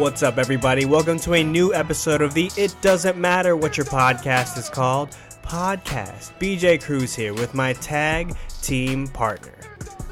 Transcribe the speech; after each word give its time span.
What's 0.00 0.22
up, 0.22 0.38
everybody? 0.38 0.86
Welcome 0.86 1.18
to 1.20 1.34
a 1.34 1.44
new 1.44 1.74
episode 1.74 2.22
of 2.22 2.32
the 2.32 2.50
It 2.56 2.74
Doesn't 2.80 3.18
Matter 3.18 3.54
What 3.54 3.76
Your 3.76 3.84
Podcast 3.84 4.56
is 4.56 4.70
Called 4.70 5.10
podcast. 5.42 6.32
BJ 6.40 6.82
Cruz 6.82 7.14
here 7.14 7.34
with 7.34 7.52
my 7.52 7.74
tag 7.74 8.34
team 8.62 9.08
partner, 9.08 9.52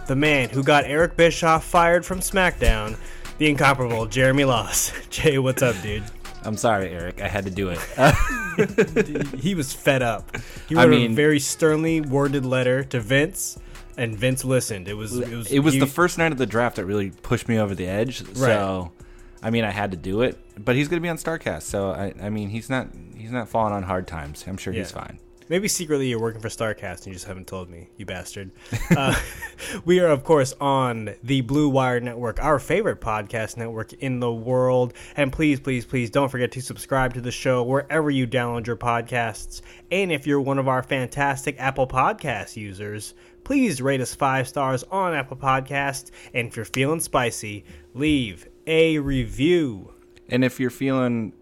the 0.06 0.14
man 0.14 0.50
who 0.50 0.62
got 0.62 0.84
Eric 0.84 1.16
Bischoff 1.16 1.64
fired 1.64 2.04
from 2.04 2.20
SmackDown, 2.20 2.98
the 3.38 3.48
incomparable 3.48 4.04
Jeremy 4.04 4.44
Loss. 4.44 4.92
Jay, 5.10 5.38
what's 5.38 5.62
up, 5.62 5.80
dude? 5.80 6.04
I'm 6.44 6.58
sorry, 6.58 6.90
Eric. 6.90 7.22
I 7.22 7.28
had 7.28 7.46
to 7.46 7.50
do 7.50 7.70
it. 7.70 7.80
he 9.40 9.54
was 9.54 9.72
fed 9.72 10.02
up. 10.02 10.36
He 10.68 10.74
wrote 10.74 10.82
I 10.82 10.86
mean- 10.86 11.12
a 11.12 11.14
very 11.14 11.40
sternly 11.40 12.02
worded 12.02 12.44
letter 12.44 12.84
to 12.84 13.00
Vince, 13.00 13.58
and 13.96 14.14
Vince 14.14 14.44
listened. 14.44 14.86
It 14.86 14.94
was 14.94 15.16
it 15.18 15.30
was 15.34 15.50
it 15.50 15.60
was 15.60 15.74
you- 15.74 15.80
the 15.80 15.86
first 15.86 16.18
night 16.18 16.30
of 16.32 16.38
the 16.38 16.46
draft 16.46 16.76
that 16.76 16.84
really 16.84 17.10
pushed 17.10 17.48
me 17.48 17.58
over 17.58 17.74
the 17.74 17.86
edge. 17.86 18.22
So, 18.34 18.92
I 19.42 19.50
mean, 19.50 19.64
I 19.64 19.70
had 19.70 19.90
to 19.92 19.96
do 19.96 20.22
it. 20.22 20.38
But 20.62 20.76
he's 20.76 20.88
going 20.88 21.00
to 21.00 21.02
be 21.02 21.08
on 21.08 21.16
Starrcast, 21.16 21.62
so 21.62 21.90
I, 21.90 22.14
I 22.20 22.30
mean, 22.30 22.48
he's 22.50 22.68
not 22.68 22.88
he's 23.16 23.30
not 23.30 23.48
falling 23.48 23.72
on 23.72 23.82
hard 23.84 24.06
times. 24.06 24.44
I'm 24.46 24.56
sure 24.56 24.72
he's 24.72 24.90
fine. 24.90 25.18
Maybe 25.48 25.66
secretly 25.66 26.08
you're 26.08 26.20
working 26.20 26.42
for 26.42 26.48
Starrcast 26.48 26.98
and 26.98 27.06
you 27.06 27.12
just 27.14 27.26
haven't 27.26 27.46
told 27.46 27.70
me, 27.70 27.88
you 27.96 28.04
bastard. 28.04 28.50
uh, 28.90 29.18
we 29.86 29.98
are, 29.98 30.08
of 30.08 30.22
course, 30.22 30.52
on 30.60 31.14
the 31.22 31.40
Blue 31.40 31.70
Wire 31.70 32.00
Network, 32.00 32.42
our 32.42 32.58
favorite 32.58 33.00
podcast 33.00 33.56
network 33.56 33.94
in 33.94 34.20
the 34.20 34.30
world. 34.30 34.92
And 35.16 35.32
please, 35.32 35.58
please, 35.58 35.86
please 35.86 36.10
don't 36.10 36.28
forget 36.28 36.52
to 36.52 36.60
subscribe 36.60 37.14
to 37.14 37.22
the 37.22 37.30
show 37.30 37.62
wherever 37.62 38.10
you 38.10 38.26
download 38.26 38.66
your 38.66 38.76
podcasts. 38.76 39.62
And 39.90 40.12
if 40.12 40.26
you're 40.26 40.40
one 40.40 40.58
of 40.58 40.68
our 40.68 40.82
fantastic 40.82 41.56
Apple 41.58 41.86
Podcast 41.86 42.56
users, 42.56 43.14
please 43.42 43.80
rate 43.80 44.02
us 44.02 44.14
five 44.14 44.46
stars 44.46 44.84
on 44.90 45.14
Apple 45.14 45.38
Podcast. 45.38 46.10
And 46.34 46.48
if 46.48 46.56
you're 46.56 46.66
feeling 46.66 47.00
spicy, 47.00 47.64
leave 47.94 48.47
a 48.68 48.98
review. 48.98 49.94
And 50.28 50.44
if 50.44 50.60
you're 50.60 50.70
feeling 50.70 51.32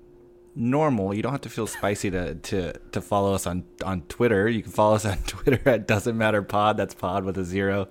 normal, 0.54 1.12
you 1.12 1.22
don't 1.22 1.32
have 1.32 1.42
to 1.42 1.50
feel 1.50 1.66
spicy 1.66 2.10
to 2.10 2.36
to 2.36 2.72
to 2.92 3.00
follow 3.02 3.34
us 3.34 3.46
on 3.46 3.64
on 3.84 4.02
Twitter. 4.02 4.48
You 4.48 4.62
can 4.62 4.72
follow 4.72 4.94
us 4.94 5.04
on 5.04 5.18
Twitter 5.26 5.60
at 5.68 5.86
doesn't 5.86 6.16
matter 6.16 6.42
pod. 6.42 6.76
That's 6.78 6.94
pod 6.94 7.24
with 7.24 7.36
a 7.36 7.44
zero. 7.44 7.88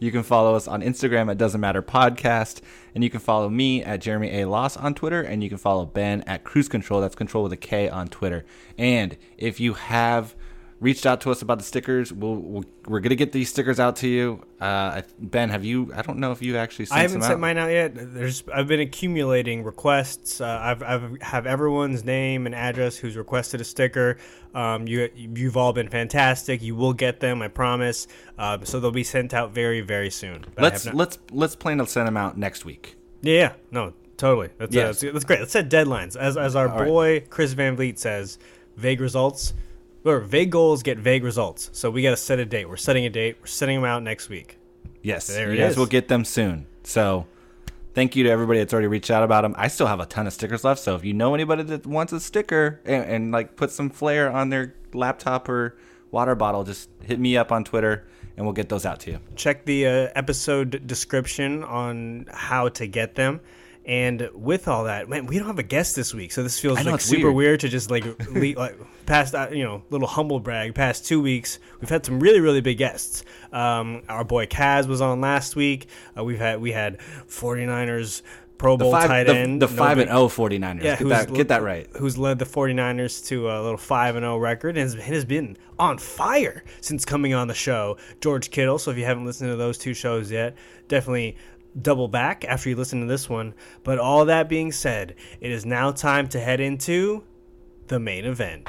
You 0.00 0.10
can 0.10 0.22
follow 0.22 0.54
us 0.54 0.66
on 0.66 0.80
Instagram 0.80 1.30
at 1.30 1.36
doesn't 1.36 1.60
matter 1.60 1.82
podcast, 1.82 2.62
and 2.94 3.04
you 3.04 3.10
can 3.10 3.20
follow 3.20 3.50
me 3.50 3.84
at 3.84 4.00
Jeremy 4.00 4.40
A 4.40 4.46
Loss 4.46 4.78
on 4.78 4.94
Twitter, 4.94 5.20
and 5.20 5.42
you 5.44 5.50
can 5.50 5.58
follow 5.58 5.84
Ben 5.84 6.22
at 6.22 6.42
Cruise 6.42 6.70
Control. 6.70 7.02
That's 7.02 7.14
control 7.14 7.44
with 7.44 7.52
a 7.52 7.58
K 7.58 7.86
on 7.86 8.08
Twitter. 8.08 8.46
And 8.78 9.18
if 9.36 9.60
you 9.60 9.74
have 9.74 10.34
reached 10.80 11.04
out 11.04 11.20
to 11.20 11.30
us 11.30 11.42
about 11.42 11.58
the 11.58 11.64
stickers, 11.64 12.12
we'll, 12.12 12.36
we'll 12.36 12.64
we're 12.86 13.00
gonna 13.00 13.14
get 13.14 13.32
these 13.32 13.50
stickers 13.50 13.78
out 13.78 13.96
to 13.96 14.08
you. 14.08 14.42
Uh, 14.60 15.02
Ben, 15.18 15.50
have 15.50 15.64
you? 15.64 15.92
I 15.94 16.02
don't 16.02 16.18
know 16.18 16.32
if 16.32 16.42
you 16.42 16.56
actually 16.56 16.86
sent 16.86 16.98
I 16.98 17.02
haven't 17.02 17.20
sent 17.22 17.34
out. 17.34 17.40
mine 17.40 17.58
out 17.58 17.70
yet. 17.70 17.92
There's 17.94 18.42
I've 18.52 18.66
been 18.66 18.80
accumulating 18.80 19.62
requests. 19.62 20.40
Uh, 20.40 20.58
I've 20.60 20.82
I've 20.82 21.22
have 21.22 21.46
everyone's 21.46 22.04
name 22.04 22.46
and 22.46 22.54
address 22.54 22.96
who's 22.96 23.16
requested 23.16 23.60
a 23.60 23.64
sticker. 23.64 24.16
Um, 24.54 24.88
you 24.88 25.10
you've 25.14 25.56
all 25.56 25.72
been 25.72 25.88
fantastic. 25.88 26.62
You 26.62 26.74
will 26.74 26.94
get 26.94 27.20
them, 27.20 27.42
I 27.42 27.48
promise. 27.48 28.08
Um, 28.38 28.64
so 28.64 28.80
they'll 28.80 28.90
be 28.90 29.04
sent 29.04 29.34
out 29.34 29.52
very 29.52 29.82
very 29.82 30.10
soon. 30.10 30.44
Let's 30.58 30.86
not- 30.86 30.94
let's 30.96 31.18
let's 31.30 31.54
plan 31.56 31.78
to 31.78 31.86
send 31.86 32.08
them 32.08 32.16
out 32.16 32.36
next 32.38 32.64
week. 32.64 32.96
yeah, 33.22 33.34
yeah 33.34 33.52
no 33.70 33.92
totally. 34.16 34.50
That's, 34.58 34.74
Yeah. 34.74 34.82
uh, 34.82 34.86
that's 34.86 35.00
that's 35.00 35.24
great. 35.24 35.40
Let's 35.40 35.52
set 35.52 35.68
deadlines. 35.70 36.16
As 36.16 36.36
as 36.36 36.56
our 36.56 36.68
right. 36.68 36.86
boy 36.86 37.20
Chris 37.30 37.52
Van 37.52 37.76
Vliet 37.76 37.98
says, 37.98 38.38
vague 38.76 39.00
results. 39.00 39.52
Or 40.04 40.20
vague 40.20 40.50
goals 40.50 40.82
get 40.82 40.98
vague 40.98 41.24
results. 41.24 41.70
So 41.72 41.90
we 41.90 42.02
got 42.02 42.10
to 42.10 42.16
set 42.16 42.38
a 42.38 42.44
date. 42.46 42.68
We're 42.68 42.76
setting 42.76 43.04
a 43.04 43.10
date. 43.10 43.36
We're 43.40 43.46
setting 43.46 43.76
them 43.76 43.84
out 43.84 44.02
next 44.02 44.28
week. 44.28 44.56
Yes, 45.02 45.26
There 45.26 45.48
you 45.48 45.54
it 45.54 45.58
guys 45.58 45.72
is. 45.72 45.76
will 45.76 45.86
get 45.86 46.08
them 46.08 46.24
soon. 46.24 46.66
So, 46.84 47.26
thank 47.94 48.16
you 48.16 48.24
to 48.24 48.30
everybody 48.30 48.58
that's 48.60 48.72
already 48.72 48.88
reached 48.88 49.10
out 49.10 49.22
about 49.22 49.42
them. 49.42 49.54
I 49.58 49.68
still 49.68 49.86
have 49.86 50.00
a 50.00 50.06
ton 50.06 50.26
of 50.26 50.32
stickers 50.32 50.64
left. 50.64 50.80
So, 50.80 50.94
if 50.94 51.04
you 51.04 51.12
know 51.14 51.34
anybody 51.34 51.62
that 51.64 51.86
wants 51.86 52.12
a 52.12 52.20
sticker 52.20 52.80
and, 52.84 53.04
and 53.04 53.32
like 53.32 53.56
put 53.56 53.70
some 53.70 53.90
flair 53.90 54.30
on 54.30 54.48
their 54.50 54.74
laptop 54.94 55.48
or 55.48 55.76
water 56.10 56.34
bottle, 56.34 56.64
just 56.64 56.88
hit 57.02 57.18
me 57.18 57.36
up 57.36 57.52
on 57.52 57.64
Twitter 57.64 58.06
and 58.36 58.46
we'll 58.46 58.52
get 58.54 58.68
those 58.70 58.86
out 58.86 59.00
to 59.00 59.10
you. 59.12 59.18
check 59.36 59.64
the 59.66 59.86
uh, 59.86 60.08
episode 60.14 60.86
description 60.86 61.62
on 61.64 62.26
how 62.32 62.68
to 62.70 62.86
get 62.86 63.14
them. 63.14 63.40
And 63.86 64.28
with 64.34 64.68
all 64.68 64.84
that, 64.84 65.08
man, 65.08 65.26
we 65.26 65.38
don't 65.38 65.46
have 65.46 65.58
a 65.58 65.62
guest 65.64 65.96
this 65.96 66.12
week, 66.14 66.32
so 66.32 66.42
this 66.42 66.58
feels 66.60 66.82
know, 66.84 66.92
like 66.92 67.00
super 67.00 67.32
weird. 67.32 67.36
weird. 67.36 67.60
to 67.60 67.68
just 67.68 67.90
like, 67.90 68.04
le- 68.30 68.54
like 68.58 68.78
past 69.10 69.34
uh, 69.34 69.48
you 69.50 69.64
know 69.64 69.82
little 69.90 70.08
humble 70.08 70.40
brag. 70.40 70.74
Past 70.74 71.04
two 71.04 71.20
weeks, 71.20 71.58
we've 71.80 71.90
had 71.90 72.06
some 72.06 72.20
really 72.20 72.40
really 72.40 72.60
big 72.60 72.78
guests. 72.78 73.24
Um, 73.52 74.02
our 74.08 74.24
boy 74.24 74.46
Kaz 74.46 74.86
was 74.86 75.00
on 75.00 75.20
last 75.20 75.56
week. 75.56 75.88
Uh, 76.16 76.24
we've 76.24 76.38
had 76.38 76.60
we 76.60 76.72
had 76.72 76.98
49ers 77.28 78.22
Pro 78.56 78.76
Bowl 78.76 78.92
five, 78.92 79.08
tight 79.08 79.24
the, 79.24 79.34
end, 79.34 79.62
the 79.62 79.66
no 79.66 79.72
five 79.72 79.96
big- 79.96 80.08
and 80.08 80.16
0 80.16 80.28
49ers. 80.28 80.82
yeah, 80.82 80.96
get, 80.96 81.08
that, 81.08 81.32
get 81.32 81.48
that 81.48 81.62
right. 81.62 81.88
Who's 81.96 82.18
led 82.18 82.38
the 82.38 82.44
49ers 82.44 83.26
to 83.28 83.50
a 83.50 83.56
little 83.62 83.78
5 83.78 84.16
and 84.16 84.22
0 84.22 84.36
record 84.36 84.76
and 84.76 84.82
has, 84.82 84.92
and 84.92 85.02
has 85.02 85.24
been 85.24 85.56
on 85.78 85.96
fire 85.96 86.62
since 86.82 87.06
coming 87.06 87.32
on 87.32 87.48
the 87.48 87.54
show. 87.54 87.96
George 88.20 88.50
Kittle. 88.50 88.78
So 88.78 88.90
if 88.90 88.98
you 88.98 89.06
haven't 89.06 89.24
listened 89.24 89.50
to 89.50 89.56
those 89.56 89.78
two 89.78 89.94
shows 89.94 90.30
yet, 90.30 90.56
definitely 90.88 91.36
double 91.80 92.06
back 92.06 92.44
after 92.44 92.68
you 92.68 92.76
listen 92.76 93.00
to 93.00 93.06
this 93.06 93.30
one. 93.30 93.54
But 93.82 93.98
all 93.98 94.26
that 94.26 94.48
being 94.48 94.72
said, 94.72 95.14
it 95.40 95.50
is 95.50 95.64
now 95.64 95.90
time 95.90 96.28
to 96.28 96.38
head 96.40 96.60
into 96.60 97.24
the 97.90 98.00
main 98.00 98.24
event. 98.24 98.66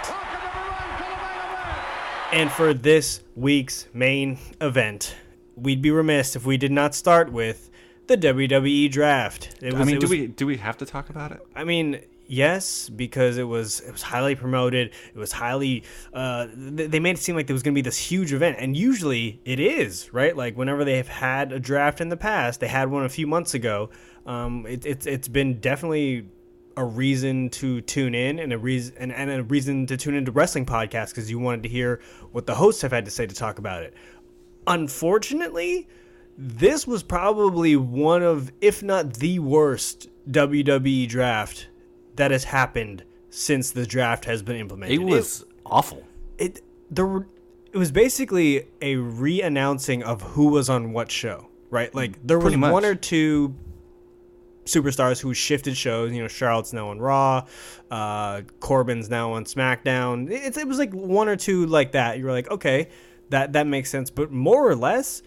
And 2.34 2.52
for 2.52 2.74
this 2.74 3.22
week's 3.36 3.88
main 3.94 4.40
event, 4.60 5.16
we'd 5.56 5.82
be 5.82 5.92
remiss 5.92 6.36
if 6.36 6.46
we 6.46 6.58
did 6.58 6.72
not 6.72 6.96
start 6.96 7.32
with 7.32 7.70
the 8.08 8.18
WWE 8.18 8.90
draft. 8.90 9.56
It 9.62 9.74
I 9.74 9.84
mean, 9.84 10.00
do 10.00 10.06
was- 10.06 10.10
we 10.10 10.28
do 10.28 10.46
we 10.46 10.58
have 10.58 10.78
to 10.80 10.86
talk 10.86 11.10
about 11.10 11.32
it? 11.32 11.42
I 11.56 11.66
mean, 11.66 12.00
yes, 12.26 12.90
because 12.90 13.38
it 13.38 13.44
was 13.44 13.82
it 13.82 13.92
was 13.92 14.02
highly 14.02 14.36
promoted. 14.36 14.92
It 15.14 15.20
was 15.20 15.34
highly. 15.34 15.84
Uh, 16.14 16.48
they 16.56 17.00
made 17.00 17.18
it 17.18 17.22
seem 17.22 17.36
like 17.36 17.48
there 17.48 17.54
was 17.54 17.64
going 17.64 17.74
to 17.76 17.78
be 17.78 17.84
this 17.84 17.98
huge 17.98 18.34
event, 18.34 18.58
and 18.60 18.76
usually 18.76 19.40
it 19.46 19.60
is, 19.60 20.12
right? 20.14 20.36
Like 20.36 20.58
whenever 20.58 20.84
they 20.84 20.98
have 20.98 21.10
had 21.10 21.52
a 21.52 21.60
draft 21.60 22.02
in 22.02 22.10
the 22.10 22.18
past, 22.18 22.60
they 22.60 22.68
had 22.70 22.90
one 22.90 23.04
a 23.04 23.10
few 23.10 23.28
months 23.28 23.54
ago. 23.54 23.90
Um, 24.26 24.66
it, 24.68 24.86
it's 24.86 25.06
it's 25.06 25.28
been 25.28 25.60
definitely 25.60 26.28
a 26.78 26.84
reason 26.84 27.50
to 27.50 27.82
tune 27.82 28.16
in 28.16 28.40
and 28.40 28.54
a 28.54 28.58
reason 28.58 28.96
and, 28.98 29.12
and 29.12 29.30
a 29.30 29.44
reason 29.44 29.86
to 29.88 29.98
tune 29.98 30.16
into 30.16 30.32
wrestling 30.32 30.66
podcasts 30.66 31.10
because 31.10 31.30
you 31.30 31.40
wanted 31.40 31.64
to 31.64 31.70
hear 31.70 32.00
what 32.32 32.46
the 32.46 32.56
hosts 32.56 32.82
have 32.82 32.92
had 32.92 33.06
to 33.06 33.12
say 33.12 33.26
to 33.26 33.36
talk 33.36 33.60
about 33.60 33.84
it. 33.84 33.94
Unfortunately, 34.68 35.88
this 36.38 36.88
was 36.88 37.04
probably 37.04 37.76
one 37.76 38.24
of, 38.24 38.52
if 38.62 38.82
not 38.82 39.16
the 39.16 39.40
worst 39.40 40.08
WWE 40.30 41.08
draft 41.08 41.68
that 42.16 42.32
has 42.32 42.46
happened 42.46 43.04
since 43.30 43.72
the 43.72 43.86
draft 43.86 44.26
has 44.26 44.42
been 44.42 44.56
implemented. 44.56 44.96
It 44.96 45.04
was 45.04 45.46
awful. 45.66 46.04
it, 46.38 46.62
there 46.90 47.08
were, 47.08 47.28
it 47.72 47.78
was 47.78 47.92
basically 47.92 48.68
a 48.82 48.96
re-announcing 48.98 50.04
of 50.04 50.22
who 50.22 50.50
was 50.50 50.70
on 50.70 50.94
what 50.94 51.10
show, 51.10 51.48
right? 51.70 51.94
Like 51.96 52.26
there 52.26 52.40
was 52.40 52.56
much. 52.58 52.72
one 52.72 52.86
or 52.86 52.96
two 52.96 53.56
superstars 54.66 55.20
who 55.22 55.34
shifted 55.34 55.76
shows. 55.76 56.12
You 56.12 56.22
know, 56.22 56.28
Charlotte's 56.28 56.74
now 56.74 56.90
on 56.90 57.00
Raw, 57.00 57.46
uh, 57.90 58.42
Corbin's 58.60 59.10
now 59.10 59.34
on 59.34 59.46
SmackDown. 59.46 60.30
It, 60.32 60.58
it 60.58 60.68
was 60.68 60.78
like 60.78 60.94
one 60.94 61.28
or 61.28 61.36
two 61.36 61.66
like 61.66 61.94
that. 61.94 62.18
You 62.18 62.26
were 62.26 62.32
like, 62.32 62.50
okay, 62.52 62.90
that 63.30 63.54
that 63.54 63.68
makes 63.68 63.90
sense. 63.90 64.10
But 64.10 64.32
more 64.32 64.68
or 64.70 64.76
less, 64.76 65.22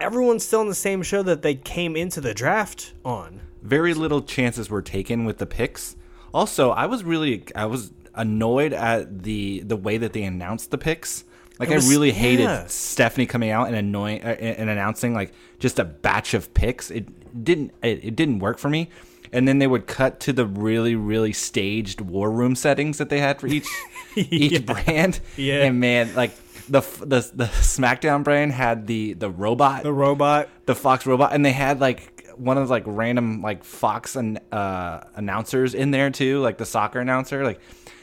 everyone's 0.00 0.44
still 0.44 0.60
on 0.60 0.68
the 0.68 0.74
same 0.74 1.02
show 1.02 1.22
that 1.22 1.42
they 1.42 1.54
came 1.54 1.96
into 1.96 2.20
the 2.20 2.34
draft 2.34 2.92
on. 3.04 3.40
very 3.62 3.94
little 3.94 4.22
chances 4.22 4.70
were 4.70 4.82
taken 4.82 5.24
with 5.24 5.38
the 5.38 5.46
picks. 5.46 5.96
Also, 6.32 6.70
I 6.70 6.86
was 6.86 7.02
really 7.04 7.44
I 7.54 7.66
was 7.66 7.92
annoyed 8.14 8.72
at 8.72 9.22
the 9.22 9.60
the 9.60 9.76
way 9.76 9.98
that 9.98 10.12
they 10.12 10.22
announced 10.22 10.70
the 10.70 10.78
picks. 10.78 11.24
Like 11.58 11.70
was- 11.70 11.86
I 11.86 11.90
really 11.90 12.12
hated 12.12 12.42
yeah. 12.44 12.66
Stephanie 12.66 13.26
coming 13.26 13.50
out 13.50 13.66
and 13.68 13.76
annoying 13.76 14.22
uh, 14.22 14.26
and 14.28 14.68
announcing 14.68 15.14
like 15.14 15.32
just 15.58 15.78
a 15.78 15.84
batch 15.84 16.34
of 16.34 16.52
picks. 16.52 16.90
It 16.90 17.08
didn't 17.44 17.72
it, 17.82 18.04
it 18.04 18.16
didn't 18.16 18.38
work 18.40 18.58
for 18.58 18.68
me. 18.68 18.88
And 19.32 19.46
then 19.48 19.58
they 19.58 19.66
would 19.66 19.86
cut 19.86 20.20
to 20.20 20.32
the 20.32 20.46
really 20.46 20.94
really 20.94 21.32
staged 21.32 22.00
war 22.00 22.30
room 22.30 22.54
settings 22.54 22.98
that 22.98 23.08
they 23.08 23.18
had 23.20 23.40
for 23.40 23.46
each 23.48 23.66
each 24.16 24.52
Yeah. 24.52 24.58
brand. 24.60 25.20
Yeah. 25.36 25.64
And 25.64 25.80
man, 25.80 26.14
like 26.14 26.32
the 26.68 26.80
the 27.00 27.20
the 27.34 27.44
SmackDown 27.46 28.22
brand 28.24 28.52
had 28.52 28.86
the 28.86 29.12
the 29.14 29.30
robot 29.30 29.82
The 29.82 29.92
robot. 29.92 30.48
the 30.66 30.74
Fox 30.74 31.06
robot, 31.06 31.32
and 31.32 31.44
they 31.44 31.52
had 31.52 31.80
like 31.80 32.12
one 32.36 32.58
of 32.58 32.68
the, 32.68 32.70
like 32.72 32.84
random 32.86 33.40
like 33.42 33.64
Fox 33.64 34.14
and 34.16 34.38
uh, 34.52 35.00
announcers 35.14 35.74
in 35.74 35.90
there 35.90 36.10
too, 36.10 36.40
like 36.40 36.58
the 36.58 36.66
soccer 36.66 37.00
announcer. 37.00 37.44
Like 37.44 37.60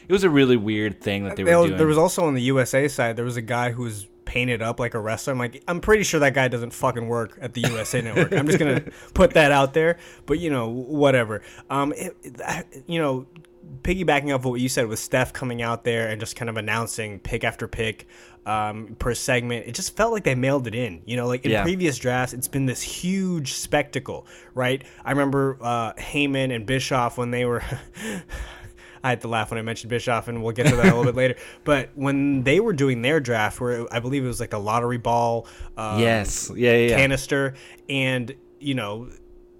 it 0.07 0.11
was 0.11 0.23
a 0.23 0.29
really 0.29 0.57
weird 0.57 1.01
thing 1.01 1.23
that 1.25 1.35
they 1.37 1.43
were 1.43 1.51
doing. 1.67 1.77
there 1.77 1.87
was 1.87 1.97
also 1.97 2.25
on 2.25 2.33
the 2.33 2.41
USA 2.43 2.87
side, 2.89 3.15
there 3.15 3.25
was 3.25 3.37
a 3.37 3.41
guy 3.41 3.71
who 3.71 3.83
was 3.83 4.07
painted 4.33 4.63
up 4.63 4.79
like 4.79 4.95
a 4.95 4.99
wrestler. 4.99 5.31
I'm 5.33 5.37
like, 5.39 5.63
I'm 5.67 5.79
pretty 5.79 6.01
sure 6.03 6.19
that 6.21 6.33
guy 6.33 6.47
doesn't 6.47 6.71
fucking 6.73 7.07
work 7.07 7.37
at 7.39 7.53
the 7.53 7.61
USA 7.61 8.01
Network. 8.01 8.31
I'm 8.33 8.47
just 8.47 8.57
gonna 8.57 8.81
put 9.13 9.35
that 9.35 9.51
out 9.51 9.73
there. 9.75 9.97
But 10.25 10.39
you 10.39 10.49
know, 10.49 10.69
whatever. 10.69 11.43
Um, 11.69 11.93
it, 11.95 12.17
it- 12.23 12.83
you 12.87 12.99
know, 12.99 13.27
piggybacking 13.83 14.33
off 14.33 14.41
of 14.41 14.45
what 14.45 14.59
you 14.59 14.69
said 14.69 14.87
with 14.87 14.97
Steph 14.99 15.33
coming 15.33 15.61
out 15.61 15.83
there 15.83 16.09
and 16.09 16.19
just 16.19 16.35
kind 16.35 16.49
of 16.49 16.57
announcing 16.57 17.19
pick 17.19 17.43
after 17.43 17.67
pick 17.67 18.07
um, 18.45 18.95
per 18.99 19.13
segment, 19.13 19.67
it 19.67 19.75
just 19.75 19.95
felt 19.95 20.11
like 20.11 20.23
they 20.23 20.35
mailed 20.35 20.65
it 20.67 20.73
in. 20.75 21.01
You 21.05 21.15
know, 21.15 21.27
like 21.27 21.45
in 21.45 21.51
Yeah. 21.51 21.61
previous 21.63 21.97
drafts, 21.99 22.33
it's 22.33 22.47
been 22.47 22.65
this 22.65 22.81
huge 22.81 23.53
spectacle, 23.53 24.25
right? 24.55 24.83
I 25.05 25.11
remember 25.11 25.57
uh, 25.61 25.93
Heyman 25.93 26.53
and 26.53 26.65
Bischoff 26.65 27.17
when 27.19 27.29
they 27.31 27.45
were. 27.45 27.61
I 29.03 29.09
had 29.09 29.21
to 29.21 29.27
laugh 29.27 29.51
when 29.51 29.57
I 29.57 29.61
mentioned 29.61 29.89
Bischoff, 29.89 30.27
and 30.27 30.41
we'll 30.41 30.53
get 30.53 30.67
to 30.67 30.75
that 30.77 30.85
a 30.85 30.95
little 30.95 31.03
bit 31.03 31.15
later. 31.15 31.35
But 31.65 31.89
when 31.95 32.43
they 32.43 32.59
were 32.59 32.73
doing 32.73 33.01
their 33.01 33.19
draft, 33.19 33.59
where 33.59 33.85
I 33.93 33.99
believe 33.99 34.23
it 34.23 34.27
was 34.27 34.39
like 34.39 34.53
a 34.53 34.57
lottery 34.57 34.97
ball, 34.97 35.47
um, 35.77 35.99
Yes. 35.99 36.51
Yeah, 36.55 36.75
yeah, 36.75 36.97
canister, 36.97 37.53
and 37.89 38.33
you 38.59 38.75
know, 38.75 39.09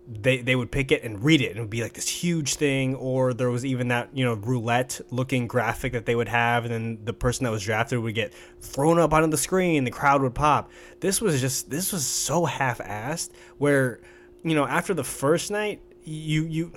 they 0.07 0.37
they 0.41 0.55
would 0.55 0.71
pick 0.71 0.91
it 0.91 1.03
and 1.03 1.23
read 1.23 1.41
it, 1.41 1.49
and 1.49 1.57
it 1.57 1.61
would 1.61 1.69
be 1.69 1.81
like 1.81 1.93
this 1.93 2.07
huge 2.07 2.55
thing. 2.55 2.95
Or 2.95 3.33
there 3.33 3.49
was 3.49 3.65
even 3.65 3.89
that 3.89 4.09
you 4.13 4.23
know 4.23 4.35
roulette 4.35 5.01
looking 5.11 5.47
graphic 5.47 5.93
that 5.93 6.05
they 6.05 6.15
would 6.15 6.27
have, 6.29 6.65
and 6.65 6.73
then 6.73 6.99
the 7.03 7.13
person 7.13 7.43
that 7.45 7.51
was 7.51 7.63
drafted 7.63 7.99
would 7.99 8.15
get 8.15 8.33
thrown 8.61 8.99
up 8.99 9.13
onto 9.13 9.29
the 9.29 9.37
screen, 9.37 9.83
the 9.83 9.91
crowd 9.91 10.21
would 10.21 10.35
pop. 10.35 10.71
This 10.99 11.21
was 11.21 11.39
just 11.41 11.69
this 11.69 11.91
was 11.91 12.05
so 12.05 12.45
half-assed. 12.45 13.29
Where 13.57 13.99
you 14.43 14.55
know 14.55 14.65
after 14.65 14.93
the 14.93 15.03
first 15.03 15.51
night, 15.51 15.81
you 16.03 16.43
you 16.43 16.71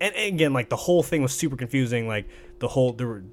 and 0.00 0.14
and 0.14 0.34
again 0.34 0.52
like 0.52 0.68
the 0.68 0.76
whole 0.76 1.02
thing 1.02 1.22
was 1.22 1.32
super 1.32 1.56
confusing. 1.56 2.06
Like 2.08 2.26
the 2.58 2.68
whole 2.68 2.92
there 2.92 3.06
were 3.06 3.24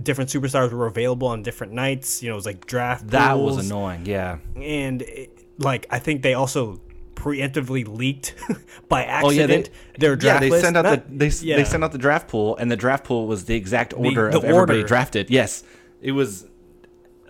different 0.00 0.30
superstars 0.30 0.70
were 0.72 0.86
available 0.86 1.28
on 1.28 1.42
different 1.42 1.72
nights. 1.72 2.22
You 2.22 2.28
know, 2.28 2.34
it 2.34 2.36
was 2.36 2.46
like 2.46 2.66
draft. 2.66 3.08
That 3.08 3.38
was 3.38 3.66
annoying. 3.66 4.06
Yeah. 4.06 4.38
and 4.56 5.02
it, 5.02 5.36
like 5.58 5.86
I 5.90 5.98
think 5.98 6.22
they 6.22 6.34
also 6.34 6.80
preemptively 7.14 7.86
leaked 7.86 8.34
by 8.88 9.04
accident 9.04 9.26
Oh 9.26 9.30
yeah, 9.30 9.46
they, 9.46 9.98
their 9.98 10.18
yeah, 10.18 10.38
they 10.40 10.48
list. 10.50 10.64
sent 10.64 10.76
out 10.76 10.84
Not- 10.84 11.08
the 11.10 11.28
they, 11.28 11.46
yeah. 11.46 11.56
they 11.56 11.64
sent 11.64 11.84
out 11.84 11.92
the 11.92 11.98
draft 11.98 12.28
pool, 12.28 12.56
and 12.56 12.70
the 12.70 12.76
draft 12.76 13.04
pool 13.04 13.26
was 13.26 13.44
the 13.44 13.54
exact 13.54 13.92
order 13.94 14.30
the 14.30 14.38
of 14.38 14.44
everybody 14.44 14.82
drafted. 14.82 15.28
Yes, 15.28 15.62
it 16.00 16.12
was 16.12 16.46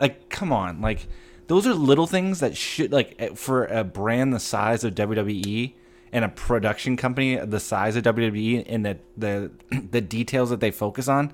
like 0.00 0.28
come 0.28 0.52
on, 0.52 0.80
like 0.80 1.08
those 1.48 1.66
are 1.66 1.74
little 1.74 2.06
things 2.06 2.38
that 2.38 2.56
should 2.56 2.92
like 2.92 3.16
eh, 3.18 3.30
for 3.34 3.64
a 3.64 3.82
brand 3.82 4.32
the 4.32 4.38
size 4.38 4.84
of 4.84 4.94
WWE 4.94 5.72
and 6.12 6.24
a 6.24 6.28
production 6.28 6.96
company 6.96 7.36
the 7.36 7.60
size 7.60 7.96
of 7.96 8.04
WWE 8.04 8.64
and 8.66 8.84
the 8.84 8.98
the 9.16 9.50
the 9.90 10.00
details 10.00 10.50
that 10.50 10.60
they 10.60 10.70
focus 10.70 11.08
on, 11.08 11.32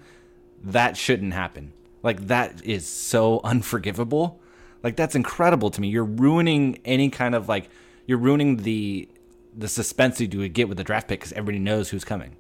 that 0.62 0.96
shouldn't 0.96 1.32
happen. 1.32 1.73
Like 2.02 2.26
that 2.28 2.64
is 2.64 2.87
so 2.87 3.40
unforgivable. 3.44 4.40
Like 4.82 4.96
that's 4.96 5.14
incredible 5.14 5.70
to 5.70 5.81
me. 5.81 5.88
You're 5.88 6.05
ruining 6.05 6.78
any 6.84 7.11
kind 7.11 7.34
of 7.34 7.49
like 7.49 7.69
you're 8.06 8.19
ruining 8.19 8.58
the 8.58 9.08
the 9.56 9.69
suspense 9.69 10.20
you 10.20 10.38
would 10.38 10.52
get 10.52 10.69
with 10.69 10.78
the 10.78 10.84
draft 10.84 11.08
pick 11.08 11.20
because 11.20 11.32
everybody 11.32 11.58
knows 11.58 11.90
who's 11.90 12.05
coming. 12.05 12.37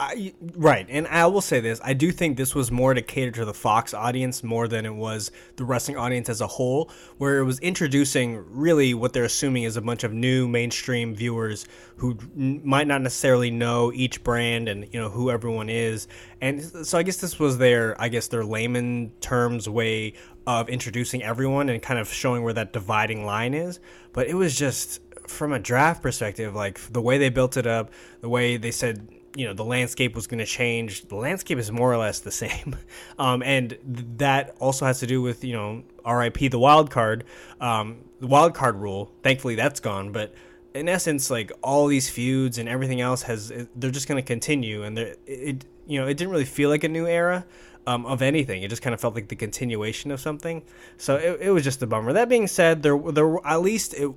I, 0.00 0.32
right, 0.54 0.86
and 0.88 1.08
I 1.08 1.26
will 1.26 1.40
say 1.40 1.58
this: 1.58 1.80
I 1.82 1.92
do 1.92 2.12
think 2.12 2.36
this 2.36 2.54
was 2.54 2.70
more 2.70 2.94
to 2.94 3.02
cater 3.02 3.32
to 3.32 3.44
the 3.44 3.54
Fox 3.54 3.92
audience 3.92 4.44
more 4.44 4.68
than 4.68 4.86
it 4.86 4.94
was 4.94 5.32
the 5.56 5.64
wrestling 5.64 5.96
audience 5.96 6.28
as 6.28 6.40
a 6.40 6.46
whole, 6.46 6.90
where 7.16 7.38
it 7.38 7.44
was 7.44 7.58
introducing 7.58 8.44
really 8.48 8.94
what 8.94 9.12
they're 9.12 9.24
assuming 9.24 9.64
is 9.64 9.76
a 9.76 9.82
bunch 9.82 10.04
of 10.04 10.12
new 10.12 10.46
mainstream 10.46 11.16
viewers 11.16 11.66
who 11.96 12.16
n- 12.36 12.60
might 12.64 12.86
not 12.86 13.02
necessarily 13.02 13.50
know 13.50 13.92
each 13.92 14.22
brand 14.22 14.68
and 14.68 14.86
you 14.92 15.00
know 15.00 15.08
who 15.08 15.30
everyone 15.30 15.68
is, 15.68 16.06
and 16.40 16.62
so 16.86 16.96
I 16.96 17.02
guess 17.02 17.16
this 17.16 17.40
was 17.40 17.58
their, 17.58 18.00
I 18.00 18.08
guess 18.08 18.28
their 18.28 18.44
layman 18.44 19.10
terms 19.20 19.68
way 19.68 20.14
of 20.46 20.68
introducing 20.68 21.24
everyone 21.24 21.68
and 21.68 21.82
kind 21.82 21.98
of 21.98 22.08
showing 22.12 22.44
where 22.44 22.54
that 22.54 22.72
dividing 22.72 23.24
line 23.26 23.52
is. 23.52 23.80
But 24.12 24.28
it 24.28 24.34
was 24.34 24.56
just 24.56 25.00
from 25.26 25.52
a 25.52 25.58
draft 25.58 26.02
perspective, 26.02 26.54
like 26.54 26.80
the 26.92 27.02
way 27.02 27.18
they 27.18 27.30
built 27.30 27.56
it 27.56 27.66
up, 27.66 27.90
the 28.20 28.28
way 28.28 28.56
they 28.56 28.70
said 28.70 29.08
you 29.38 29.46
know 29.46 29.54
the 29.54 29.64
landscape 29.64 30.16
was 30.16 30.26
going 30.26 30.40
to 30.40 30.44
change. 30.44 31.06
The 31.06 31.14
landscape 31.14 31.58
is 31.58 31.70
more 31.70 31.92
or 31.92 31.96
less 31.96 32.18
the 32.18 32.30
same. 32.44 32.74
Um, 33.18 33.42
and 33.44 33.70
th- 33.70 34.06
that 34.16 34.56
also 34.58 34.84
has 34.84 34.98
to 35.00 35.06
do 35.06 35.22
with 35.22 35.44
you 35.44 35.54
know 35.54 35.84
rip 36.04 36.38
the 36.38 36.58
wild 36.58 36.90
card 36.90 37.24
um, 37.60 37.98
the 38.18 38.26
wild 38.26 38.54
card 38.54 38.74
rule. 38.76 39.12
Thankfully 39.22 39.54
that's 39.54 39.78
gone 39.78 40.10
but 40.10 40.34
in 40.74 40.88
essence 40.88 41.30
like 41.30 41.52
all 41.62 41.86
these 41.86 42.10
feuds 42.10 42.58
and 42.58 42.68
everything 42.68 43.00
else 43.00 43.22
has 43.22 43.52
they're 43.76 43.90
just 43.90 44.08
going 44.08 44.22
to 44.22 44.26
continue 44.26 44.82
and 44.82 44.98
they're- 44.98 45.16
it 45.26 45.64
you 45.86 46.00
know 46.00 46.06
it 46.08 46.16
didn't 46.16 46.30
really 46.30 46.44
feel 46.44 46.68
like 46.68 46.82
a 46.82 46.88
new 46.88 47.06
era 47.06 47.46
um, 47.86 48.04
of 48.06 48.20
anything. 48.20 48.62
It 48.62 48.68
just 48.68 48.82
kind 48.82 48.92
of 48.92 49.00
felt 49.00 49.14
like 49.14 49.28
the 49.28 49.36
continuation 49.36 50.10
of 50.10 50.20
something. 50.20 50.62
So 50.98 51.16
it, 51.16 51.40
it 51.40 51.50
was 51.50 51.64
just 51.64 51.80
a 51.82 51.86
bummer. 51.86 52.12
That 52.12 52.28
being 52.28 52.46
said 52.46 52.82
there 52.82 52.98
there 52.98 53.38
at 53.46 53.62
least 53.62 53.94
it 53.94 54.10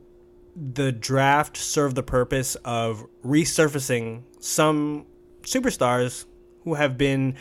the 0.55 0.91
draft 0.91 1.57
served 1.57 1.95
the 1.95 2.03
purpose 2.03 2.55
of 2.65 3.05
resurfacing 3.25 4.23
some 4.39 5.05
superstars 5.43 6.25
who 6.63 6.73
have 6.75 6.97
been 6.97 7.35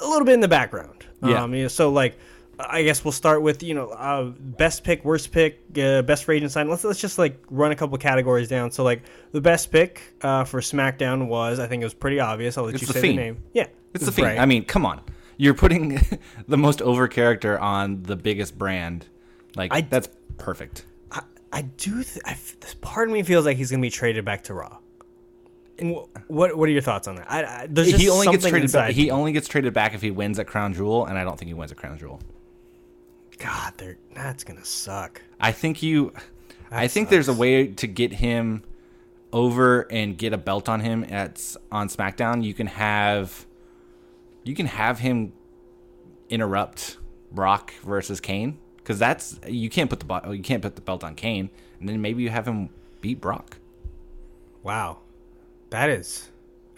a 0.00 0.06
little 0.06 0.24
bit 0.24 0.34
in 0.34 0.40
the 0.40 0.48
background. 0.48 1.06
Yeah. 1.22 1.42
Um, 1.42 1.54
you 1.54 1.62
know, 1.62 1.68
so 1.68 1.90
like, 1.90 2.18
I 2.58 2.82
guess 2.82 3.04
we'll 3.04 3.12
start 3.12 3.42
with 3.42 3.62
you 3.62 3.74
know 3.74 3.88
uh, 3.90 4.24
best 4.38 4.84
pick, 4.84 5.04
worst 5.04 5.32
pick, 5.32 5.60
uh, 5.80 6.02
best 6.02 6.24
free 6.24 6.36
agent 6.36 6.52
sign. 6.52 6.68
Let's 6.68 6.84
let's 6.84 7.00
just 7.00 7.18
like 7.18 7.42
run 7.50 7.72
a 7.72 7.76
couple 7.76 7.96
categories 7.98 8.48
down. 8.48 8.70
So 8.70 8.84
like 8.84 9.02
the 9.32 9.40
best 9.40 9.70
pick 9.72 10.14
uh, 10.22 10.44
for 10.44 10.60
SmackDown 10.60 11.26
was 11.28 11.58
I 11.58 11.66
think 11.66 11.82
it 11.82 11.86
was 11.86 11.94
pretty 11.94 12.20
obvious. 12.20 12.56
I'll 12.58 12.64
let 12.64 12.74
It's 12.74 12.82
you 12.82 12.86
The 12.88 12.92
say 12.94 13.00
Fiend. 13.00 13.18
the 13.18 13.22
name. 13.22 13.42
Yeah, 13.52 13.66
It's 13.94 14.04
the 14.04 14.12
Fiend. 14.12 14.28
Right. 14.28 14.38
I 14.38 14.46
mean, 14.46 14.64
come 14.64 14.86
on. 14.86 15.00
You're 15.38 15.54
putting 15.54 16.00
the 16.48 16.58
most 16.58 16.82
over 16.82 17.08
character 17.08 17.58
on 17.58 18.02
the 18.04 18.16
biggest 18.16 18.56
brand. 18.58 19.06
Like 19.56 19.72
I- 19.74 19.80
that's 19.80 20.08
perfect. 20.38 20.84
I, 21.52 21.58
I 21.58 21.62
do. 21.62 22.02
Th- 22.02 22.24
I 22.24 22.32
f- 22.32 22.58
this 22.60 22.74
part 22.74 23.08
of 23.08 23.14
me 23.14 23.22
feels 23.22 23.44
like 23.44 23.56
he's 23.56 23.70
gonna 23.70 23.82
be 23.82 23.90
traded 23.90 24.24
back 24.24 24.44
to 24.44 24.54
Raw. 24.54 24.78
And 25.78 25.96
wh- 25.96 26.30
what 26.30 26.56
what 26.56 26.68
are 26.68 26.72
your 26.72 26.82
thoughts 26.82 27.06
on 27.08 27.16
that? 27.16 27.30
I, 27.30 27.44
I, 27.44 27.66
there's 27.68 27.90
just 27.90 28.02
He 28.02 28.08
only 28.10 28.26
gets 28.28 28.42
traded 28.44 28.62
inside 28.62 28.88
back. 28.88 28.94
He 28.94 29.10
only 29.10 29.32
gets 29.32 29.48
traded 29.48 29.72
back 29.72 29.94
if 29.94 30.02
he 30.02 30.10
wins 30.10 30.38
at 30.38 30.46
Crown 30.46 30.74
Jewel, 30.74 31.06
and 31.06 31.18
I 31.18 31.24
don't 31.24 31.38
think 31.38 31.48
he 31.48 31.54
wins 31.54 31.70
at 31.72 31.78
Crown 31.78 31.98
Jewel. 31.98 32.20
God, 33.38 33.72
they're, 33.76 33.98
that's 34.14 34.44
gonna 34.44 34.64
suck. 34.64 35.20
I 35.40 35.52
think 35.52 35.82
you. 35.82 36.12
I 36.70 36.82
That 36.86 36.90
think 36.92 37.08
there's 37.10 37.28
a 37.28 37.34
way 37.34 37.66
to 37.66 37.86
get 37.86 38.12
him 38.14 38.62
over 39.32 39.82
and 39.90 40.16
get 40.16 40.32
a 40.32 40.38
belt 40.38 40.68
on 40.68 40.80
him 40.80 41.04
at 41.10 41.56
on 41.70 41.88
SmackDown. 41.88 42.42
You 42.44 42.54
can 42.54 42.66
have, 42.66 43.46
you 44.44 44.54
can 44.54 44.66
have 44.66 44.98
him 44.98 45.32
interrupt 46.30 46.98
Brock 47.30 47.72
versus 47.82 48.20
Cain 48.20 48.58
because 48.82 48.98
that's 48.98 49.38
you 49.46 49.70
can't 49.70 49.88
put 49.90 50.00
the 50.00 50.30
you 50.32 50.42
can't 50.42 50.62
put 50.62 50.74
the 50.76 50.82
belt 50.82 51.04
on 51.04 51.14
Cain, 51.14 51.50
and 51.80 51.88
then 51.88 52.00
maybe 52.00 52.22
you 52.22 52.30
have 52.30 52.46
him 52.46 52.68
beat 53.00 53.20
Brock. 53.20 53.56
Wow, 54.62 54.98
that 55.70 55.90
is. 55.90 56.28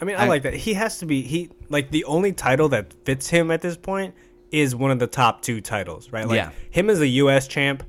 I 0.01 0.05
mean, 0.05 0.15
I, 0.15 0.25
I- 0.25 0.27
like 0.27 0.43
that. 0.43 0.53
He 0.53 0.73
has 0.73 0.99
to 0.99 1.05
be 1.05 1.21
he 1.21 1.49
like 1.69 1.91
the 1.91 2.03
only 2.05 2.33
title 2.33 2.69
that 2.69 2.93
fits 3.05 3.29
him 3.29 3.51
at 3.51 3.61
this 3.61 3.77
point 3.77 4.13
is 4.51 4.75
one 4.75 4.91
of 4.91 4.99
the 4.99 5.07
top 5.07 5.41
two 5.41 5.61
titles, 5.61 6.11
right? 6.11 6.27
Like 6.27 6.35
Yeah. 6.37 6.51
him 6.71 6.89
as 6.89 6.99
a 7.01 7.07
U.S. 7.07 7.47
champ. 7.47 7.83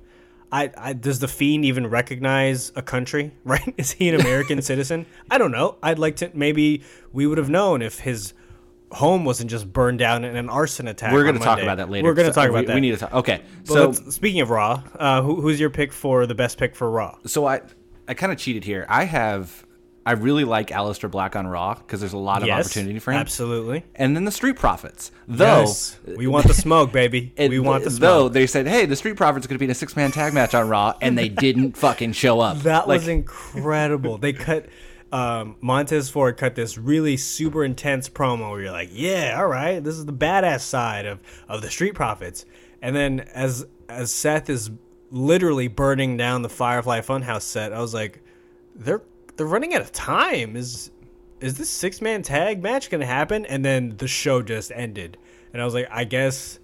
I, 0.52 0.70
I 0.78 0.92
does 0.92 1.18
the 1.18 1.26
fiend 1.28 1.64
even 1.64 1.88
recognize 1.88 2.70
a 2.76 2.82
country? 2.82 3.32
Right? 3.44 3.75
Is 3.76 3.92
he 3.92 4.08
an 4.08 4.20
American 4.20 4.62
citizen? 4.70 5.06
I 5.30 5.38
don't 5.38 5.50
know. 5.50 5.76
I'd 5.82 5.99
like 5.99 6.16
to. 6.16 6.30
Maybe 6.35 6.82
we 7.12 7.26
would 7.26 7.38
have 7.38 7.50
known 7.50 7.82
if 7.82 8.00
his 8.00 8.32
home 8.93 9.25
wasn't 9.25 9.50
just 9.50 9.73
burned 9.73 9.99
down 9.99 10.25
in 10.25 10.37
an 10.37 10.49
arson 10.49 10.88
attack. 10.88 11.12
We're 11.12 11.23
going 11.25 11.35
gonna 11.35 11.45
talk 11.45 11.61
about 11.61 11.78
that 11.78 11.90
later. 11.90 12.05
We're 12.07 12.14
going 12.14 12.28
to 12.28 12.33
So, 12.33 12.43
talk 12.43 12.50
we, 12.50 12.59
about 12.59 12.66
that. 12.69 12.75
We 12.75 12.81
need 12.81 12.93
to 12.93 12.97
talk. 12.99 13.12
Okay, 13.14 13.43
so 13.64 13.93
speaking 13.93 14.40
of 14.40 14.50
Raw, 14.50 14.83
uh, 14.99 15.23
who, 15.23 15.40
who's 15.40 15.59
your 15.59 15.71
pick 15.71 15.93
for 15.93 16.26
the 16.26 16.35
best 16.35 16.59
pick 16.59 16.76
for 16.76 16.90
Raw? 16.90 17.16
so 17.26 17.47
I 17.47 17.62
I 18.09 18.14
kind 18.14 18.33
of 18.33 18.38
cheated 18.38 18.64
here. 18.64 18.87
I 18.88 19.05
have 19.05 19.66
I 20.07 20.12
really 20.12 20.45
like 20.45 20.69
Aleister 20.69 21.11
Black 21.11 21.35
on 21.35 21.49
Raw 21.49 21.75
because 21.75 21.99
there's 21.99 22.12
a 22.12 22.16
lot 22.19 22.45
of 22.45 22.49
opportunity 22.49 23.00
for 23.00 23.11
him. 23.11 23.19
Absolutely. 23.19 23.85
And 23.97 24.14
then 24.14 24.25
the 24.25 24.31
Street 24.31 24.55
Profits, 24.55 25.11
though. 25.26 25.62
Yes. 25.62 25.99
we 26.16 26.28
want 26.28 26.47
the 26.47 26.55
smoke, 26.55 26.93
baby. 26.93 27.33
it- 27.37 27.50
we 27.50 27.59
want 27.59 27.83
the 27.83 27.90
smoke. 27.90 28.00
though 28.00 28.28
they 28.28 28.47
said, 28.47 28.69
"Hey, 28.69 28.87
the 28.87 28.95
Street 28.95 29.16
Profits 29.16 29.45
are 29.45 29.49
going 29.49 29.57
to 29.57 29.59
be 29.59 29.64
in 29.64 29.73
a 29.73 29.75
six 29.75 29.97
man 29.97 30.12
tag 30.12 30.33
match 30.33 30.55
on 30.55 30.69
Raw," 30.69 30.95
and 31.02 31.19
they 31.19 31.28
didn't 31.28 31.76
fucking 31.76 32.12
show 32.12 32.38
up. 32.38 32.59
That 32.62 32.87
like, 32.87 33.00
was 33.00 33.09
incredible. 33.09 34.19
they 34.19 34.33
cut 34.33 34.66
um, 35.16 35.56
Montez 35.62 36.11
Ford 36.11 36.37
cut 36.37 36.54
this 36.56 36.76
really 36.76 37.16
super 37.16 37.64
intense 37.64 38.06
promo 38.08 38.50
where 38.50 38.61
you're 38.61 38.73
like, 38.73 38.90
yeah, 38.92 39.37
all 39.38 39.46
right, 39.46 39.82
this 39.82 39.94
is 39.94 40.04
the 40.04 40.12
badass 40.12 40.61
side 40.61 41.06
of 41.06 41.20
of 41.49 41.62
the 41.62 41.70
Street 41.70 41.94
Profits. 41.94 42.44
And 42.82 42.94
then 42.94 43.20
as 43.32 43.66
as 43.88 44.12
Seth 44.12 44.50
is 44.50 44.70
literally 45.11 45.68
burning 45.68 46.18
down 46.18 46.42
the 46.42 46.50
Firefly 46.50 47.00
Funhouse 47.00 47.42
set, 47.42 47.73
I 47.73 47.80
was 47.80 47.94
like, 47.94 48.20
they're 48.75 49.02
they're 49.37 49.46
running 49.46 49.75
out 49.75 49.80
of 49.80 49.90
time. 49.90 50.54
Is 50.54 50.90
is 51.40 51.56
this 51.56 51.70
six 51.70 52.02
man 52.02 52.23
tag 52.23 52.62
match 52.62 52.90
gonna 52.90 53.06
happen? 53.06 53.46
And 53.46 53.64
then 53.64 53.96
the 53.96 54.08
show 54.08 54.42
just 54.42 54.70
ended, 54.75 55.16
and 55.52 55.62
I 55.62 55.64
was 55.64 55.75
like, 55.75 55.88
I 55.90 56.04
guess. 56.04 56.58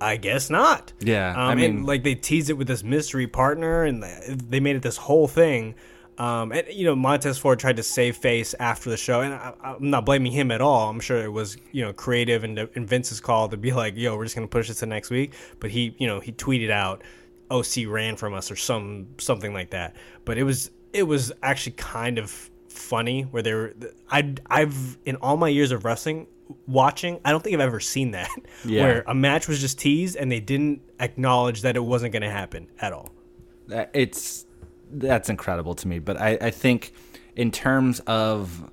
I 0.00 0.16
guess 0.16 0.50
not. 0.50 0.92
Yeah, 0.98 1.30
um, 1.30 1.36
I 1.38 1.52
and, 1.52 1.60
mean- 1.60 1.86
like 1.86 2.02
they 2.02 2.16
teased 2.16 2.50
it 2.50 2.54
with 2.54 2.66
this 2.66 2.82
mystery 2.82 3.28
partner, 3.28 3.84
and 3.84 4.02
they 4.02 4.58
made 4.58 4.74
it 4.74 4.82
this 4.82 4.96
whole 4.96 5.28
thing. 5.28 5.76
Um, 6.18 6.52
and 6.52 6.64
you 6.70 6.84
know, 6.84 6.94
Montez 6.94 7.38
Ford 7.38 7.58
tried 7.58 7.76
to 7.76 7.82
save 7.82 8.16
face 8.16 8.54
after 8.60 8.90
the 8.90 8.96
show, 8.96 9.22
and 9.22 9.32
I, 9.34 9.54
I'm 9.62 9.90
not 9.90 10.04
blaming 10.04 10.30
him 10.32 10.50
at 10.50 10.60
all. 10.60 10.90
I'm 10.90 11.00
sure 11.00 11.22
it 11.22 11.32
was 11.32 11.56
you 11.72 11.82
know 11.84 11.92
creative 11.92 12.44
and, 12.44 12.58
and 12.58 12.88
Vince's 12.88 13.20
call 13.20 13.48
to 13.48 13.56
be 13.56 13.72
like, 13.72 13.96
"Yo, 13.96 14.16
we're 14.16 14.24
just 14.24 14.34
gonna 14.34 14.46
push 14.46 14.68
this 14.68 14.80
to 14.80 14.86
next 14.86 15.10
week." 15.10 15.32
But 15.58 15.70
he, 15.70 15.94
you 15.98 16.06
know, 16.06 16.20
he 16.20 16.32
tweeted 16.32 16.70
out, 16.70 17.02
"OC 17.50 17.86
ran 17.88 18.16
from 18.16 18.34
us" 18.34 18.50
or 18.50 18.56
some 18.56 19.08
something 19.18 19.54
like 19.54 19.70
that. 19.70 19.96
But 20.24 20.38
it 20.38 20.44
was 20.44 20.70
it 20.92 21.04
was 21.04 21.32
actually 21.42 21.72
kind 21.72 22.18
of 22.18 22.30
funny 22.68 23.22
where 23.22 23.42
they 23.42 23.54
were. 23.54 23.74
I 24.10 24.34
I've 24.46 24.98
in 25.06 25.16
all 25.16 25.36
my 25.38 25.48
years 25.48 25.72
of 25.72 25.84
wrestling 25.84 26.26
watching, 26.66 27.18
I 27.24 27.30
don't 27.30 27.42
think 27.42 27.54
I've 27.54 27.60
ever 27.60 27.80
seen 27.80 28.10
that 28.10 28.28
Yeah. 28.66 28.82
where 28.82 29.04
a 29.06 29.14
match 29.14 29.48
was 29.48 29.58
just 29.60 29.78
teased 29.78 30.16
and 30.16 30.30
they 30.30 30.40
didn't 30.40 30.82
acknowledge 31.00 31.62
that 31.62 31.76
it 31.76 31.80
wasn't 31.84 32.12
going 32.12 32.22
to 32.22 32.30
happen 32.30 32.68
at 32.78 32.92
all. 32.92 33.10
It's 33.94 34.44
that's 34.92 35.28
incredible 35.28 35.74
to 35.76 35.88
me. 35.88 35.98
But 35.98 36.20
I, 36.20 36.38
I 36.40 36.50
think 36.50 36.92
in 37.36 37.50
terms 37.50 38.00
of 38.00 38.70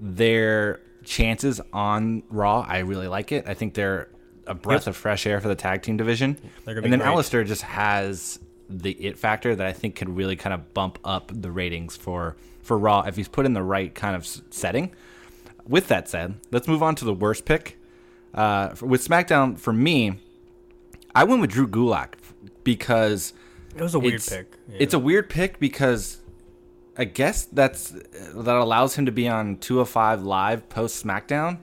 their 0.00 0.80
chances 1.04 1.60
on 1.72 2.22
Raw, 2.28 2.64
I 2.66 2.78
really 2.78 3.08
like 3.08 3.32
it. 3.32 3.44
I 3.46 3.54
think 3.54 3.74
they're 3.74 4.08
a 4.46 4.54
breath 4.54 4.82
Yep. 4.82 4.88
of 4.88 4.96
fresh 4.96 5.26
air 5.26 5.40
for 5.40 5.48
the 5.48 5.54
tag 5.54 5.82
team 5.82 5.96
division. 5.96 6.36
And 6.66 6.76
then 6.92 6.98
great. 6.98 7.02
Aleister 7.02 7.46
just 7.46 7.62
has 7.62 8.38
the 8.68 8.92
it 8.92 9.18
factor 9.18 9.54
that 9.54 9.66
I 9.66 9.72
think 9.72 9.94
could 9.94 10.08
really 10.08 10.36
kind 10.36 10.52
of 10.54 10.72
bump 10.74 10.98
up 11.04 11.30
the 11.34 11.50
ratings 11.50 11.96
for 11.96 12.36
for 12.62 12.78
Raw 12.78 13.02
if 13.06 13.16
he's 13.16 13.28
put 13.28 13.44
in 13.46 13.52
the 13.52 13.62
right 13.62 13.94
kind 13.94 14.16
of 14.16 14.26
setting. 14.26 14.92
With 15.66 15.88
that 15.88 16.08
said, 16.08 16.34
let's 16.50 16.66
move 16.68 16.82
on 16.82 16.94
to 16.96 17.04
the 17.04 17.14
worst 17.14 17.44
pick. 17.44 17.78
Uh, 18.34 18.74
with 18.82 19.06
SmackDown, 19.06 19.58
for 19.58 19.72
me, 19.72 20.18
I 21.14 21.24
went 21.24 21.40
with 21.40 21.50
Drew 21.50 21.68
Gulak 21.68 22.14
because 22.64 23.32
It 23.76 23.82
was 23.82 23.94
a 23.94 23.98
weird 23.98 24.14
it's, 24.14 24.28
pick. 24.28 24.52
Yeah. 24.68 24.76
It's 24.80 24.94
a 24.94 24.98
weird 24.98 25.28
pick 25.28 25.58
because 25.58 26.20
I 26.96 27.04
guess 27.04 27.44
that's 27.44 27.90
that 27.90 28.56
allows 28.56 28.96
him 28.96 29.06
to 29.06 29.12
be 29.12 29.28
on 29.28 29.58
205 29.58 30.22
live 30.22 30.68
post 30.68 31.04
SmackDown, 31.04 31.58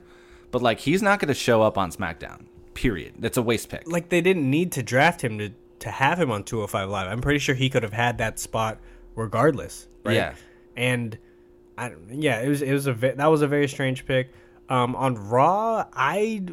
but 0.52 0.62
like 0.62 0.80
he's 0.80 1.02
not 1.02 1.20
going 1.20 1.30
to 1.30 1.34
show 1.34 1.62
up 1.62 1.78
on 1.78 1.92
SmackDown. 1.92 2.46
Period. 2.74 3.16
That's 3.20 3.38
a 3.38 3.42
waste 3.42 3.70
pick. 3.70 3.90
like 3.92 4.10
they 4.10 4.22
didn't 4.22 4.50
need 4.50 4.72
to 4.74 4.84
draft 4.84 5.22
him 5.22 5.38
to 5.38 5.52
to 5.80 5.90
have 5.90 6.20
him 6.20 6.32
on 6.32 6.44
205 6.44 6.90
live. 6.90 7.08
I'm 7.08 7.22
pretty 7.22 7.40
sure 7.40 7.56
he 7.56 7.70
could 7.70 7.84
have 7.84 7.94
had 7.94 8.18
that 8.20 8.40
spot 8.40 8.80
regardless. 9.16 9.88
Right? 10.04 10.16
Yeah. 10.16 10.36
And 10.76 11.18
I 11.78 11.94
yeah, 12.10 12.42
it 12.42 12.50
was 12.50 12.62
it 12.62 12.74
was 12.74 12.88
a 12.88 12.94
that 12.94 13.28
was 13.28 13.42
a 13.42 13.48
very 13.48 13.68
strange 13.68 14.06
pick. 14.06 14.30
Um, 14.70 14.96
on 14.96 15.16
Raw, 15.16 15.86
I 15.94 16.46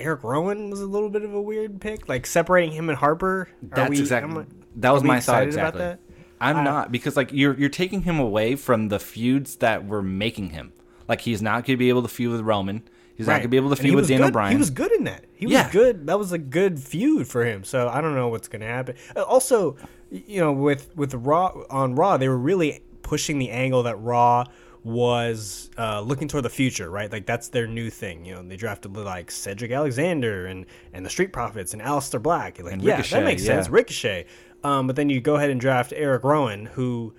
Eric 0.00 0.24
Rowan 0.24 0.70
was 0.70 0.80
a 0.80 0.86
little 0.86 1.10
bit 1.10 1.22
of 1.22 1.34
a 1.34 1.40
weird 1.40 1.80
pick, 1.80 2.08
like 2.08 2.26
separating 2.26 2.72
him 2.72 2.88
and 2.88 2.98
Harper. 2.98 3.42
Are 3.42 3.48
That's 3.62 3.90
we- 3.90 3.98
exactly 4.00 4.40
am 4.42 4.46
that 4.76 4.90
was 4.92 5.02
my 5.02 5.20
thought 5.20 5.42
excited 5.44 5.54
about 5.54 5.74
exactly. 5.74 5.80
that? 5.80 6.00
I'm 6.40 6.64
not 6.64 6.90
because 6.90 7.16
like 7.16 7.32
you're 7.32 7.54
you're 7.58 7.68
taking 7.68 8.02
him 8.02 8.18
away 8.18 8.56
from 8.56 8.88
the 8.88 8.98
feuds 8.98 9.56
that 9.56 9.86
were 9.86 10.02
making 10.02 10.50
him. 10.50 10.72
Like 11.08 11.20
he's 11.20 11.42
not 11.42 11.64
going 11.66 11.74
to 11.74 11.76
be 11.76 11.88
able 11.88 12.02
to 12.02 12.08
feud 12.08 12.32
with 12.32 12.40
Roman. 12.40 12.82
He's 13.14 13.26
not 13.26 13.32
going 13.34 13.42
to 13.42 13.48
be 13.48 13.58
able 13.58 13.68
to 13.70 13.76
feud 13.76 13.94
with 13.96 14.08
Daniel 14.08 14.30
Bryan. 14.30 14.52
He 14.52 14.56
was 14.56 14.70
good 14.70 14.90
in 14.92 15.04
that. 15.04 15.26
He 15.34 15.44
was 15.44 15.52
Yeah. 15.52 15.70
good. 15.70 16.06
That 16.06 16.18
was 16.18 16.32
a 16.32 16.38
good 16.38 16.78
feud 16.80 17.28
for 17.28 17.44
him. 17.44 17.64
So 17.64 17.86
I 17.88 18.00
don't 18.00 18.14
know 18.14 18.28
what's 18.28 18.48
going 18.48 18.60
to 18.62 18.66
happen. 18.66 18.94
Uh, 19.14 19.20
Also, 19.22 19.76
you 20.10 20.40
know, 20.40 20.52
with 20.52 20.96
with 20.96 21.12
Raw 21.14 21.52
on 21.68 21.94
Raw, 21.94 22.16
they 22.16 22.28
were 22.28 22.38
really 22.38 22.80
pushing 23.02 23.38
the 23.38 23.50
angle 23.50 23.82
that 23.82 23.96
Raw 24.00 24.44
was 24.82 25.70
uh, 25.76 26.00
looking 26.00 26.28
toward 26.28 26.44
the 26.44 26.50
future, 26.50 26.90
right? 26.90 27.10
Like 27.12 27.26
that's 27.26 27.48
their 27.48 27.66
new 27.66 27.90
thing. 27.90 28.24
You 28.24 28.34
know, 28.34 28.42
they 28.42 28.56
drafted 28.56 28.96
like 28.96 29.30
Cedric 29.30 29.70
Alexander 29.70 30.46
and 30.46 30.66
and 30.92 31.04
the 31.04 31.10
Street 31.10 31.32
Profits 31.32 31.72
and 31.72 31.82
Aleister 31.82 32.22
Black. 32.22 32.62
Like, 32.62 32.72
And 32.72 32.82
yeah, 32.82 32.96
Ricochet, 32.96 33.18
that 33.18 33.24
makes 33.24 33.44
sense. 33.44 33.68
Ricochet. 33.68 34.26
Um, 34.62 34.86
but 34.86 34.96
then 34.96 35.08
you 35.08 35.20
go 35.20 35.36
ahead 35.36 35.50
and 35.50 35.60
draft 35.60 35.92
Eric 35.96 36.24
Rowan, 36.24 36.66
who 36.66 37.14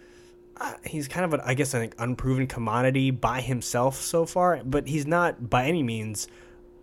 uh, 0.58 0.74
he's 0.86 1.08
kind 1.08 1.26
of, 1.26 1.34
an, 1.34 1.42
I 1.44 1.56
guess, 1.56 1.74
an 1.74 1.92
unproven 1.98 2.46
commodity 2.46 3.10
by 3.10 3.42
himself 3.42 3.96
so 3.96 4.26
far, 4.26 4.62
but 4.64 4.88
he's 4.88 5.08
not 5.08 5.50
by 5.50 5.66
any 5.66 5.82
means 5.82 6.28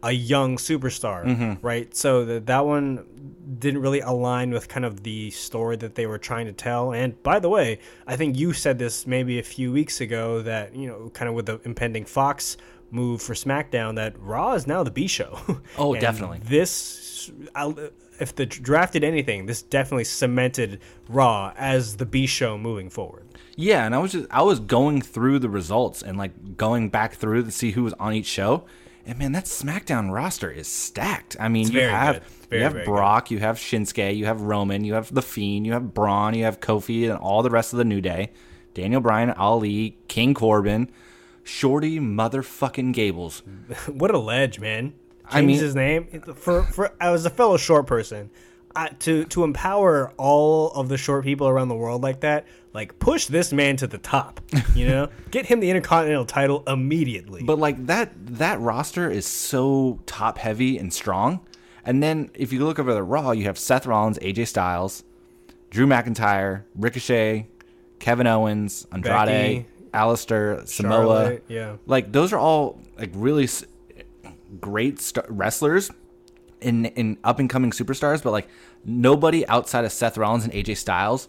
a 0.03 0.13
young 0.13 0.57
superstar, 0.57 1.25
Mm-hmm. 1.25 1.67
right? 1.67 1.95
So 1.97 2.25
that 2.25 2.47
that 2.47 2.65
one 2.67 3.05
didn't 3.59 3.81
really 3.81 4.01
align 4.01 4.51
with 4.51 4.69
kind 4.69 4.85
of 4.85 5.03
the 5.03 5.31
story 5.31 5.77
that 5.77 5.95
they 5.95 6.07
were 6.07 6.19
trying 6.19 6.47
to 6.47 6.53
tell. 6.53 6.93
And 6.93 7.21
by 7.23 7.39
the 7.41 7.49
way, 7.49 7.79
I 8.07 8.15
think 8.17 8.37
you 8.37 8.53
said 8.53 8.79
this 8.79 9.07
maybe 9.07 9.39
a 9.39 9.43
few 9.43 9.73
weeks 9.73 10.01
ago 10.01 10.43
that 10.43 10.75
you 10.77 10.87
know, 10.87 11.11
kind 11.15 11.29
of 11.29 11.35
with 11.35 11.47
the 11.47 11.59
impending 11.65 12.05
Fox 12.05 12.57
move 12.91 13.21
for 13.21 13.35
SmackDown, 13.35 13.97
that 13.97 14.15
Raw 14.21 14.53
is 14.55 14.67
now 14.67 14.83
the 14.83 14.91
B 14.91 15.07
show. 15.07 15.39
Oh, 15.79 15.95
definitely. 15.95 16.41
This, 16.45 17.31
I'll, 17.55 17.77
if 18.21 18.35
the 18.35 18.47
drafted 18.47 19.05
anything, 19.05 19.47
this 19.47 19.63
definitely 19.63 20.05
cemented 20.05 20.81
Raw 21.09 21.53
as 21.57 21.97
the 21.97 22.07
B 22.07 22.27
show 22.27 22.57
moving 22.59 22.89
forward. 22.91 23.27
Yeah, 23.57 23.85
and 23.85 23.95
I 23.95 23.99
was 23.99 24.13
just 24.13 24.27
I 24.31 24.43
was 24.43 24.61
going 24.61 25.03
through 25.03 25.41
the 25.41 25.49
results 25.49 26.03
and 26.03 26.17
like 26.17 26.57
going 26.57 26.91
back 26.91 27.15
through 27.15 27.45
to 27.45 27.51
see 27.51 27.73
who 27.73 27.83
was 27.83 27.93
on 27.95 28.13
each 28.15 28.27
show. 28.27 28.65
And 29.09 29.19
man, 29.19 29.33
that 29.33 29.47
SmackDown 29.47 30.13
roster 30.13 30.51
is 30.51 30.69
stacked. 30.69 31.35
I 31.41 31.49
mean, 31.49 31.67
you 31.69 31.73
very 31.73 31.91
have. 31.91 32.23
Very, 32.51 32.61
you 32.61 32.65
have 32.65 32.73
very 32.75 32.85
good. 32.85 32.91
Brock, 32.91 33.31
you 33.31 33.39
have 33.39 33.57
Shinsuke, 33.57 34.15
you 34.15 34.27
have 34.27 34.43
Roman, 34.43 34.85
you 34.85 34.93
have 34.93 35.13
The 35.13 35.23
Fiend, 35.23 35.67
you 35.67 35.73
have 35.73 35.95
Braun, 35.95 36.35
you 36.35 36.45
have 36.45 36.61
Kofi, 36.61 37.09
and 37.09 37.19
all 37.19 37.43
the 37.43 37.49
rest 37.49 37.73
of 37.73 37.79
the 37.79 37.87
New 37.87 38.03
Day. 38.03 38.31
Daniel 38.75 39.01
Bryan, 39.01 39.31
Ali, 39.31 39.97
King 40.09 40.35
Corbin, 40.35 40.91
Shorty 41.43 41.99
motherfucking 41.99 42.93
Gables. 42.93 43.43
what 43.89 44.11
a 44.15 44.19
ledge, 44.19 44.61
man! 44.61 44.93
I 45.25 45.41
Change 45.41 45.47
mean- 45.47 45.59
his 45.59 45.75
name 45.75 46.23
for 46.37 46.65
for 46.65 46.93
as 47.01 47.25
a 47.25 47.31
fellow 47.31 47.57
short 47.57 47.87
person. 47.87 48.29
I, 48.77 48.89
to 49.01 49.25
to 49.27 49.45
empower 49.45 50.13
all 50.17 50.71
of 50.73 50.89
the 50.89 50.97
short 50.97 51.25
people 51.25 51.49
around 51.49 51.69
the 51.69 51.75
world 51.75 52.03
like 52.03 52.21
that, 52.21 52.47
like 52.73 52.99
push 52.99 53.27
this 53.27 53.53
man 53.53 53.77
to 53.79 53.87
the 53.87 53.99
top. 53.99 54.41
You 54.75 54.87
know, 54.89 55.09
get 55.31 55.47
him 55.47 55.61
the 55.61 55.71
intercontinental 55.71 56.27
title 56.27 56.63
immediately. 56.67 57.43
But 57.43 57.59
like 57.59 57.87
that 57.87 58.13
that 58.39 58.61
roster 58.61 59.11
is 59.11 59.27
so 59.27 60.01
top 60.07 60.39
heavy 60.39 60.79
and 60.79 60.93
strong. 60.93 61.41
And 61.85 62.03
then 62.03 62.31
if 62.35 62.53
you 62.53 62.65
look 62.65 62.79
over 62.79 62.93
the 62.93 63.03
Raw, 63.03 63.31
you 63.31 63.45
have 63.45 63.59
Seth 63.59 63.87
Rollins, 63.87 64.19
AJ 64.19 64.49
Styles, 64.49 65.05
Drew 65.71 65.87
McIntyre, 65.87 66.65
Ricochet, 66.75 67.49
Kevin 67.99 68.27
Owens, 68.27 68.87
Andrade, 68.93 69.15
Becky, 69.15 69.67
Aleister, 69.95 70.69
Samoa. 70.69 71.39
Yeah. 71.49 71.77
Like 71.87 72.13
those 72.13 72.33
are 72.33 72.39
all 72.39 72.81
like 72.99 73.11
really 73.15 73.45
s- 73.45 73.65
great 74.61 75.01
st- 75.01 75.27
wrestlers 75.29 75.91
in 76.61 76.87
in 76.87 77.19
up 77.25 77.39
and 77.39 77.49
coming 77.49 77.71
superstars, 77.71 78.23
but 78.23 78.31
like 78.31 78.49
nobody 78.85 79.47
outside 79.49 79.85
of 79.85 79.93
Seth 79.93 80.17
Rollins 80.17 80.45
and 80.45 80.53
AJ 80.53 80.77
Styles 80.77 81.29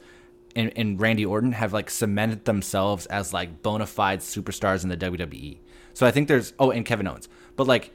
and, 0.55 0.71
and 0.75 0.99
Randy 0.99 1.25
Orton 1.25 1.51
have 1.53 1.73
like 1.73 1.89
cemented 1.89 2.45
themselves 2.45 3.05
as 3.07 3.33
like 3.33 3.61
bona 3.61 3.85
fide 3.85 4.19
superstars 4.19 4.83
in 4.83 4.89
the 4.89 4.97
WWE. 4.97 5.57
So 5.93 6.05
I 6.05 6.11
think 6.11 6.27
there's 6.27 6.53
oh 6.59 6.71
and 6.71 6.85
Kevin 6.85 7.07
Owens, 7.07 7.29
but 7.55 7.67
like 7.67 7.91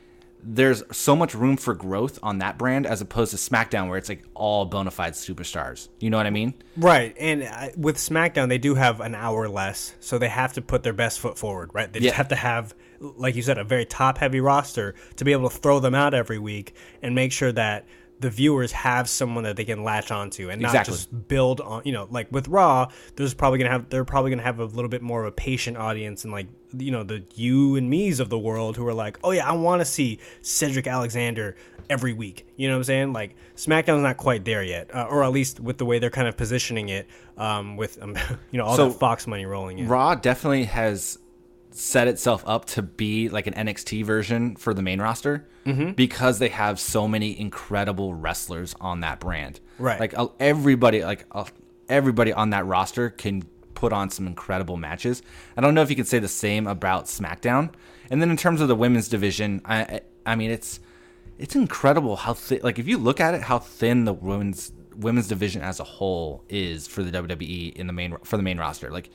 there's 0.46 0.82
so 0.94 1.16
much 1.16 1.34
room 1.34 1.56
for 1.56 1.74
growth 1.74 2.18
on 2.22 2.38
that 2.38 2.58
brand 2.58 2.86
as 2.86 3.00
opposed 3.00 3.30
to 3.30 3.38
SmackDown 3.38 3.88
where 3.88 3.96
it's 3.96 4.10
like 4.10 4.24
all 4.34 4.66
bona 4.66 4.90
fide 4.90 5.14
superstars. 5.14 5.88
You 6.00 6.10
know 6.10 6.18
what 6.18 6.26
I 6.26 6.30
mean? 6.30 6.54
Right, 6.76 7.16
and 7.18 7.44
uh, 7.44 7.68
with 7.76 7.96
SmackDown, 7.96 8.48
they 8.48 8.58
do 8.58 8.74
have 8.74 9.00
an 9.00 9.14
hour 9.14 9.48
less, 9.48 9.94
so 10.00 10.18
they 10.18 10.28
have 10.28 10.52
to 10.54 10.62
put 10.62 10.82
their 10.82 10.92
best 10.92 11.18
foot 11.18 11.38
forward. 11.38 11.70
Right, 11.72 11.90
they 11.90 12.00
just 12.00 12.14
have 12.14 12.28
to 12.28 12.36
have, 12.36 12.74
like 13.00 13.34
you 13.36 13.42
said, 13.42 13.58
a 13.58 13.64
very 13.64 13.84
top-heavy 13.84 14.40
roster 14.40 14.94
to 15.16 15.24
be 15.24 15.32
able 15.32 15.48
to 15.48 15.56
throw 15.56 15.80
them 15.80 15.94
out 15.94 16.14
every 16.14 16.38
week 16.38 16.74
and 17.02 17.14
make 17.14 17.32
sure 17.32 17.52
that 17.52 17.86
the 18.20 18.30
viewers 18.30 18.70
have 18.72 19.08
someone 19.08 19.42
that 19.44 19.56
they 19.56 19.64
can 19.64 19.82
latch 19.82 20.10
onto 20.12 20.48
and 20.48 20.62
not 20.62 20.68
Exactly. 20.68 20.92
just 20.94 21.28
build 21.28 21.60
on. 21.60 21.82
You 21.84 21.92
know, 21.92 22.06
like 22.10 22.30
with 22.30 22.46
Raw, 22.48 22.88
there's 23.16 23.34
probably 23.34 23.58
gonna 23.58 23.70
have 23.70 23.90
they're 23.90 24.04
probably 24.04 24.30
gonna 24.30 24.42
have 24.44 24.60
a 24.60 24.64
little 24.64 24.88
bit 24.88 25.02
more 25.02 25.22
of 25.22 25.26
a 25.26 25.32
patient 25.32 25.76
audience 25.76 26.22
and 26.24 26.32
like 26.32 26.46
you 26.78 26.90
know 26.92 27.02
the 27.02 27.24
you 27.34 27.74
and 27.76 27.90
me's 27.90 28.20
of 28.20 28.30
the 28.30 28.38
world 28.38 28.76
who 28.76 28.86
are 28.86 28.94
like, 28.94 29.18
oh 29.24 29.32
yeah, 29.32 29.46
I 29.48 29.52
want 29.52 29.80
to 29.80 29.84
see 29.84 30.20
Cedric 30.42 30.86
Alexander 30.86 31.56
every 31.90 32.12
week. 32.12 32.46
You 32.56 32.68
know 32.68 32.74
what 32.74 32.78
I'm 32.78 32.84
saying? 32.84 33.12
Like 33.12 33.34
SmackDown's 33.56 34.02
not 34.04 34.16
quite 34.16 34.44
there 34.44 34.62
yet, 34.62 34.94
uh, 34.94 35.06
or 35.10 35.24
at 35.24 35.32
least 35.32 35.58
with 35.58 35.76
the 35.78 35.84
way 35.84 35.98
they're 35.98 36.08
kind 36.08 36.28
of 36.28 36.36
positioning 36.36 36.90
it, 36.90 37.08
um, 37.36 37.76
with 37.76 38.00
um, 38.00 38.16
you 38.52 38.58
know 38.58 38.64
all 38.64 38.76
So, 38.76 38.88
that 38.90 38.98
Fox 38.98 39.26
money 39.26 39.44
rolling 39.44 39.80
in. 39.80 39.88
Raw 39.88 40.14
definitely 40.14 40.64
has 40.64 41.18
set 41.76 42.06
itself 42.06 42.44
up 42.46 42.64
to 42.66 42.80
be 42.82 43.28
like 43.28 43.48
an 43.48 43.54
NXT 43.54 44.04
version 44.04 44.54
for 44.56 44.72
the 44.74 44.82
main 44.82 45.00
roster 45.00 45.46
Mm-hmm. 45.66 45.92
because 45.92 46.40
they 46.40 46.50
have 46.50 46.78
so 46.78 47.08
many 47.08 47.40
incredible 47.40 48.12
wrestlers 48.12 48.74
on 48.82 49.00
that 49.00 49.18
brand. 49.18 49.60
Right. 49.78 49.98
Like 49.98 50.12
everybody, 50.38 51.02
like 51.02 51.26
everybody 51.88 52.34
on 52.34 52.50
that 52.50 52.66
roster 52.66 53.08
can 53.08 53.44
put 53.72 53.90
on 53.90 54.10
some 54.10 54.26
incredible 54.26 54.76
matches. 54.76 55.22
I 55.56 55.62
don't 55.62 55.74
know 55.74 55.80
if 55.80 55.88
you 55.88 55.96
could 55.96 56.06
say 56.06 56.18
the 56.18 56.28
same 56.28 56.66
about 56.66 57.06
SmackDown. 57.06 57.72
And 58.10 58.20
then 58.20 58.30
in 58.30 58.36
terms 58.36 58.60
of 58.60 58.68
the 58.68 58.74
women's 58.74 59.08
division, 59.08 59.62
I 59.64 59.78
I, 59.80 60.00
I 60.26 60.36
mean 60.36 60.50
it's 60.50 60.80
it's 61.38 61.56
incredible 61.56 62.16
how 62.16 62.34
thin. 62.34 62.60
Like 62.62 62.78
if 62.78 62.86
you 62.86 62.98
look 62.98 63.18
at 63.18 63.32
it, 63.32 63.40
how 63.40 63.58
thin 63.58 64.04
the 64.04 64.12
women's 64.12 64.70
women's 64.94 65.28
division 65.28 65.62
as 65.62 65.80
a 65.80 65.84
whole 65.84 66.44
is 66.50 66.86
for 66.86 67.02
the 67.02 67.10
WWE 67.10 67.72
in 67.74 67.86
the 67.86 67.94
main 67.94 68.18
for 68.22 68.36
the 68.36 68.42
main 68.42 68.58
roster. 68.58 68.90
Like 68.90 69.08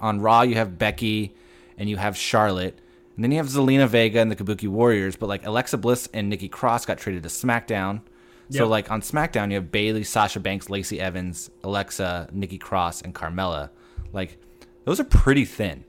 on 0.00 0.20
Raw, 0.20 0.42
you 0.42 0.56
have 0.56 0.78
Becky 0.78 1.32
and 1.78 1.88
you 1.88 1.96
have 1.96 2.16
Charlotte, 2.16 2.78
and 3.14 3.24
then 3.24 3.32
you 3.32 3.38
have 3.38 3.46
Zelina 3.46 3.88
Vega 3.88 4.20
and 4.20 4.30
the 4.30 4.36
Kabuki 4.36 4.68
Warriors. 4.68 5.16
But 5.16 5.28
like 5.28 5.46
Alexa 5.46 5.78
Bliss 5.78 6.08
and 6.12 6.28
Nikki 6.28 6.48
Cross 6.48 6.86
got 6.86 6.98
traded 6.98 7.22
to 7.22 7.28
SmackDown. 7.28 8.02
So 8.50 8.66
like 8.68 8.90
on 8.90 9.00
SmackDown, 9.00 9.48
you 9.48 9.56
have 9.56 9.72
Bayley, 9.72 10.04
Sasha 10.04 10.38
Banks, 10.38 10.70
Lacey 10.70 11.00
Evans, 11.00 11.50
Alexa, 11.64 12.28
Nikki 12.32 12.58
Cross, 12.58 13.02
and 13.02 13.14
Carmella. 13.14 13.70
Like 14.12 14.38
those 14.84 15.00
are 15.00 15.04
pretty 15.04 15.44
thin. 15.44 15.84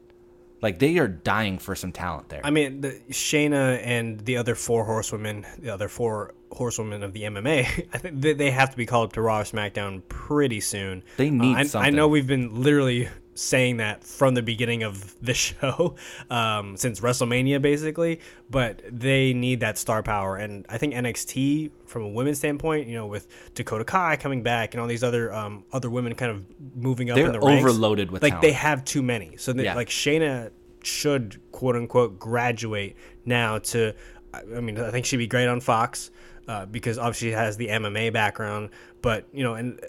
Like 0.61 0.79
they 0.79 0.97
are 0.97 1.07
dying 1.07 1.59
for 1.59 1.75
some 1.75 1.91
talent 1.91 2.29
there. 2.29 2.41
I 2.43 2.49
mean, 2.49 2.81
the, 2.81 2.99
Shayna 3.11 3.79
and 3.83 4.19
the 4.21 4.37
other 4.37 4.55
four 4.55 4.85
horsewomen, 4.85 5.45
the 5.59 5.69
other 5.69 5.87
four 5.87 6.33
horsewomen 6.51 7.03
of 7.03 7.13
the 7.13 7.23
MMA, 7.23 7.87
I 7.93 7.97
think 7.99 8.21
they, 8.21 8.33
they 8.33 8.51
have 8.51 8.71
to 8.71 8.77
be 8.77 8.85
called 8.85 9.09
up 9.09 9.13
to 9.13 9.21
Raw 9.21 9.41
or 9.41 9.43
SmackDown 9.43 10.01
pretty 10.09 10.59
soon. 10.59 11.03
They 11.17 11.27
uh, 11.27 11.31
need 11.31 11.55
I, 11.55 11.59
I 11.59 11.63
something. 11.63 11.95
know 11.95 12.07
we've 12.07 12.27
been 12.27 12.63
literally 12.63 13.07
saying 13.37 13.77
that 13.77 14.03
from 14.03 14.33
the 14.33 14.41
beginning 14.41 14.83
of 14.83 15.15
the 15.21 15.33
show, 15.45 15.95
um, 16.29 16.75
since 16.77 16.99
WrestleMania, 16.99 17.61
basically. 17.61 18.19
But 18.49 18.81
they 18.89 19.33
need 19.33 19.59
that 19.59 19.77
star 19.77 20.01
power, 20.03 20.37
and 20.37 20.65
I 20.69 20.77
think 20.77 20.93
NXT, 20.93 21.71
from 21.85 22.03
a 22.03 22.07
women's 22.09 22.37
standpoint, 22.39 22.87
you 22.87 22.95
know, 22.95 23.05
with 23.07 23.27
Dakota 23.53 23.83
Kai 23.85 24.15
coming 24.17 24.41
back 24.43 24.73
and 24.73 24.81
all 24.81 24.87
these 24.87 25.03
other 25.03 25.33
um, 25.33 25.63
other 25.71 25.89
women 25.89 26.15
kind 26.15 26.31
of 26.31 26.45
moving 26.75 27.09
up 27.09 27.15
They're 27.15 27.27
in 27.27 27.31
the 27.33 27.39
ranks, 27.39 27.63
overloaded 27.63 28.11
with 28.11 28.23
like 28.23 28.31
talent. 28.33 28.41
they 28.41 28.51
have 28.53 28.83
too 28.85 29.01
many. 29.03 29.37
So 29.37 29.53
they, 29.53 29.63
Yeah. 29.65 29.75
like 29.75 29.89
Shayna 29.89 30.51
should 30.83 31.39
quote 31.51 31.75
unquote 31.75 32.17
graduate 32.19 32.95
now 33.25 33.59
to. 33.59 33.93
I 34.33 34.59
mean, 34.61 34.79
I 34.79 34.91
think 34.91 35.05
she'd 35.05 35.17
be 35.17 35.27
great 35.27 35.47
on 35.47 35.61
Fox 35.61 36.11
uh, 36.47 36.65
because 36.65 36.97
obviously 36.97 37.29
she 37.29 37.33
has 37.33 37.57
the 37.57 37.67
MMA 37.67 38.13
background. 38.13 38.69
But 39.01 39.25
you 39.31 39.43
know, 39.43 39.53
and 39.55 39.79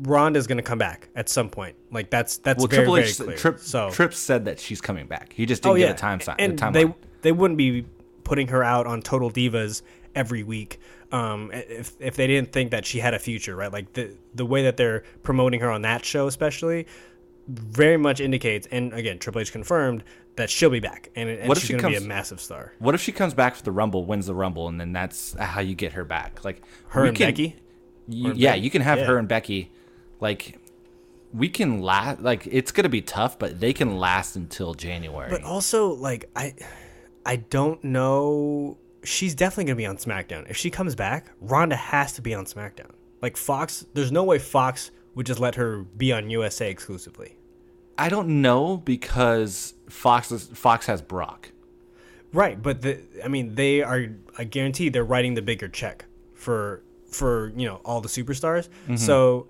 Ronda's 0.00 0.46
going 0.46 0.58
to 0.58 0.62
come 0.62 0.78
back 0.78 1.08
at 1.14 1.28
some 1.28 1.48
point. 1.48 1.76
Like 1.90 2.10
that's 2.10 2.38
that's 2.38 2.58
Well, 2.58 2.68
very 2.68 2.84
Triple 2.84 2.94
very 2.96 3.12
clear. 3.12 3.36
Trip, 3.36 3.58
so 3.60 3.90
Trip 3.90 4.14
said 4.14 4.44
that 4.44 4.60
she's 4.60 4.80
coming 4.80 5.06
back. 5.06 5.32
He 5.32 5.46
just 5.46 5.62
didn't 5.62 5.76
oh 5.76 5.78
get 5.78 5.90
a 5.90 5.94
time 5.94 6.20
sign. 6.20 6.36
and 6.38 6.58
timeline. 6.58 6.72
they 6.72 6.94
they 7.22 7.32
wouldn't 7.32 7.58
be 7.58 7.86
putting 8.24 8.48
her 8.48 8.62
out 8.62 8.86
on 8.86 9.02
Total 9.02 9.30
Divas 9.30 9.82
every 10.14 10.42
week 10.42 10.80
um, 11.12 11.50
if 11.52 11.94
if 12.00 12.16
they 12.16 12.26
didn't 12.26 12.52
think 12.52 12.70
that 12.70 12.84
she 12.84 12.98
had 12.98 13.14
a 13.14 13.18
future, 13.18 13.54
right? 13.54 13.72
Like 13.72 13.92
the 13.92 14.16
the 14.34 14.46
way 14.46 14.64
that 14.64 14.76
they're 14.76 15.02
promoting 15.22 15.60
her 15.60 15.70
on 15.70 15.82
that 15.82 16.04
show, 16.04 16.26
especially, 16.26 16.86
very 17.48 17.96
much 17.96 18.20
indicates. 18.20 18.66
And 18.70 18.92
again, 18.92 19.18
Triple 19.18 19.40
H 19.40 19.52
confirmed 19.52 20.04
that 20.36 20.50
she'll 20.50 20.70
be 20.70 20.80
back, 20.80 21.10
and, 21.16 21.28
and 21.30 21.48
What 21.48 21.56
if 21.56 21.62
she's 21.62 21.68
she 21.68 21.72
going 21.74 21.94
to 21.94 22.00
be 22.00 22.04
a 22.04 22.06
massive 22.06 22.40
star. 22.40 22.72
What 22.78 22.94
if 22.94 23.00
she 23.00 23.12
comes 23.12 23.34
back 23.34 23.56
for 23.56 23.62
the 23.62 23.72
Rumble, 23.72 24.04
wins 24.04 24.26
the 24.26 24.34
Rumble, 24.34 24.68
and 24.68 24.80
then 24.80 24.92
that's 24.92 25.34
how 25.38 25.60
you 25.60 25.74
get 25.74 25.92
her 25.92 26.04
back? 26.04 26.44
Like 26.44 26.62
Her 26.88 27.06
and 27.06 27.16
can- 27.16 27.28
Becky. 27.28 27.56
Or 28.08 28.32
yeah, 28.34 28.52
Becky, 28.52 28.60
you 28.62 28.70
can 28.70 28.82
have 28.82 28.98
yeah. 28.98 29.06
her 29.06 29.18
and 29.18 29.26
Becky. 29.26 29.72
Like 30.20 30.60
we 31.32 31.48
can 31.48 31.82
last. 31.82 32.20
Like 32.20 32.46
it's 32.46 32.70
gonna 32.70 32.88
be 32.88 33.02
tough, 33.02 33.36
but 33.36 33.58
they 33.58 33.72
can 33.72 33.98
last 33.98 34.36
until 34.36 34.74
January. 34.74 35.28
But 35.28 35.42
also, 35.42 35.88
like 35.88 36.30
I, 36.36 36.54
I 37.24 37.36
don't 37.36 37.82
know. 37.82 38.78
She's 39.02 39.34
definitely 39.34 39.64
gonna 39.64 39.76
be 39.76 39.86
on 39.86 39.96
SmackDown. 39.96 40.48
If 40.48 40.56
she 40.56 40.70
comes 40.70 40.94
back, 40.94 41.32
Ronda 41.40 41.74
has 41.74 42.12
to 42.12 42.22
be 42.22 42.32
on 42.32 42.44
SmackDown. 42.44 42.92
Like 43.22 43.36
Fox, 43.36 43.84
there's 43.94 44.12
no 44.12 44.22
way 44.22 44.38
Fox 44.38 44.92
would 45.16 45.26
just 45.26 45.40
let 45.40 45.56
her 45.56 45.78
be 45.82 46.12
on 46.12 46.30
USA 46.30 46.70
exclusively. 46.70 47.35
I 47.98 48.08
don't 48.08 48.42
know 48.42 48.76
because 48.76 49.74
Fox 49.88 50.30
is, 50.30 50.46
Fox 50.48 50.86
has 50.86 51.00
Brock. 51.02 51.50
Right, 52.32 52.60
but 52.60 52.82
the 52.82 53.00
I 53.24 53.28
mean, 53.28 53.54
they 53.54 53.82
are. 53.82 54.08
I 54.36 54.44
guarantee 54.44 54.88
they're 54.90 55.04
writing 55.04 55.34
the 55.34 55.42
bigger 55.42 55.68
check 55.68 56.04
for 56.34 56.82
for 57.10 57.52
you 57.56 57.66
know 57.66 57.80
all 57.84 58.00
the 58.02 58.08
superstars. 58.08 58.68
So, 58.98 59.46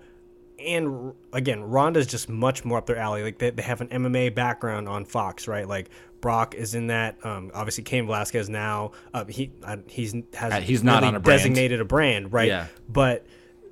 and 0.65 1.13
again, 1.33 1.63
Ronda's 1.63 2.07
just 2.07 2.29
much 2.29 2.63
more 2.63 2.77
up 2.77 2.85
their 2.85 2.97
alley. 2.97 3.23
Like 3.23 3.39
they, 3.39 3.49
they 3.49 3.63
have 3.63 3.81
an 3.81 3.87
MMA 3.89 4.33
background 4.33 4.87
on 4.87 5.03
Fox, 5.03 5.47
right? 5.49 5.67
Like 5.67 5.89
Brock 6.21 6.55
is 6.55 6.75
in 6.75 6.87
that. 6.87 7.17
Um, 7.25 7.51
obviously, 7.53 7.83
Cain 7.83 8.05
Velasquez 8.05 8.47
now. 8.47 8.91
Uh, 9.13 9.25
he 9.25 9.51
uh, 9.63 9.77
he's 9.87 10.15
has 10.35 10.53
Uh, 10.53 10.61
he's 10.61 10.83
not 10.83 11.01
really 11.01 11.07
on 11.09 11.15
a 11.15 11.19
brand. 11.19 11.39
designated 11.39 11.81
a 11.81 11.85
brand, 11.85 12.31
right? 12.31 12.47
Yeah. 12.47 12.67
But 12.87 13.25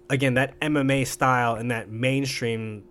again, 0.10 0.34
that 0.34 0.60
MMA 0.60 1.08
style 1.08 1.56
and 1.56 1.72
that 1.72 1.90
mainstream 1.90 2.84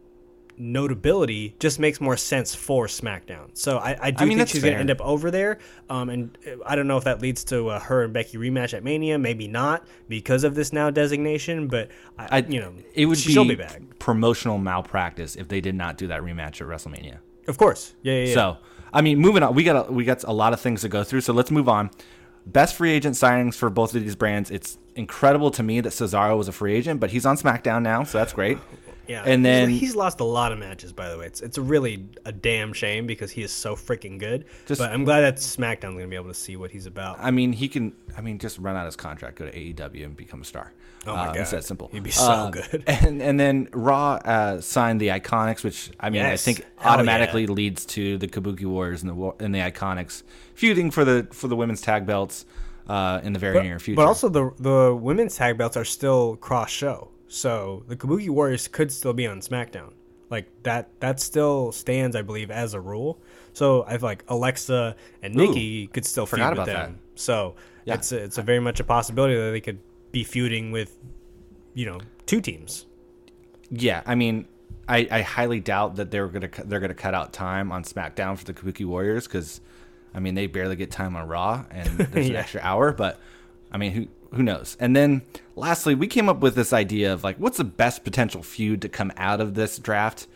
notability 0.56 1.54
just 1.58 1.78
makes 1.78 2.00
more 2.00 2.16
sense 2.16 2.54
for 2.54 2.86
SmackDown. 2.86 3.48
So 3.54 3.78
I, 3.78 3.96
I 4.00 4.10
do 4.10 4.26
mean, 4.26 4.38
think 4.38 4.50
she's 4.50 4.62
going 4.62 4.74
to 4.74 4.80
end 4.80 4.90
up 4.90 5.00
over 5.00 5.30
there. 5.30 5.58
Um, 5.90 6.08
and 6.08 6.38
uh, 6.46 6.56
I 6.64 6.76
don't 6.76 6.86
know 6.86 6.96
if 6.96 7.04
that 7.04 7.20
leads 7.20 7.44
to 7.44 7.68
uh, 7.68 7.80
her 7.80 8.04
and 8.04 8.12
Becky 8.12 8.38
rematch 8.38 8.74
at 8.74 8.84
Mania. 8.84 9.18
Maybe 9.18 9.48
not 9.48 9.86
because 10.08 10.44
of 10.44 10.54
this 10.54 10.72
now 10.72 10.90
designation. 10.90 11.68
But 11.68 11.90
I, 12.18 12.28
I, 12.30 12.38
you 12.38 12.60
know, 12.60 12.72
it 12.94 13.06
would 13.06 13.18
she'll 13.18 13.44
be, 13.44 13.50
be 13.50 13.62
back. 13.62 13.80
promotional 13.98 14.58
malpractice 14.58 15.36
if 15.36 15.48
they 15.48 15.60
did 15.60 15.74
not 15.74 15.96
do 15.96 16.06
that 16.08 16.22
rematch 16.22 16.60
at 16.60 16.68
WrestleMania. 16.68 17.18
Of 17.48 17.58
course, 17.58 17.94
yeah, 18.02 18.14
yeah. 18.14 18.24
yeah. 18.26 18.34
So, 18.34 18.56
I 18.92 19.02
mean, 19.02 19.18
moving 19.18 19.42
on, 19.42 19.54
we 19.54 19.64
got 19.64 19.88
a, 19.88 19.92
we 19.92 20.04
got 20.04 20.22
a 20.24 20.32
lot 20.32 20.52
of 20.52 20.60
things 20.60 20.80
to 20.82 20.88
go 20.88 21.04
through. 21.04 21.22
So 21.22 21.32
let's 21.32 21.50
move 21.50 21.68
on. 21.68 21.90
Best 22.46 22.74
free 22.74 22.92
agent 22.92 23.16
signings 23.16 23.54
for 23.54 23.70
both 23.70 23.94
of 23.94 24.02
these 24.02 24.16
brands. 24.16 24.50
It's 24.50 24.78
incredible 24.94 25.50
to 25.52 25.62
me 25.62 25.80
that 25.80 25.90
Cesaro 25.90 26.36
was 26.36 26.46
a 26.46 26.52
free 26.52 26.74
agent, 26.74 27.00
but 27.00 27.10
he's 27.10 27.24
on 27.24 27.36
SmackDown 27.36 27.82
now, 27.82 28.04
so 28.04 28.18
that's 28.18 28.34
great. 28.34 28.58
Yeah. 29.08 29.22
and 29.24 29.44
then- 29.44 29.68
he's, 29.68 29.94
lost 29.94 30.20
a 30.20 30.24
lot 30.24 30.52
of 30.52 30.58
matches. 30.58 30.92
By 30.92 31.08
the 31.10 31.18
way, 31.18 31.26
it's 31.26 31.40
it's 31.40 31.56
really 31.58 32.06
a 32.24 32.32
damn 32.32 32.72
shame 32.72 33.06
because 33.06 33.30
he 33.30 33.42
is 33.42 33.52
so 33.52 33.76
freaking 33.76 34.18
good. 34.18 34.44
Just- 34.66 34.80
but 34.80 34.90
I'm 34.92 35.04
glad 35.04 35.20
that 35.20 35.36
SmackDown's 35.36 35.94
going 35.94 36.00
to 36.00 36.06
be 36.08 36.16
able 36.16 36.28
to 36.28 36.34
see 36.34 36.56
what 36.56 36.70
he's 36.70 36.86
about. 36.86 37.18
I 37.20 37.30
mean, 37.30 37.52
he 37.52 37.68
can. 37.68 37.92
I 38.16 38.20
mean, 38.20 38.38
just 38.38 38.58
run 38.58 38.76
out 38.76 38.86
his 38.86 38.96
contract, 38.96 39.36
go 39.38 39.46
to 39.46 39.52
AEW, 39.52 40.04
and 40.04 40.16
become 40.16 40.40
a 40.40 40.44
star. 40.44 40.72
Oh 41.06 41.14
my 41.14 41.28
Uh, 41.28 41.32
It's 41.34 41.50
that 41.50 41.64
simple. 41.64 41.88
He'd 41.92 42.02
be 42.02 42.10
so 42.10 42.24
Uh, 42.30 42.50
good. 42.50 42.84
And 42.88 43.20
and 43.22 43.38
then 43.38 43.68
Raw 43.72 44.14
uh, 44.24 44.60
signed 44.60 45.00
the 45.00 45.08
Iconics, 45.08 45.62
which 45.62 45.90
I 46.00 46.08
mean, 46.10 46.22
Yes. 46.22 46.42
I 46.48 46.52
think 46.52 46.66
automatically 46.82 47.42
yeah. 47.42 47.50
leads 47.50 47.84
to 47.86 48.16
the 48.18 48.26
Kabuki 48.26 48.64
Warriors 48.64 49.02
and 49.02 49.10
the 49.10 49.32
and 49.44 49.54
the 49.54 49.58
Iconics 49.60 50.22
feuding 50.54 50.90
for 50.90 51.04
the 51.04 51.26
for 51.32 51.48
the 51.48 51.56
women's 51.56 51.80
tag 51.82 52.06
belts 52.06 52.46
uh, 52.88 53.20
in 53.22 53.32
the 53.34 53.38
very 53.38 53.62
near 53.62 53.78
future. 53.78 53.96
But 53.96 54.06
also 54.06 54.28
the 54.28 54.50
the 54.58 54.94
women's 54.94 55.36
tag 55.36 55.58
belts 55.58 55.76
are 55.76 55.84
still 55.84 56.36
cross 56.36 56.70
show, 56.70 57.08
so 57.34 57.82
the 57.88 57.96
Kabuki 57.96 58.28
Warriors 58.30 58.68
could 58.68 58.92
still 58.92 59.12
be 59.12 59.26
on 59.26 59.40
SmackDown. 59.40 59.92
Like 60.30 60.46
that 60.62 60.88
that 61.00 61.20
still 61.20 61.72
stands, 61.72 62.14
I 62.16 62.22
believe, 62.22 62.50
as 62.50 62.74
a 62.74 62.80
rule. 62.80 63.18
So 63.52 63.84
I 63.84 63.98
feel 63.98 64.08
like 64.08 64.24
Alexa 64.28 64.94
and 65.22 65.34
Nikki 65.34 65.88
could 65.88 66.06
still 66.06 66.26
feud 66.26 66.40
with 66.40 66.52
about 66.52 66.66
them. 66.66 66.98
So 67.16 67.56
Yeah. 67.84 67.94
it's 67.94 68.12
a, 68.12 68.18
it's 68.22 68.38
a 68.38 68.42
very 68.42 68.60
much 68.60 68.80
a 68.80 68.84
possibility 68.84 69.34
that 69.36 69.50
they 69.50 69.60
could 69.60 69.78
be 70.12 70.24
feuding 70.24 70.70
with, 70.72 70.96
you 71.74 71.86
know, 71.86 72.00
two 72.26 72.40
teams. 72.40 72.86
Yeah, 73.70 74.02
I 74.06 74.14
mean, 74.14 74.46
I, 74.88 75.06
I 75.10 75.22
highly 75.22 75.60
doubt 75.60 75.96
that 75.96 76.10
they're 76.10 76.28
gonna 76.28 76.50
they're 76.64 76.80
gonna 76.80 76.94
cut 76.94 77.14
out 77.14 77.32
time 77.32 77.72
on 77.72 77.82
SmackDown 77.84 78.38
for 78.38 78.44
the 78.44 78.54
Kabuki 78.54 78.86
Warriors 78.86 79.26
because, 79.26 79.60
I 80.14 80.20
mean, 80.20 80.34
they 80.34 80.46
barely 80.46 80.76
get 80.76 80.90
time 80.90 81.16
on 81.16 81.26
Raw 81.28 81.64
and 81.70 81.88
there's 81.98 82.28
an 82.30 82.36
extra 82.36 82.60
hour. 82.62 82.92
But 82.92 83.18
I 83.72 83.76
mean, 83.78 83.92
who 83.92 84.06
who 84.36 84.42
knows? 84.42 84.76
And 84.80 84.94
then 84.96 85.22
lastly, 85.56 85.94
we 85.94 86.06
came 86.06 86.28
up 86.28 86.40
with 86.40 86.54
this 86.54 86.72
idea 86.72 87.12
of 87.12 87.24
like, 87.24 87.36
what's 87.36 87.58
the 87.58 87.64
best 87.64 88.04
potential 88.04 88.42
feud 88.42 88.82
to 88.82 88.88
come 88.88 89.12
out 89.16 89.40
of 89.40 89.54
this 89.54 89.78
draft 89.78 90.26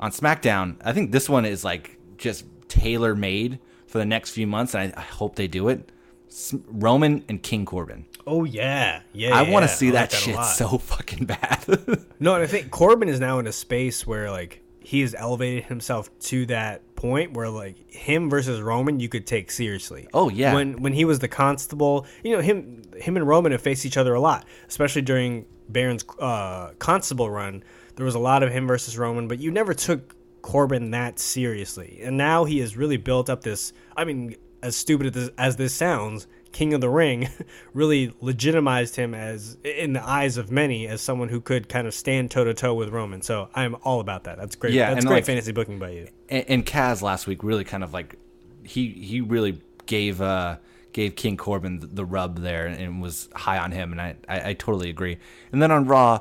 on 0.00 0.10
SmackDown? 0.10 0.76
I 0.84 0.92
think 0.92 1.12
this 1.12 1.28
one 1.28 1.44
is 1.44 1.64
like 1.64 1.98
just 2.16 2.44
tailor 2.68 3.14
made 3.14 3.58
for 3.86 3.98
the 3.98 4.06
next 4.06 4.30
few 4.30 4.46
months, 4.46 4.74
and 4.74 4.92
I, 4.96 5.00
I 5.00 5.02
hope 5.02 5.36
they 5.36 5.48
do 5.48 5.68
it. 5.68 5.90
S- 6.28 6.54
Roman 6.66 7.24
and 7.28 7.42
King 7.42 7.64
Corbin. 7.64 8.06
Oh 8.26 8.44
yeah, 8.44 9.02
yeah. 9.12 9.36
I 9.36 9.42
want 9.42 9.64
to 9.64 9.70
yeah. 9.70 9.76
see 9.76 9.88
I 9.88 9.92
like 9.92 10.10
that, 10.10 10.16
shit 10.16 10.44
so 10.44 10.78
fucking 10.78 11.26
bad. 11.26 11.64
No, 12.20 12.34
and 12.36 12.44
I 12.44 12.46
think 12.46 12.70
Corbin 12.70 13.08
is 13.08 13.18
now 13.18 13.40
in 13.40 13.48
a 13.48 13.52
space 13.52 14.06
where 14.06 14.30
like 14.30 14.62
he 14.78 15.00
has 15.00 15.12
elevated 15.12 15.64
himself 15.64 16.08
to 16.20 16.46
that 16.46 16.91
point 17.02 17.32
where 17.32 17.48
like 17.48 17.90
him 17.90 18.30
versus 18.30 18.60
Roman 18.60 19.00
you 19.00 19.08
could 19.08 19.26
take 19.26 19.50
seriously. 19.50 20.08
Oh, 20.14 20.28
yeah. 20.28 20.54
When 20.54 20.80
when 20.80 20.92
he 20.92 21.04
was 21.04 21.18
the 21.18 21.28
constable, 21.28 22.06
you 22.22 22.32
know 22.32 22.40
him 22.40 22.82
him 22.96 23.16
and 23.16 23.26
Roman 23.26 23.50
have 23.52 23.60
faced 23.60 23.84
each 23.84 23.96
other 23.96 24.14
a 24.14 24.20
lot, 24.20 24.46
especially 24.68 25.02
during 25.02 25.44
Baron's 25.68 26.04
uh, 26.20 26.70
constable 26.78 27.28
run. 27.28 27.64
There 27.96 28.06
was 28.06 28.14
a 28.14 28.20
lot 28.20 28.42
of 28.42 28.52
him 28.52 28.68
versus 28.68 28.96
Roman, 28.96 29.26
but 29.26 29.40
you 29.40 29.50
never 29.50 29.74
took 29.74 30.14
Corbin 30.42 30.92
that 30.92 31.18
seriously. 31.18 32.00
And 32.02 32.16
now 32.16 32.44
he 32.44 32.60
has 32.60 32.76
really 32.76 32.96
built 32.96 33.28
up 33.28 33.42
this. 33.42 33.72
I 33.96 34.04
mean, 34.04 34.36
as 34.62 34.76
stupid 34.76 35.08
as 35.08 35.12
this, 35.12 35.30
as 35.36 35.56
this 35.56 35.74
sounds, 35.74 36.28
King 36.52 36.74
of 36.74 36.80
the 36.80 36.88
Ring 36.90 37.28
really 37.74 38.12
legitimized 38.20 38.96
him 38.96 39.14
as, 39.14 39.56
in 39.64 39.94
the 39.94 40.06
eyes 40.06 40.36
of 40.36 40.50
many, 40.50 40.86
as 40.86 41.00
someone 41.00 41.28
who 41.28 41.40
could 41.40 41.68
kind 41.68 41.86
of 41.86 41.94
stand 41.94 42.30
toe 42.30 42.44
to 42.44 42.54
toe 42.54 42.74
with 42.74 42.90
Roman. 42.90 43.22
So 43.22 43.48
I'm 43.54 43.76
all 43.84 44.00
about 44.00 44.24
that. 44.24 44.36
That's 44.38 44.54
great. 44.56 44.74
Yeah, 44.74 44.92
that's 44.92 45.04
great 45.06 45.16
like- 45.16 45.24
fantasy 45.24 45.52
booking 45.52 45.78
by 45.78 45.90
you. 45.90 46.08
and, 46.28 46.44
and 46.48 46.66
Kaz 46.66 47.02
last 47.02 47.26
week 47.26 47.42
really 47.42 47.64
kind 47.64 47.82
of 47.82 47.92
like 47.92 48.16
he 48.64 48.90
he 48.90 49.20
really 49.20 49.60
gave 49.86 50.20
uh 50.20 50.56
gave 50.92 51.16
King 51.16 51.36
Corbin 51.36 51.80
the, 51.80 51.86
the 51.86 52.04
rub 52.04 52.38
there 52.40 52.66
and 52.66 53.00
was 53.02 53.28
high 53.34 53.58
on 53.58 53.72
him 53.72 53.92
and 53.92 54.00
I, 54.00 54.14
I 54.28 54.50
I 54.50 54.54
totally 54.54 54.90
agree. 54.90 55.18
And 55.52 55.62
then 55.62 55.70
on 55.72 55.86
Raw, 55.86 56.20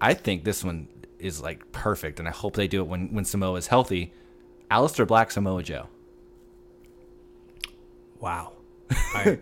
I 0.00 0.14
think 0.14 0.44
this 0.44 0.64
one 0.64 0.88
is 1.18 1.40
like 1.42 1.70
perfect 1.70 2.18
and 2.18 2.26
I 2.26 2.32
hope 2.32 2.54
they 2.56 2.66
do 2.66 2.80
it 2.80 2.88
when 2.88 3.12
when 3.14 3.24
Samoa 3.24 3.56
is 3.56 3.66
healthy. 3.68 4.12
Aleister 4.70 5.06
Black 5.06 5.30
Samoa 5.30 5.62
Joe. 5.62 5.86
Wow. 8.20 8.52
I, 8.90 9.38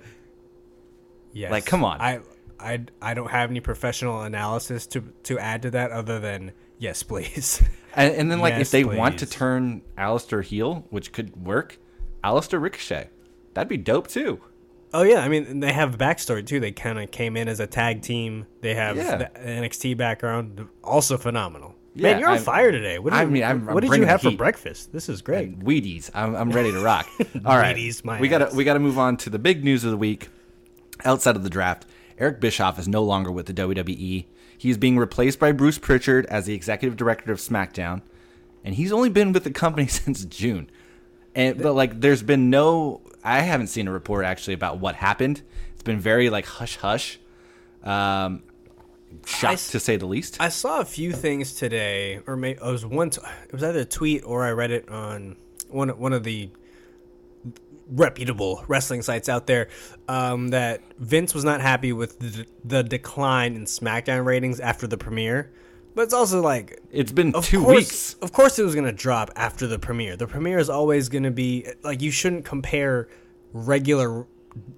yes. 1.33 1.51
Like, 1.51 1.67
come 1.67 1.85
on. 1.85 2.01
I, 2.01 2.21
I, 2.59 2.81
I 3.01 3.15
don't 3.15 3.31
have 3.31 3.51
any 3.51 3.61
professional 3.61 4.23
analysis 4.23 4.87
to 4.89 5.03
to 5.25 5.39
add 5.39 5.63
to 5.63 5.71
that 5.73 5.91
other 5.93 6.19
than 6.19 6.53
yes, 6.79 7.03
please. 7.03 7.63
And, 7.97 8.15
and 8.15 8.31
then 8.31 8.39
like 8.39 8.53
Yes, 8.53 8.61
if 8.61 8.71
they 8.71 8.85
want 8.85 9.19
to 9.21 9.27
turn 9.27 9.83
Aleister 9.97 10.45
heel, 10.45 10.85
which 10.91 11.11
could 11.11 11.35
work, 11.45 11.79
Aleister 12.23 12.61
Ricochet. 12.61 13.09
That'd 13.55 13.69
be 13.69 13.79
dope 13.79 14.07
too. 14.07 14.41
Oh 14.95 15.03
yeah, 15.03 15.21
I 15.21 15.29
mean 15.29 15.61
they 15.61 15.73
have 15.73 15.97
backstory 15.99 16.47
too. 16.47 16.61
They 16.61 16.71
kind 16.71 16.99
of 17.01 17.11
came 17.11 17.37
in 17.37 17.49
as 17.49 17.59
a 17.61 17.67
tag 17.67 18.03
team. 18.03 18.47
They 18.61 18.75
have 18.75 18.97
Yeah. 18.97 19.17
the 19.17 19.31
NXT 19.41 19.97
background, 19.97 20.69
also 20.85 21.17
phenomenal. 21.17 21.75
Yeah, 21.99 22.13
Man, 22.13 22.21
you're 22.21 22.29
on 22.29 22.35
I'm- 22.37 22.45
fire 22.45 22.71
today. 22.73 22.99
What 22.99 23.11
did 23.13 23.19
I 23.19 23.23
you- 23.23 23.29
mean, 23.31 23.43
I'm- 23.43 23.67
what 23.67 23.83
I'm 23.85 23.91
did 23.91 23.99
you 23.99 24.07
have 24.07 24.23
for 24.23 24.31
breakfast? 24.31 24.93
This 24.93 25.09
is 25.09 25.21
great. 25.23 25.49
And 25.49 25.63
Wheaties. 25.65 26.11
I'm, 26.15 26.35
I'm 26.37 26.51
ready 26.51 26.71
to 26.73 26.81
rock. 26.81 27.07
All 27.45 27.57
right. 27.57 27.75
Wheaties, 27.77 28.05
my 28.05 28.21
we 28.21 28.29
gotta 28.29 28.51
we 28.55 28.65
gotta 28.65 28.79
move 28.81 28.99
on 28.99 29.17
to 29.19 29.31
the 29.31 29.39
big 29.39 29.65
news 29.65 29.85
of 29.85 29.91
the 29.91 29.97
week. 29.97 30.29
Outside 31.05 31.37
of 31.37 31.43
the 31.45 31.51
draft, 31.51 31.87
Eric 32.19 32.41
Bischoff 32.41 32.79
is 32.79 32.89
no 32.89 33.03
longer 33.05 33.31
with 33.31 33.47
the 33.47 33.53
WWE. 33.55 34.25
He 34.57 34.71
is 34.71 34.77
being 34.79 34.99
replaced 34.99 35.39
by 35.39 35.53
Bruce 35.53 35.79
Pritchard 35.79 36.27
as 36.27 36.47
the 36.47 36.55
executive 36.55 36.97
director 36.97 37.31
of 37.31 37.39
SmackDown, 37.39 38.03
and 38.65 38.75
he's 38.75 38.91
only 38.93 39.09
been 39.09 39.33
with 39.33 39.45
the 39.45 39.51
company 39.53 39.87
since 39.89 40.25
June. 40.25 40.69
And 41.35 41.61
but 41.63 41.75
like, 41.75 42.01
there's 42.01 42.23
been 42.23 42.51
no. 42.51 43.01
I 43.23 43.41
haven't 43.41 43.69
seen 43.69 43.87
a 43.87 43.93
report 43.93 44.25
actually 44.25 44.55
about 44.55 44.79
what 44.81 44.95
happened. 44.97 45.43
It's 45.75 45.83
been 45.83 46.01
very 46.01 46.31
like 46.31 46.47
hush 46.47 46.77
hush. 46.77 47.19
Um, 47.85 48.43
shocked 49.27 49.55
s- 49.55 49.71
to 49.71 49.81
say 49.81 49.97
the 49.97 50.07
least. 50.07 50.37
I 50.41 50.49
saw 50.49 50.81
a 50.81 50.85
few 50.85 51.13
things 51.13 51.55
today, 51.55 52.21
or 52.27 52.37
maybe 52.37 52.59
it 52.59 52.65
was 52.65 52.85
one. 52.87 53.11
T- 53.11 53.21
it 53.47 53.53
was 53.53 53.63
either 53.63 53.81
a 53.81 53.85
tweet 53.85 54.25
or 54.25 54.45
I 54.45 54.53
read 54.53 54.71
it 54.71 54.89
on 54.89 55.37
one 55.69 55.89
one 55.91 56.13
of 56.13 56.25
the 56.25 56.51
reputable 57.91 58.65
wrestling 58.69 59.03
sites 59.03 59.29
out 59.29 59.47
there 59.47 59.69
um, 60.09 60.49
that 60.49 60.83
Vince 60.99 61.35
was 61.35 61.45
not 61.45 61.61
happy 61.61 61.93
with 61.93 62.19
the, 62.19 62.47
the 62.65 62.83
decline 62.83 63.57
in 63.57 63.65
SmackDown 63.65 64.25
ratings 64.25 64.61
after 64.61 64.87
the 64.87 64.99
premiere. 64.99 65.51
But 65.95 66.03
it's 66.03 66.15
also 66.15 66.43
like 66.43 66.81
it's 66.93 67.11
been 67.13 67.33
two 67.43 67.63
course, 67.65 67.77
weeks. 67.77 68.15
Of 68.23 68.33
course, 68.33 68.59
it 68.59 68.63
was 68.63 68.75
gonna 68.75 68.93
drop 68.93 69.31
after 69.35 69.67
the 69.67 69.79
premiere. 69.79 70.17
The 70.17 70.27
premiere 70.29 70.59
is 70.59 70.71
always 70.71 71.09
gonna 71.09 71.31
be 71.31 71.67
like 71.83 72.03
you 72.03 72.11
shouldn't 72.11 72.45
compare 72.45 73.09
regular 73.53 74.27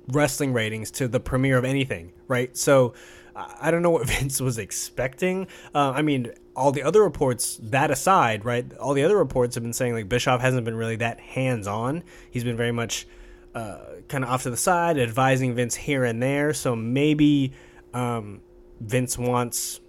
wrestling 0.08 0.52
ratings 0.52 0.90
to 0.92 1.08
the 1.08 1.20
premiere 1.20 1.58
of 1.58 1.64
anything, 1.64 2.12
right? 2.26 2.56
So 2.56 2.94
I 3.34 3.70
don't 3.70 3.82
know 3.82 3.90
what 3.90 4.06
Vince 4.08 4.40
was 4.40 4.58
expecting. 4.58 5.46
Uh, 5.74 5.92
I 5.94 6.02
mean, 6.02 6.32
all 6.56 6.72
the 6.72 6.82
other 6.82 7.02
reports, 7.02 7.58
that 7.62 7.90
aside, 7.90 8.44
right? 8.44 8.70
All 8.78 8.94
the 8.94 9.04
other 9.04 9.16
reports 9.16 9.54
have 9.54 9.64
been 9.64 9.72
saying 9.72 9.94
like 9.94 10.08
Bischoff 10.08 10.40
hasn't 10.40 10.64
been 10.64 10.76
really 10.76 10.96
that 10.96 11.20
hands 11.20 11.66
on. 11.66 12.02
He's 12.30 12.44
been 12.44 12.56
very 12.56 12.72
much 12.72 13.06
uh, 13.54 13.78
kind 14.08 14.24
of 14.24 14.30
off 14.30 14.42
to 14.44 14.50
the 14.50 14.56
side, 14.56 14.98
advising 14.98 15.54
Vince 15.54 15.74
here 15.74 16.04
and 16.04 16.22
there. 16.22 16.52
So 16.52 16.76
maybe 16.76 17.52
um, 17.94 18.42
Vince 18.80 19.18
wants 19.18 19.80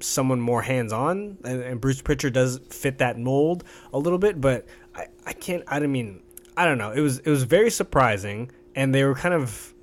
someone 0.00 0.40
more 0.40 0.62
hands 0.62 0.92
on, 0.92 1.38
and, 1.44 1.62
and 1.62 1.80
Bruce 1.80 2.00
Pritchard 2.00 2.32
does 2.32 2.60
fit 2.70 2.98
that 2.98 3.18
mold 3.18 3.64
a 3.92 3.98
little 3.98 4.18
bit. 4.18 4.40
But 4.40 4.66
I, 4.94 5.06
I 5.26 5.32
can't. 5.32 5.64
I 5.66 5.78
don't 5.78 5.92
mean. 5.92 6.22
I 6.56 6.64
don't 6.64 6.78
know. 6.78 6.92
It 6.92 7.00
was 7.00 7.18
it 7.18 7.30
was 7.30 7.44
very 7.44 7.70
surprising, 7.70 8.50
and 8.74 8.94
they 8.94 9.04
were 9.04 9.14
kind 9.14 9.34
of. 9.34 9.74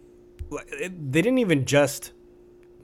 They 0.80 1.22
didn't 1.22 1.40
even 1.40 1.66
just 1.66 2.12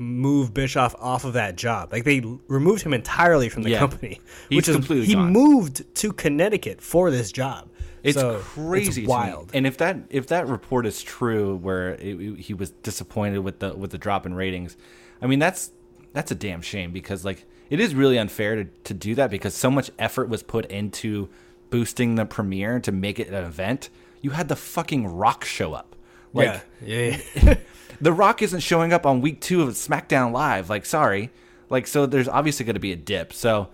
move 0.01 0.53
Bischoff 0.53 0.95
off 0.99 1.23
of 1.25 1.33
that 1.33 1.55
job. 1.55 1.91
Like 1.91 2.03
they 2.03 2.21
removed 2.47 2.83
him 2.83 2.93
entirely 2.93 3.49
from 3.49 3.63
the 3.63 3.69
Yeah. 3.71 3.79
company, 3.79 4.19
He's 4.49 4.55
which 4.57 4.67
is 4.69 4.75
completely 4.75 5.05
he 5.05 5.13
gone. 5.13 5.31
moved 5.31 5.83
to 5.95 6.11
Connecticut 6.11 6.81
for 6.81 7.11
this 7.11 7.31
job. 7.31 7.69
It's 8.03 8.17
So, 8.19 8.39
crazy, 8.39 9.03
It's 9.03 9.09
wild. 9.09 9.51
And 9.53 9.67
if 9.67 9.77
that 9.77 9.97
if 10.09 10.27
that 10.27 10.47
report 10.47 10.85
is 10.87 11.03
true, 11.03 11.55
where 11.57 11.89
it, 11.95 12.39
he 12.39 12.53
was 12.55 12.71
disappointed 12.71 13.39
with 13.39 13.59
the 13.59 13.73
with 13.75 13.91
the 13.91 13.97
drop 13.99 14.25
in 14.25 14.33
ratings, 14.33 14.75
I 15.21 15.27
mean 15.27 15.39
that's 15.39 15.71
that's 16.13 16.31
a 16.31 16.35
damn 16.35 16.61
shame 16.61 16.91
because 16.91 17.23
like 17.23 17.45
it 17.69 17.79
is 17.79 17.93
really 17.93 18.17
unfair 18.17 18.55
to 18.55 18.65
to 18.85 18.93
do 18.95 19.13
that 19.15 19.29
because 19.29 19.53
so 19.53 19.69
much 19.69 19.91
effort 19.99 20.29
was 20.29 20.41
put 20.41 20.65
into 20.65 21.29
boosting 21.69 22.15
the 22.15 22.25
premiere 22.25 22.79
to 22.81 22.91
make 22.91 23.19
it 23.19 23.27
an 23.27 23.35
event. 23.45 23.89
You 24.21 24.31
had 24.31 24.47
the 24.49 24.55
fucking 24.55 25.05
Rock 25.07 25.45
show 25.45 25.73
up, 25.73 25.95
like 26.33 26.47
yeah, 26.47 26.61
yeah, 26.83 27.17
yeah. 27.35 27.55
the 28.01 28.11
Rock 28.13 28.41
isn't 28.41 28.59
showing 28.61 28.91
up 28.93 29.05
on 29.05 29.21
week 29.21 29.39
two 29.41 29.61
of 29.61 29.69
SmackDown 29.69 30.31
Live. 30.31 30.69
Like, 30.69 30.85
sorry, 30.85 31.29
like 31.69 31.87
so. 31.87 32.05
There's 32.05 32.27
obviously 32.27 32.65
going 32.65 32.73
to 32.75 32.79
be 32.79 32.91
a 32.91 32.95
dip. 32.97 33.31
So, 33.33 33.69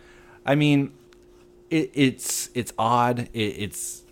I 0.45 0.55
mean, 0.55 0.91
it, 1.69 1.91
it's 1.93 2.49
it's 2.53 2.73
odd. 2.77 3.29
It, 3.33 3.39
it's 3.39 4.03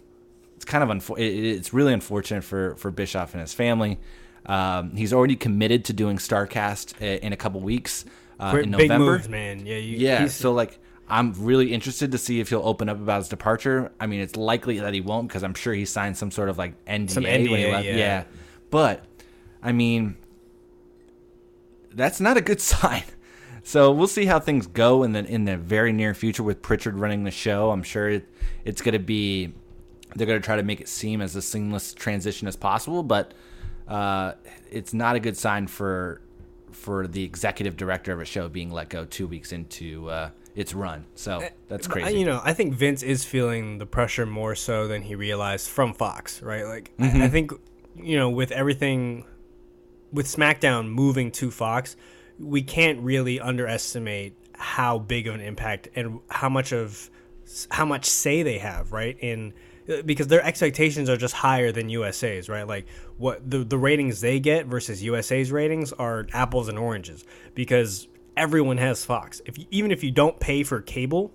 it's 0.56 0.66
kind 0.66 0.84
of 0.84 0.90
unfor- 0.90 1.18
it, 1.20 1.24
it's 1.46 1.74
really 1.74 1.94
unfortunate 1.94 2.44
for 2.44 2.76
for 2.78 2.92
Bischoff 2.92 3.34
and 3.34 3.42
his 3.42 3.54
family. 3.54 4.00
Um, 4.46 4.96
he's 4.96 5.12
already 5.12 5.36
committed 5.36 5.86
to 5.86 5.94
doing 5.94 6.18
Starrcast 6.18 7.02
in 7.02 7.34
a 7.34 7.38
couple 7.38 7.62
weeks 7.62 8.06
uh, 8.40 8.56
in 8.62 8.72
big 8.72 8.90
November. 8.90 9.12
moves, 9.14 9.28
man. 9.30 9.66
Yeah, 9.66 9.78
you, 9.78 9.98
Yeah, 9.98 10.20
he's- 10.20 10.36
so 10.36 10.54
like 10.54 10.78
I'm 11.10 11.34
really 11.38 11.74
interested 11.74 12.12
to 12.14 12.18
see 12.18 12.40
if 12.40 12.50
he'll 12.50 12.62
open 12.66 12.88
up 12.90 12.98
about 12.98 13.18
his 13.20 13.30
departure. 13.30 13.92
I 14.00 14.08
mean, 14.08 14.22
it's 14.22 14.36
likely 14.36 14.80
that 14.80 14.94
he 14.94 15.02
won't 15.02 15.28
because 15.28 15.44
I'm 15.44 15.54
sure 15.54 15.74
he 15.74 15.86
signed 15.86 16.18
some 16.18 16.32
sort 16.32 16.50
of 16.50 16.58
like 16.58 16.74
NDA, 16.86 17.10
Some 17.12 17.24
when 17.24 17.42
he 17.42 17.48
NDA, 17.48 17.72
left. 17.72 17.86
yeah. 17.86 18.24
But 18.72 19.04
I 19.66 19.72
mean, 19.72 20.16
that's 21.94 22.22
not 22.22 22.38
a 22.38 22.42
good 22.42 22.62
sign. 22.74 23.04
So 23.64 23.92
we'll 23.92 24.08
see 24.08 24.26
how 24.26 24.40
things 24.40 24.68
go 24.68 25.04
in 25.04 25.14
the 25.14 25.26
in 25.26 25.46
the 25.46 25.58
very 25.58 25.92
near 25.92 26.14
future 26.14 26.44
with 26.44 26.62
Pritchard 26.62 26.98
running 27.00 27.24
the 27.24 27.32
show. 27.32 27.72
I'm 27.72 27.82
sure 27.84 28.10
it, 28.10 28.30
it's 28.64 28.82
going 28.82 28.94
to 28.94 29.00
be 29.00 29.54
they're 30.16 30.28
going 30.28 30.40
to 30.40 30.46
try 30.46 30.56
to 30.56 30.64
make 30.64 30.82
it 30.82 30.88
seem 30.88 31.20
as 31.20 31.36
a 31.36 31.42
seamless 31.42 31.94
transition 31.94 32.48
as 32.48 32.56
possible, 32.56 33.02
but 33.02 33.34
uh, 33.88 34.34
it's 34.72 34.94
not 34.94 35.16
a 35.16 35.20
good 35.20 35.36
sign 35.36 35.66
for 35.68 36.22
for 36.72 37.08
the 37.08 37.24
executive 37.24 37.76
director 37.76 38.14
of 38.14 38.22
a 38.22 38.26
show 38.26 38.48
being 38.48 38.70
let 38.70 38.90
go 38.90 39.06
two 39.06 39.26
weeks 39.28 39.52
into 39.52 40.10
uh, 40.10 40.30
its 40.56 40.74
run. 40.74 41.06
So 41.16 41.44
that's 41.68 41.88
uh, 41.88 41.92
crazy. 41.92 42.20
You 42.20 42.26
know, 42.26 42.42
I 42.44 42.54
think 42.54 42.74
Vince 42.74 43.02
is 43.02 43.26
feeling 43.26 43.80
the 43.80 43.86
pressure 43.86 44.26
more 44.26 44.54
so 44.56 44.88
than 44.88 45.02
he 45.02 45.16
realized 45.16 45.70
from 45.70 45.94
Fox, 45.94 46.42
right? 46.42 46.66
Like, 46.66 46.92
Mm-hmm. 46.98 47.22
I, 47.22 47.30
think, 47.30 47.52
you 47.96 48.18
know, 48.18 48.30
with 48.30 48.52
everything, 48.52 49.26
with 50.16 50.28
SmackDown 50.28 50.90
moving 50.90 51.30
to 51.32 51.52
Fox, 51.52 51.96
we 52.40 52.62
can't 52.64 53.00
really 53.02 53.40
underestimate 53.40 54.36
how 54.58 54.98
big 54.98 55.28
of 55.28 55.36
an 55.36 55.42
impact 55.42 55.90
and 55.96 56.20
how 56.30 56.50
much 56.50 56.72
of 56.72 57.10
how 57.70 57.86
much 57.86 58.06
say 58.06 58.42
they 58.42 58.58
have, 58.58 58.92
right? 58.92 59.18
In 59.20 59.54
because 60.06 60.28
their 60.28 60.44
expectations 60.44 61.10
are 61.10 61.18
just 61.18 61.36
higher 61.36 61.72
than 61.72 61.90
USA's, 61.90 62.50
right? 62.50 62.68
Like 62.68 62.88
what 63.18 63.48
the 63.50 63.60
the 63.64 63.78
ratings 63.78 64.22
they 64.22 64.40
get 64.40 64.66
versus 64.66 65.04
USA's 65.04 65.52
ratings 65.52 65.94
are 65.94 66.26
apples 66.34 66.70
and 66.70 66.80
oranges 66.80 67.24
because 67.54 68.08
everyone 68.36 68.78
has 68.78 69.06
Fox. 69.06 69.42
If 69.46 69.58
you, 69.60 69.66
even 69.72 69.92
if 69.92 70.04
you 70.04 70.12
don't 70.12 70.40
pay 70.40 70.64
for 70.64 70.82
cable, 70.82 71.32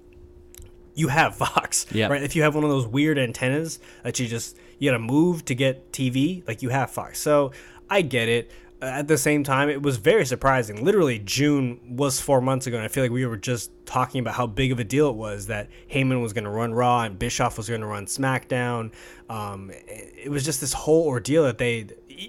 you 0.94 1.08
have 1.08 1.36
Fox, 1.36 1.86
Yeah. 1.92 2.08
right? 2.08 2.22
If 2.22 2.34
you 2.34 2.42
have 2.42 2.54
one 2.54 2.64
of 2.64 2.70
those 2.70 2.86
weird 2.86 3.18
antennas 3.18 3.78
that 4.02 4.18
you 4.18 4.26
just 4.26 4.56
you 4.78 4.90
got 4.90 4.96
to 4.96 5.02
move 5.02 5.44
to 5.44 5.54
get 5.54 5.92
TV, 5.92 6.46
like 6.48 6.62
you 6.62 6.70
have 6.70 6.90
Fox. 6.90 7.20
So 7.20 7.52
I 7.88 8.02
get 8.02 8.28
it. 8.28 8.50
At 8.82 9.08
the 9.08 9.18
same 9.18 9.44
time, 9.44 9.68
it 9.68 9.82
was 9.82 9.98
very 9.98 10.24
surprising. 10.24 10.82
Literally, 10.82 11.18
June 11.18 11.96
was 11.96 12.18
four 12.18 12.40
months 12.40 12.66
ago, 12.66 12.76
and 12.76 12.84
I 12.84 12.88
feel 12.88 13.04
like 13.04 13.10
we 13.10 13.26
were 13.26 13.36
just 13.36 13.70
talking 13.84 14.20
about 14.20 14.34
how 14.34 14.46
big 14.46 14.72
of 14.72 14.80
a 14.80 14.84
deal 14.84 15.10
it 15.10 15.16
was 15.16 15.48
that 15.48 15.68
Heyman 15.90 16.22
was 16.22 16.32
going 16.32 16.44
to 16.44 16.50
run 16.50 16.72
Raw 16.72 17.02
and 17.02 17.18
Bischoff 17.18 17.58
was 17.58 17.68
going 17.68 17.82
to 17.82 17.86
run 17.86 18.06
SmackDown. 18.06 18.92
Um, 19.28 19.70
it 19.86 20.30
was 20.30 20.44
just 20.44 20.60
this 20.60 20.72
whole 20.72 21.06
ordeal 21.06 21.42
that 21.42 21.58
they 21.58 21.88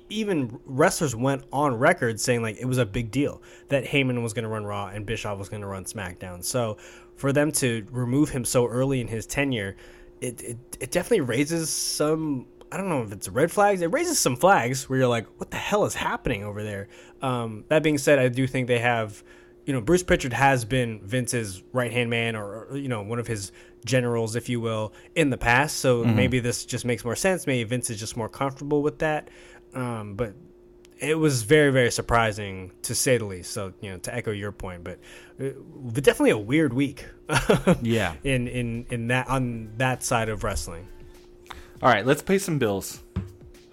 even 0.10 0.60
wrestlers 0.66 1.16
went 1.16 1.44
on 1.52 1.76
record 1.76 2.20
saying 2.20 2.42
like 2.42 2.58
it 2.58 2.66
was 2.66 2.78
a 2.78 2.86
big 2.86 3.12
deal 3.12 3.42
that 3.70 3.84
Heyman 3.84 4.22
was 4.22 4.34
going 4.34 4.44
to 4.44 4.50
run 4.50 4.66
Raw 4.66 4.88
and 4.88 5.06
Bischoff 5.06 5.38
was 5.38 5.50
going 5.50 5.62
to 5.62 5.68
run 5.68 5.86
SmackDown. 5.86 6.44
So 6.44 6.78
for 7.16 7.32
them 7.32 7.52
to 7.54 7.86
remove 7.92 8.30
him 8.30 8.46
so 8.46 8.68
early 8.68 9.02
in 9.02 9.08
his 9.08 9.26
tenure, 9.26 9.76
it, 10.22 10.42
it, 10.42 10.58
it 10.80 10.92
definitely 10.92 11.22
raises 11.22 11.70
some. 11.70 12.48
I 12.72 12.78
don't 12.78 12.90
know 12.90 13.02
if 13.04 13.12
it's 13.12 13.28
red 13.28 13.52
flags. 13.52 13.82
It 13.82 13.88
raises 13.92 14.18
some 14.18 14.36
flags 14.36 14.90
where 14.90 15.00
you're 15.00 15.08
like, 15.08 15.28
what 15.40 15.52
the 15.52 15.58
hell 15.58 15.86
is 15.86 15.94
happening 15.96 16.44
over 16.44 16.64
there? 16.64 16.88
Um, 17.22 17.66
that 17.68 17.84
being 17.84 17.98
said, 17.98 18.18
I 18.20 18.30
do 18.30 18.48
think 18.48 18.68
they 18.68 18.80
have, 18.80 19.24
you 19.66 19.74
know, 19.74 19.82
Bruce 19.82 20.04
Pritchard 20.04 20.34
has 20.34 20.64
been 20.66 21.02
Vince's 21.04 21.64
right 21.74 21.92
hand 21.92 22.10
man 22.10 22.36
or, 22.36 22.68
or, 22.72 22.78
you 22.78 22.88
know, 22.88 23.02
one 23.02 23.20
of 23.20 23.28
his 23.28 23.52
generals, 23.86 24.36
if 24.36 24.48
you 24.48 24.62
will, 24.62 24.94
in 25.16 25.30
the 25.32 25.38
past. 25.38 25.78
So 25.78 26.04
maybe 26.06 26.40
this 26.40 26.66
just 26.66 26.86
makes 26.86 27.04
more 27.04 27.16
sense. 27.16 27.46
Maybe 27.46 27.64
Vince 27.66 27.90
is 27.90 28.00
just 28.00 28.16
more 28.16 28.30
comfortable 28.30 28.82
with 28.82 29.00
that. 29.00 29.30
Um, 29.74 30.16
but 30.16 30.34
it 31.00 31.18
was 31.18 31.42
very 31.42 31.72
very 31.72 31.90
surprising 31.90 32.72
to 32.84 32.94
say 32.94 33.18
the 33.18 33.26
least 33.26 33.52
so 33.52 33.74
you 33.82 33.90
know 33.90 33.98
to 33.98 34.14
echo 34.14 34.30
your 34.30 34.52
point 34.52 34.84
but 34.84 35.00
uh, 35.44 35.50
definitely 35.94 36.30
a 36.30 36.38
weird 36.38 36.74
week 36.74 37.08
Yeah. 37.82 38.14
in 38.24 38.48
in 38.48 38.86
in 38.92 39.08
that 39.08 39.28
on 39.28 39.72
that 39.78 40.04
side 40.04 40.30
of 40.30 40.44
wrestling 40.44 40.88
All 41.84 41.90
right, 41.90 42.06
let's 42.06 42.22
pay 42.22 42.38
some 42.38 42.60
bills. 42.60 43.02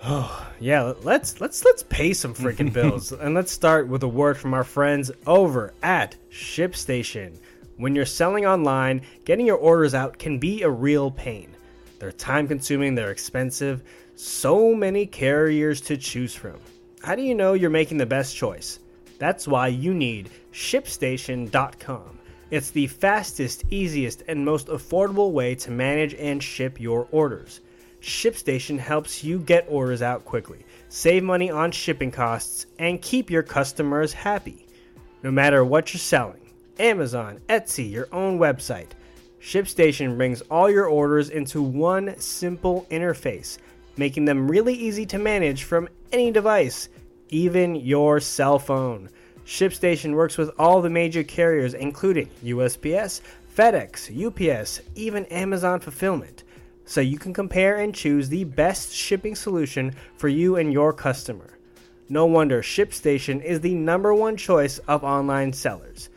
Oh, 0.03 0.49
yeah 0.61 0.95
let's 1.03 1.41
let's 1.41 1.63
let's 1.65 1.83
pay 1.83 2.15
some 2.15 2.33
freaking 2.33 2.73
bills. 2.73 3.13
And 3.21 3.35
let's 3.35 3.53
start 3.53 3.87
with 3.87 4.03
a 4.03 4.09
word 4.09 4.39
from 4.39 4.55
our 4.55 4.65
friends 4.65 5.11
over 5.27 5.75
at 5.83 6.17
shipstation. 6.31 7.37
When 7.77 7.95
you're 7.95 8.07
selling 8.07 8.47
online 8.47 9.03
getting 9.27 9.45
your 9.45 9.59
orders 9.59 9.95
out 9.95 10.19
can 10.19 10.39
be 10.39 10.63
a 10.63 10.71
real 10.71 11.11
pain. 11.11 11.55
They're 11.99 12.13
time 12.13 12.49
consuming 12.49 12.95
they're 12.95 13.11
expensive. 13.11 13.83
So 14.17 14.75
many 14.75 15.05
carriers 15.05 15.83
to 15.83 15.99
choose 15.99 16.35
from. 16.35 16.59
How 17.03 17.15
do 17.15 17.21
you 17.21 17.35
know 17.35 17.53
you're 17.53 17.69
making 17.69 17.99
the 17.99 18.07
best 18.07 18.35
choice? 18.35 18.79
That's 19.19 19.47
why 19.47 19.69
you 19.69 19.93
need 19.93 20.31
shipstation.com 20.53 22.19
it's 22.51 22.71
the 22.71 22.87
fastest 22.87 23.65
easiest 23.69 24.23
and 24.27 24.43
most 24.43 24.69
affordable 24.69 25.33
way 25.33 25.55
to 25.57 25.71
manage 25.71 26.15
and 26.15 26.43
ship 26.43 26.81
your 26.81 27.07
orders 27.11 27.61
ShipStation 28.01 28.79
helps 28.79 29.25
you 29.25 29.39
get 29.41 29.67
orders 29.69 30.03
out 30.03 30.25
quickly, 30.25 30.65
save 30.89 31.23
money 31.23 31.51
on 31.51 31.73
shipping 31.73 32.11
costs, 32.11 32.67
and 32.79 33.03
keep 33.03 33.31
your 33.31 33.43
customers 33.43 34.13
happy. 34.13 34.67
No 35.23 35.31
matter 35.31 35.65
what 35.65 35.93
you're 35.93 35.99
selling 35.99 36.53
Amazon, 36.79 37.41
Etsy, 37.49 37.91
your 37.91 38.09
own 38.13 38.39
website 38.39 38.91
ShipStation 39.41 40.17
brings 40.17 40.41
all 40.43 40.69
your 40.69 40.87
orders 40.87 41.31
into 41.31 41.63
one 41.63 42.19
simple 42.19 42.87
interface, 42.91 43.59
making 43.97 44.25
them 44.25 44.51
really 44.51 44.75
easy 44.75 45.07
to 45.07 45.19
manage 45.19 45.63
from 45.63 45.89
any 46.13 46.31
device, 46.31 46.89
even 47.29 47.77
your 47.77 48.21
cell 48.21 48.59
phone. 48.59 49.09
ShipStation 49.47 50.15
works 50.15 50.37
with 50.37 50.51
all 50.59 50.83
the 50.83 50.91
major 50.91 51.23
carriers, 51.23 51.75
including 51.75 52.29
USPS, 52.45 53.23
FedEx, 53.57 54.11
UPS, 54.27 54.81
even 54.95 55.25
Amazon 55.27 55.81
Fulfillment. 55.81 56.43
So 56.89 57.03
you 57.03 57.19
can 57.19 57.35
compare 57.35 57.77
and 57.77 57.95
choose 57.95 58.31
the 58.31 58.45
best 58.45 58.95
shipping 58.95 59.35
solution 59.35 59.95
for 60.17 60.27
you 60.27 60.57
and 60.57 60.73
your 60.73 60.95
customer. 60.95 61.59
No 62.09 62.25
wonder 62.25 62.63
ShipStation 62.63 63.45
is 63.45 63.61
the 63.61 63.75
number 63.75 64.15
one 64.15 64.39
choice 64.39 64.79
of 64.89 65.05
online 65.05 65.53
sellers. 65.53 66.09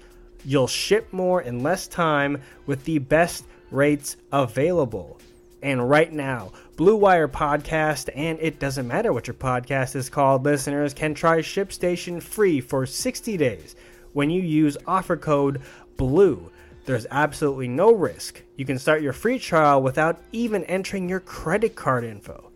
You'll 0.46 0.68
ship 0.68 1.12
more 1.12 1.42
in 1.42 1.62
less 1.62 1.90
time 1.90 2.42
with 2.68 2.86
the 2.86 3.00
best 3.00 3.44
rates 3.70 4.16
available. 4.32 5.20
And 5.62 5.90
right 5.90 6.12
now, 6.12 6.54
Blue 6.78 6.96
Wire 6.96 7.28
Podcast, 7.28 8.10
and 8.16 8.40
it 8.40 8.58
doesn't 8.58 8.88
matter 8.88 9.12
what 9.12 9.28
your 9.28 9.34
podcast 9.34 9.98
is 9.98 10.10
called, 10.10 10.46
listeners 10.46 10.94
can 10.94 11.14
try 11.14 11.40
ShipStation 11.40 12.24
free 12.24 12.62
for 12.62 12.86
60 12.86 13.36
days 13.36 13.76
when 14.14 14.30
you 14.30 14.42
use 14.42 14.78
offer 14.88 15.18
code 15.18 15.62
BLUE. 15.98 16.50
There's 16.86 17.08
absolutely 17.12 17.68
no 17.68 17.94
risk. 17.94 18.42
You 18.62 18.65
can 18.65 18.78
start 18.78 19.02
your 19.02 19.12
free 19.12 19.39
trial 19.39 19.82
without 19.82 20.21
even 20.34 20.63
entering 20.65 21.10
your 21.10 21.21
credit 21.21 21.76
card 21.76 22.04
info. 22.04 22.52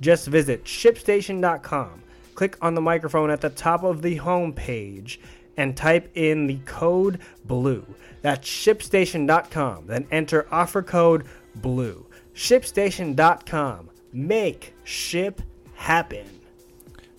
Just 0.00 0.26
visit 0.26 0.64
shipstation.com, 0.64 2.02
click 2.34 2.56
on 2.62 2.74
the 2.74 2.80
microphone 2.80 3.28
at 3.28 3.42
the 3.42 3.50
top 3.50 3.82
of 3.82 4.00
the 4.00 4.16
home 4.16 4.54
page, 4.54 5.20
and 5.58 5.76
type 5.76 6.10
in 6.14 6.46
the 6.46 6.58
code 6.64 7.18
BLUE. 7.44 7.84
That's 8.22 8.48
shipstation.com. 8.48 9.86
Then 9.86 10.06
enter 10.10 10.46
offer 10.50 10.82
code 10.82 11.26
BLUE. 11.56 12.06
ShipStation.com. 12.34 13.90
Make 14.14 14.72
ship 14.84 15.42
happen. 15.74 16.24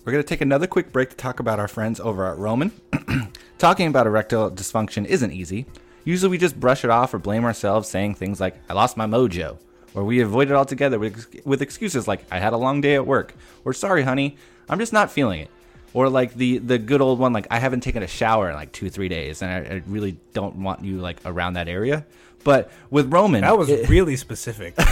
We're 0.04 0.14
going 0.14 0.24
to 0.24 0.28
take 0.28 0.40
another 0.40 0.66
quick 0.66 0.90
break 0.90 1.10
to 1.10 1.16
talk 1.16 1.38
about 1.38 1.60
our 1.60 1.68
friends 1.68 2.00
over 2.00 2.26
at 2.26 2.38
Roman. 2.38 2.72
Talking 3.58 3.86
about 3.86 4.08
erectile 4.08 4.50
dysfunction 4.50 5.06
isn't 5.06 5.30
easy. 5.30 5.64
Usually 6.04 6.30
we 6.30 6.38
just 6.38 6.58
brush 6.58 6.84
it 6.84 6.90
off 6.90 7.14
or 7.14 7.18
blame 7.18 7.44
ourselves, 7.44 7.88
saying 7.88 8.14
things 8.16 8.40
like, 8.40 8.56
I 8.68 8.72
lost 8.74 8.96
my 8.96 9.06
mojo, 9.06 9.58
or 9.94 10.04
we 10.04 10.20
avoid 10.20 10.50
it 10.50 10.54
altogether 10.54 10.98
with, 10.98 11.26
with 11.44 11.62
excuses 11.62 12.08
like, 12.08 12.24
I 12.30 12.38
had 12.38 12.52
a 12.52 12.56
long 12.56 12.80
day 12.80 12.94
at 12.94 13.06
work, 13.06 13.34
or 13.64 13.72
sorry, 13.72 14.02
honey, 14.02 14.36
I'm 14.68 14.78
just 14.78 14.92
not 14.92 15.10
feeling 15.10 15.40
it. 15.40 15.50
Or 15.94 16.08
like 16.08 16.34
the, 16.34 16.58
the 16.58 16.78
good 16.78 17.00
old 17.02 17.18
one, 17.18 17.32
like, 17.32 17.46
I 17.50 17.58
haven't 17.58 17.82
taken 17.82 18.02
a 18.02 18.06
shower 18.06 18.48
in 18.48 18.56
like 18.56 18.72
two, 18.72 18.88
three 18.90 19.08
days, 19.08 19.42
and 19.42 19.50
I, 19.50 19.74
I 19.76 19.82
really 19.86 20.16
don't 20.32 20.56
want 20.56 20.82
you 20.84 20.98
like 20.98 21.20
around 21.24 21.52
that 21.54 21.68
area. 21.68 22.04
But 22.44 22.70
with 22.90 23.12
Roman, 23.12 23.42
That 23.42 23.56
was 23.58 23.68
it- 23.68 23.88
really 23.88 24.16
specific. 24.16 24.74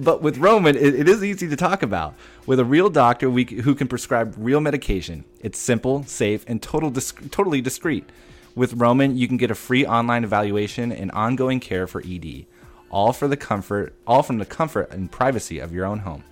but 0.00 0.22
with 0.22 0.38
Roman, 0.38 0.76
it, 0.76 0.94
it 0.94 1.08
is 1.08 1.22
easy 1.24 1.48
to 1.48 1.56
talk 1.56 1.82
about. 1.82 2.14
With 2.46 2.58
a 2.60 2.64
real 2.64 2.90
doctor 2.90 3.30
we, 3.30 3.44
who 3.44 3.74
can 3.74 3.88
prescribe 3.88 4.34
real 4.36 4.60
medication, 4.60 5.24
it's 5.40 5.58
simple, 5.58 6.04
safe, 6.04 6.44
and 6.46 6.60
total 6.60 6.90
dis- 6.90 7.12
totally 7.30 7.60
discreet. 7.60 8.04
With 8.54 8.74
Roman, 8.74 9.16
you 9.16 9.26
can 9.26 9.36
get 9.36 9.50
a 9.50 9.54
free 9.56 9.84
online 9.84 10.22
evaluation 10.22 10.92
and 10.92 11.10
ongoing 11.10 11.58
care 11.58 11.88
for 11.88 12.02
ED, 12.06 12.46
all 12.88 13.12
for 13.12 13.26
the 13.26 13.36
comfort, 13.36 13.94
all 14.06 14.22
from 14.22 14.38
the 14.38 14.44
comfort 14.44 14.92
and 14.92 15.10
privacy 15.10 15.58
of 15.58 15.72
your 15.72 15.84
own 15.84 16.00
home. 16.00 16.22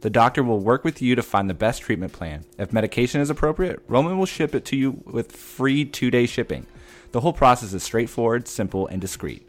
The 0.00 0.10
doctor 0.10 0.42
will 0.42 0.58
work 0.58 0.82
with 0.82 1.00
you 1.00 1.14
to 1.14 1.22
find 1.22 1.48
the 1.48 1.54
best 1.54 1.82
treatment 1.82 2.12
plan. 2.12 2.44
If 2.58 2.72
medication 2.72 3.20
is 3.20 3.30
appropriate, 3.30 3.82
Roman 3.86 4.18
will 4.18 4.26
ship 4.26 4.54
it 4.54 4.64
to 4.66 4.76
you 4.76 5.02
with 5.04 5.30
free 5.30 5.84
two-day 5.84 6.26
shipping. 6.26 6.66
The 7.12 7.20
whole 7.20 7.32
process 7.32 7.72
is 7.72 7.82
straightforward, 7.84 8.48
simple, 8.48 8.88
and 8.88 9.00
discreet. 9.00 9.46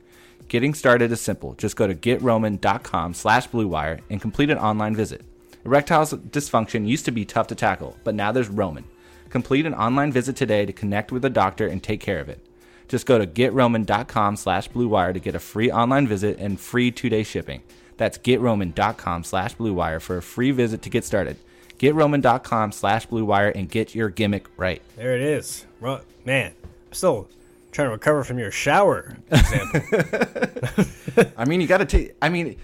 Getting 0.47 0.73
started 0.73 1.11
is 1.11 1.21
simple. 1.21 1.53
Just 1.53 1.75
go 1.75 1.87
to 1.87 1.95
getroman.com 1.95 3.13
slash 3.13 3.47
bluewire 3.47 4.01
and 4.09 4.21
complete 4.21 4.49
an 4.49 4.57
online 4.57 4.95
visit. 4.95 5.23
Erectile 5.65 6.05
dysfunction 6.05 6.87
used 6.87 7.05
to 7.05 7.11
be 7.11 7.23
tough 7.23 7.47
to 7.47 7.55
tackle, 7.55 7.97
but 8.03 8.13
now 8.13 8.31
there's 8.31 8.49
Roman. 8.49 8.83
Complete 9.31 9.65
an 9.65 9.73
online 9.73 10.11
visit 10.11 10.35
today 10.35 10.65
to 10.65 10.73
connect 10.73 11.11
with 11.11 11.25
a 11.25 11.29
doctor 11.29 11.65
and 11.65 11.81
take 11.81 12.01
care 12.01 12.19
of 12.19 12.29
it. 12.29 12.45
Just 12.89 13.05
go 13.05 13.17
to 13.17 13.25
getroman.com 13.25 14.35
slash 14.35 14.69
bluewire 14.69 15.13
to 15.13 15.19
get 15.19 15.33
a 15.33 15.39
free 15.39 15.71
online 15.71 16.05
visit 16.05 16.37
and 16.37 16.59
free 16.59 16.91
two-day 16.91 17.23
shipping. 17.23 17.63
That's 17.95 18.17
getroman.com 18.17 19.23
slash 19.23 19.55
bluewire 19.55 20.01
for 20.01 20.17
a 20.17 20.21
free 20.21 20.51
visit 20.51 20.81
to 20.81 20.89
get 20.89 21.05
started. 21.05 21.37
Getroman.com 21.79 22.73
slash 22.73 23.07
bluewire 23.07 23.55
and 23.55 23.69
get 23.69 23.95
your 23.95 24.09
gimmick 24.09 24.47
right. 24.57 24.81
there 24.97 25.15
it 25.15 25.21
is. 25.21 25.65
Man, 26.25 26.53
I'm 26.63 26.93
still 26.93 27.29
trying 27.71 27.87
to 27.87 27.93
recover 27.93 28.25
from 28.25 28.37
your 28.37 28.51
shower 28.51 29.15
example. 29.31 29.81
I 31.37 31.45
mean, 31.45 31.61
you 31.61 31.67
got 31.67 31.77
to 31.77 31.85
take. 31.85 32.15
I 32.21 32.27
mean, 32.27 32.57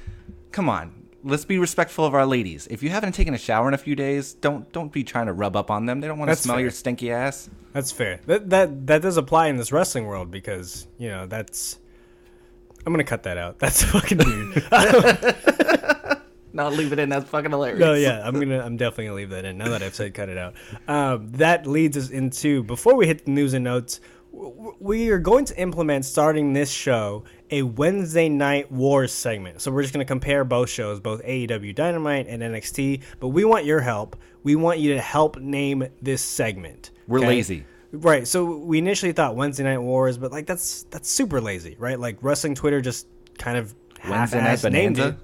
come 0.52 0.68
on. 0.68 0.97
Let's 1.28 1.44
be 1.46 1.60
respectful 1.60 2.06
of 2.06 2.16
our 2.16 2.26
ladies. 2.26 2.68
If 2.72 2.82
you 2.82 2.90
haven't 2.90 3.12
taken 3.12 3.34
a 3.34 3.38
shower 3.38 3.68
in 3.68 3.74
a 3.74 3.78
few 3.78 3.96
days, 3.96 4.34
don't 4.34 4.72
don't 4.72 4.92
be 4.92 5.04
trying 5.04 5.26
to 5.26 5.34
rub 5.34 5.56
up 5.58 5.70
on 5.70 5.86
them. 5.86 6.00
They 6.00 6.08
don't 6.08 6.18
want 6.18 6.30
to 6.30 6.32
That's 6.32 6.42
smell 6.42 6.56
fair. 6.56 6.62
your 6.62 6.72
stinky 6.72 7.12
ass. 7.12 7.50
That's 7.74 7.92
fair. 7.92 8.22
That 8.28 8.50
that 8.50 8.88
that 8.88 9.02
does 9.02 9.18
apply 9.18 9.48
in 9.48 9.58
this 9.58 9.72
wrestling 9.74 10.06
world 10.06 10.32
because 10.32 10.88
you 10.98 11.10
know 11.10 11.26
that's. 11.28 11.80
I'm 12.86 12.94
gonna 12.94 13.04
cut 13.04 13.24
that 13.24 13.38
out. 13.38 13.60
That's 13.60 13.84
fucking 13.84 14.20
weird. 14.20 14.64
No, 16.54 16.70
leave 16.70 16.92
it 16.92 16.98
in. 16.98 17.10
That's 17.10 17.30
fucking 17.30 17.52
hilarious. 17.52 17.80
no, 17.80 17.94
yeah, 17.94 18.26
I'm 18.26 18.34
gonna. 18.40 18.60
I'm 18.60 18.78
definitely 18.78 19.06
gonna 19.06 19.16
leave 19.18 19.30
that 19.30 19.46
in. 19.46 19.60
Now 19.60 19.70
that 19.70 19.84
I've 19.84 19.94
said 19.94 20.16
cut 20.16 20.28
it 20.28 20.40
out, 20.40 20.56
um, 20.88 21.30
that 21.34 21.68
leads 21.68 21.96
us 21.96 22.10
into 22.10 22.64
before 22.64 22.96
we 22.96 23.06
hit 23.06 23.26
the 23.26 23.32
news 23.32 23.54
and 23.54 23.64
notes. 23.64 24.00
We 24.80 25.10
are 25.10 25.18
going 25.18 25.46
to 25.46 25.60
implement 25.60 26.06
starting 26.06 26.54
this 26.54 26.70
show 26.70 27.24
a 27.50 27.64
Wednesday 27.64 28.30
night 28.30 28.72
wars 28.72 29.12
segment. 29.12 29.62
So 29.62 29.72
we're 29.72 29.82
just 29.82 29.94
going 29.94 30.06
to 30.06 30.08
compare 30.08 30.44
both 30.44 30.70
shows, 30.70 31.00
both 31.00 31.24
AEW 31.24 31.74
Dynamite 31.74 32.28
and 32.28 32.44
NXT. 32.44 33.02
But 33.20 33.30
we 33.30 33.46
want 33.46 33.66
your 33.66 33.80
help. 33.80 34.16
We 34.44 34.56
want 34.56 34.80
you 34.80 34.94
to 34.94 35.02
help 35.02 35.38
name 35.40 35.88
this 36.02 36.22
segment. 36.22 36.92
We're 37.08 37.20
okay? 37.20 37.28
lazy. 37.28 37.66
Right. 37.92 38.28
So 38.28 38.58
we 38.58 38.78
initially 38.78 39.12
thought 39.12 39.36
Wednesday 39.36 39.64
Night 39.64 39.80
Wars, 39.80 40.18
but 40.18 40.32
like 40.32 40.46
that's 40.46 40.84
that's 40.84 41.10
super 41.10 41.42
lazy, 41.42 41.76
right? 41.80 42.00
Like 42.00 42.18
wrestling 42.22 42.54
Twitter 42.54 42.82
just 42.82 43.08
kind 43.38 43.58
of 43.58 43.74
Wednesday 44.08 44.42
Night 44.42 44.62
Bonanza? 44.62 45.18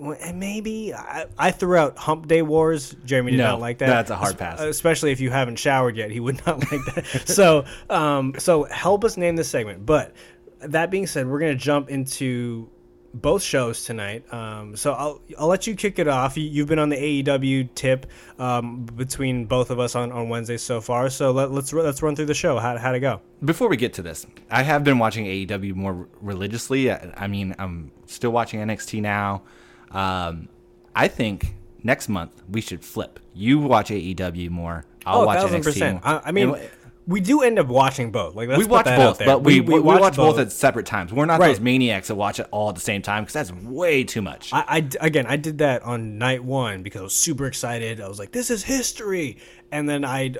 And 0.00 0.38
maybe 0.40 0.94
I, 0.94 1.26
I 1.38 1.50
threw 1.50 1.76
out 1.76 1.98
Hump 1.98 2.28
Day 2.28 2.42
Wars. 2.42 2.94
Jeremy 3.04 3.32
did 3.32 3.38
No, 3.38 3.48
not 3.52 3.60
like 3.60 3.78
that. 3.78 3.86
that's 3.86 4.10
a 4.10 4.16
hard 4.16 4.38
pass. 4.38 4.60
Especially 4.60 5.12
if 5.12 5.20
you 5.20 5.30
haven't 5.30 5.56
showered 5.56 5.96
yet, 5.96 6.10
he 6.10 6.20
would 6.20 6.44
not 6.46 6.58
like 6.72 6.80
that. 6.94 7.24
so, 7.26 7.64
um, 7.90 8.34
so 8.38 8.64
help 8.64 9.04
us 9.04 9.16
name 9.16 9.36
this 9.36 9.48
segment. 9.48 9.84
But 9.86 10.14
that 10.60 10.90
being 10.90 11.06
said, 11.06 11.26
we're 11.26 11.40
gonna 11.40 11.54
jump 11.54 11.90
into 11.90 12.68
both 13.14 13.42
shows 13.42 13.84
tonight. 13.84 14.30
Um, 14.34 14.76
so 14.76 14.92
I'll 14.92 15.20
I'll 15.38 15.46
let 15.46 15.66
you 15.66 15.74
kick 15.74 15.98
it 15.98 16.06
off. 16.08 16.36
You, 16.36 16.44
you've 16.44 16.68
been 16.68 16.78
on 16.78 16.90
the 16.90 17.22
AEW 17.22 17.74
tip 17.74 18.06
um, 18.38 18.84
between 18.84 19.46
both 19.46 19.70
of 19.70 19.80
us 19.80 19.94
on, 19.94 20.12
on 20.12 20.28
Wednesday 20.28 20.58
so 20.58 20.80
far. 20.80 21.08
So 21.08 21.30
let, 21.32 21.50
let's 21.50 21.72
let's 21.72 22.02
run 22.02 22.14
through 22.16 22.26
the 22.26 22.34
show. 22.34 22.58
How 22.58 22.76
how'd 22.76 22.94
it 22.94 23.00
go? 23.00 23.20
Before 23.44 23.68
we 23.68 23.76
get 23.78 23.94
to 23.94 24.02
this, 24.02 24.26
I 24.50 24.62
have 24.62 24.84
been 24.84 24.98
watching 24.98 25.24
AEW 25.24 25.74
more 25.74 26.06
religiously. 26.20 26.90
I, 26.92 27.12
I 27.16 27.26
mean, 27.28 27.54
I'm 27.58 27.90
still 28.06 28.30
watching 28.30 28.60
NXT 28.60 29.00
now. 29.00 29.42
Um, 29.90 30.48
I 30.94 31.08
think 31.08 31.54
next 31.82 32.08
month 32.08 32.42
we 32.48 32.60
should 32.60 32.84
flip. 32.84 33.20
You 33.34 33.58
watch 33.58 33.90
AEW 33.90 34.50
more. 34.50 34.84
I'll 35.06 35.22
oh, 35.22 35.26
watch 35.26 35.38
thousand 35.38 35.60
NXT 35.60 35.64
percent. 35.64 36.04
more. 36.04 36.14
I, 36.14 36.28
I 36.28 36.32
mean. 36.32 36.54
And 36.54 36.70
we 37.08 37.22
do 37.22 37.40
end 37.40 37.58
up 37.58 37.68
watching 37.68 38.10
both. 38.10 38.34
Like 38.34 38.50
we 38.50 38.66
watch 38.66 38.84
both, 38.84 39.18
but 39.18 39.42
we, 39.42 39.60
we, 39.60 39.80
watch, 39.80 40.14
both. 40.14 40.36
both. 40.36 40.38
at 40.38 40.52
separate 40.52 40.84
times. 40.84 41.10
We're 41.10 41.24
not 41.24 41.40
Right. 41.40 41.48
those 41.48 41.60
maniacs 41.60 42.08
that 42.08 42.16
watch 42.16 42.38
it 42.38 42.46
all 42.50 42.68
at 42.68 42.74
the 42.74 42.82
same 42.82 43.00
time 43.00 43.24
because 43.24 43.32
that's 43.32 43.52
way 43.64 44.04
too 44.04 44.20
much. 44.20 44.50
I 44.52 44.86
again, 45.00 45.24
I 45.26 45.36
did 45.36 45.58
that 45.58 45.82
on 45.84 46.18
night 46.18 46.44
one 46.44 46.82
because 46.82 47.00
I 47.00 47.04
was 47.04 47.14
super 47.14 47.46
excited. 47.46 48.02
I 48.02 48.08
was 48.08 48.18
like, 48.18 48.32
"This 48.32 48.50
is 48.50 48.64
history," 48.64 49.38
and 49.72 49.88
then 49.88 50.04
I, 50.04 50.34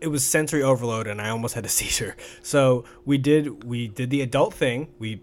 it 0.00 0.06
was 0.06 0.24
sensory 0.24 0.62
overload, 0.62 1.08
and 1.08 1.20
I 1.20 1.30
almost 1.30 1.54
had 1.54 1.64
a 1.64 1.68
seizure. 1.80 2.16
So 2.42 2.84
we 3.04 3.18
did, 3.18 3.64
we 3.64 3.88
did 3.88 4.10
the 4.10 4.20
adult 4.20 4.54
thing. 4.54 4.94
We, 5.00 5.20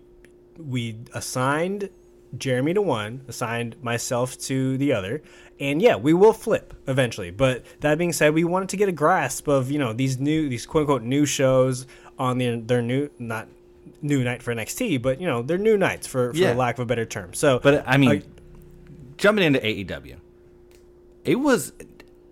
we 0.58 0.98
assigned 1.14 1.90
Jeremy 2.38 2.74
to 2.74 2.82
one, 2.82 3.22
assigned 3.28 3.76
myself 3.84 4.38
to 4.40 4.78
the 4.78 4.94
other, 4.94 5.22
and 5.60 5.82
yeah, 5.82 5.96
we 5.96 6.14
will 6.14 6.34
flip 6.34 6.74
eventually. 6.88 7.30
But 7.32 7.66
that 7.82 7.98
being 7.98 8.14
said, 8.14 8.34
we 8.34 8.44
wanted 8.44 8.70
to 8.70 8.78
get 8.78 8.88
a 8.90 8.94
grasp 8.94 9.48
of 9.48 9.70
you 9.72 9.80
know 9.80 9.94
these 9.94 10.20
new, 10.20 10.48
these 10.50 10.66
quote 10.66 10.82
unquote 10.82 11.04
new 11.04 11.26
shows 11.26 11.86
on 12.18 12.38
their 12.38 12.58
their 12.58 12.82
new 12.82 13.10
not 13.20 13.48
new 14.02 14.24
night 14.24 14.42
for 14.42 14.54
NXT, 14.56 15.02
but 15.02 15.20
you 15.20 15.28
know 15.28 15.42
they're 15.42 15.58
new 15.58 15.78
nights 15.78 16.08
for 16.08 16.32
for 16.32 16.38
Yeah. 16.40 16.54
lack 16.54 16.78
of 16.78 16.84
a 16.84 16.86
better 16.86 17.06
term. 17.06 17.34
So, 17.34 17.60
But 17.62 17.84
I 17.88 17.98
mean, 17.98 18.10
like, 18.10 18.24
jumping 19.18 19.44
into 19.44 19.60
AEW, 19.60 20.16
it 21.26 21.36
was, 21.36 21.74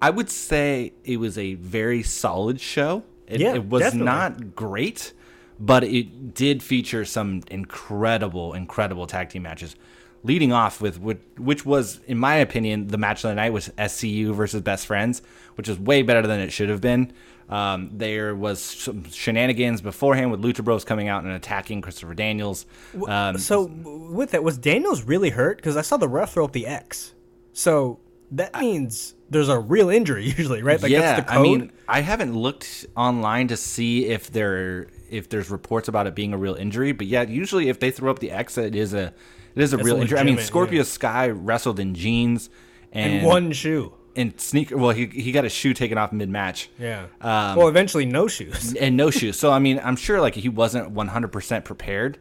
I 0.02 0.10
would 0.10 0.30
say, 0.30 0.94
it 1.04 1.18
was 1.18 1.38
a 1.38 1.56
very 1.56 2.04
solid 2.04 2.60
show. 2.60 3.04
It, 3.28 3.42
Yeah, 3.42 3.54
it 3.56 3.66
was 3.66 3.82
definitely. 3.84 4.06
not 4.06 4.56
great, 4.56 5.14
but 5.60 5.84
it 5.84 6.34
did 6.34 6.64
feature 6.64 7.06
some 7.06 7.44
incredible, 7.52 8.54
incredible 8.54 9.06
tag 9.06 9.30
team 9.30 9.44
matches. 9.44 9.76
Leading 10.24 10.52
off 10.52 10.82
with 10.82 11.00
which, 11.00 11.20
which 11.38 11.66
was, 11.66 12.02
in 12.08 12.18
my 12.18 12.36
opinion, 12.36 12.88
the 12.88 12.98
match 12.98 13.24
of 13.24 13.30
the 13.30 13.36
night 13.36 13.54
was 13.54 13.70
SCU 13.78 14.34
versus 14.34 14.62
Best 14.62 14.86
Friends, 14.86 15.22
which 15.56 15.68
was 15.70 15.80
way 15.80 16.02
better 16.02 16.28
than 16.28 16.40
it 16.40 16.52
should 16.52 16.70
have 16.70 16.82
been. 16.82 17.14
Um, 17.48 17.90
there 17.94 18.36
was 18.36 18.62
some 18.62 19.10
shenanigans 19.10 19.82
beforehand 19.82 20.30
with 20.32 20.42
Lucha 20.42 20.64
Bros 20.64 20.84
coming 20.84 21.08
out 21.08 21.24
and 21.24 21.34
attacking 21.34 21.82
Christopher 21.82 22.14
Daniels. 22.14 22.66
Um, 23.08 23.38
So 23.38 23.66
with 23.66 24.32
that, 24.32 24.44
was 24.44 24.58
Daniels 24.58 25.04
really 25.04 25.32
hurt? 25.32 25.58
Because 25.58 25.76
I 25.76 25.82
saw 25.82 25.98
the 25.98 26.08
ref 26.08 26.34
throw 26.34 26.46
up 26.46 26.52
the 26.52 26.68
X. 26.68 27.16
So 27.54 28.00
that 28.32 28.60
means 28.60 29.16
there's 29.30 29.50
a 29.50 29.58
real 29.60 29.90
injury 29.90 30.26
usually, 30.38 30.62
right? 30.62 30.82
Like 30.82 30.92
yeah, 30.92 31.02
that's 31.02 31.26
the 31.26 31.34
code. 31.34 31.40
I 31.40 31.42
mean, 31.42 31.72
I 31.88 32.02
haven't 32.02 32.36
looked 32.36 32.86
online 32.96 33.48
to 33.48 33.58
see 33.58 34.06
if 34.06 34.32
there 34.32 34.88
if 35.10 35.30
there's 35.30 35.50
reports 35.50 35.88
about 35.88 36.06
it 36.06 36.14
being 36.14 36.34
a 36.34 36.38
real 36.38 36.54
injury. 36.54 36.92
But 36.92 37.08
yeah, 37.08 37.24
usually 37.24 37.70
if 37.70 37.80
they 37.80 37.90
throw 37.90 38.12
up 38.12 38.20
the 38.20 38.30
X, 38.32 38.58
it 38.60 38.76
is 38.76 38.94
a 38.94 39.14
it 39.56 39.62
is 39.62 39.74
a 39.74 39.78
real 39.78 39.98
injury. 40.02 40.20
I 40.20 40.24
mean, 40.24 40.38
Scorpio 40.38 40.80
yeah. 40.80 40.84
Sky 40.84 41.30
wrestled 41.30 41.80
in 41.80 41.94
jeans 41.96 42.50
and, 42.92 43.16
And 43.16 43.26
one 43.26 43.52
shoe. 43.52 43.94
and 44.16 44.40
sneaker. 44.40 44.78
Well, 44.78 44.92
he 44.92 45.06
he 45.08 45.32
got 45.32 45.44
his 45.44 45.54
shoe 45.54 45.74
taken 45.74 45.98
off 45.98 46.12
mid 46.12 46.30
match. 46.30 46.70
Yeah. 46.80 47.08
Um, 47.22 47.56
well, 47.58 47.68
eventually, 47.68 48.06
no 48.06 48.28
shoes. 48.28 48.74
and 48.80 48.96
no 48.98 49.12
shoes. 49.12 49.38
So 49.38 49.52
I 49.52 49.60
mean, 49.60 49.80
I'm 49.84 49.96
sure 49.96 50.20
like 50.22 50.36
he 50.36 50.50
wasn't 50.50 50.94
100% 50.94 51.64
prepared. 51.66 52.18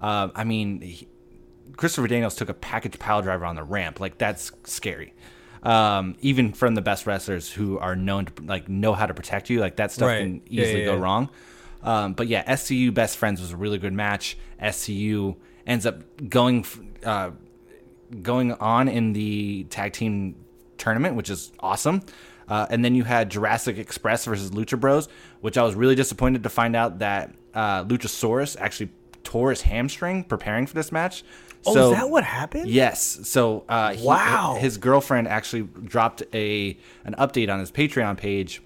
Uh, 0.00 0.28
I 0.34 0.44
mean, 0.44 0.80
he, 0.80 1.08
Christopher 1.76 2.08
Daniels 2.08 2.34
took 2.36 2.48
a 2.48 2.54
package 2.54 2.98
pile 2.98 3.22
driver 3.22 3.44
on 3.44 3.56
the 3.56 3.62
ramp. 3.64 4.00
Like 4.00 4.18
that's 4.18 4.52
scary. 4.64 5.14
Um, 5.62 6.16
even 6.20 6.52
from 6.54 6.74
the 6.74 6.80
best 6.80 7.06
wrestlers 7.06 7.50
who 7.50 7.78
are 7.78 7.94
known 7.94 8.24
to 8.26 8.32
like 8.44 8.68
know 8.68 8.94
how 8.94 9.04
to 9.06 9.12
protect 9.12 9.50
you, 9.50 9.60
like 9.60 9.76
that 9.76 9.92
stuff 9.92 10.08
Right. 10.08 10.20
can 10.20 10.42
easily 10.48 10.80
yeah, 10.80 10.86
go 10.86 10.94
yeah. 10.96 11.02
wrong. 11.02 11.28
Um, 11.82 12.12
but 12.14 12.28
yeah, 12.28 12.44
SCU 12.50 12.92
best 12.94 13.16
friends 13.18 13.40
was 13.40 13.52
a 13.52 13.56
really 13.56 13.78
good 13.78 13.92
match. 13.92 14.36
SCU 14.62 15.36
ends 15.66 15.86
up 15.86 16.02
going 16.28 16.64
uh, 17.04 17.30
going 18.22 18.52
on 18.54 18.88
in 18.88 19.12
the 19.12 19.64
tag 19.64 19.92
team 19.92 20.34
tournament, 20.78 21.16
which 21.16 21.30
is 21.30 21.52
awesome. 21.60 22.02
Uh, 22.48 22.66
and 22.68 22.84
then 22.84 22.94
you 22.96 23.04
had 23.04 23.30
Jurassic 23.30 23.78
Express 23.78 24.24
versus 24.24 24.50
Lucha 24.50 24.78
Bros, 24.78 25.08
which 25.40 25.56
I 25.56 25.62
was 25.62 25.76
really 25.76 25.94
disappointed 25.94 26.42
to 26.42 26.48
find 26.48 26.74
out 26.74 26.98
that 26.98 27.32
uh, 27.54 27.84
Luchasaurus 27.84 28.56
actually 28.58 28.90
tore 29.22 29.50
his 29.50 29.62
hamstring 29.62 30.24
preparing 30.24 30.66
for 30.66 30.74
this 30.74 30.90
match. 30.90 31.22
Oh, 31.66 31.74
so, 31.74 31.92
is 31.92 31.98
that 31.98 32.08
what 32.10 32.24
happened? 32.24 32.68
Yes. 32.68 33.20
So 33.28 33.64
uh, 33.68 33.92
he, 33.92 34.04
Wow. 34.04 34.56
his 34.58 34.78
girlfriend 34.78 35.28
actually 35.28 35.62
dropped 35.84 36.22
a 36.34 36.76
an 37.04 37.14
update 37.18 37.52
on 37.52 37.60
his 37.60 37.70
Patreon 37.70 38.16
page 38.16 38.62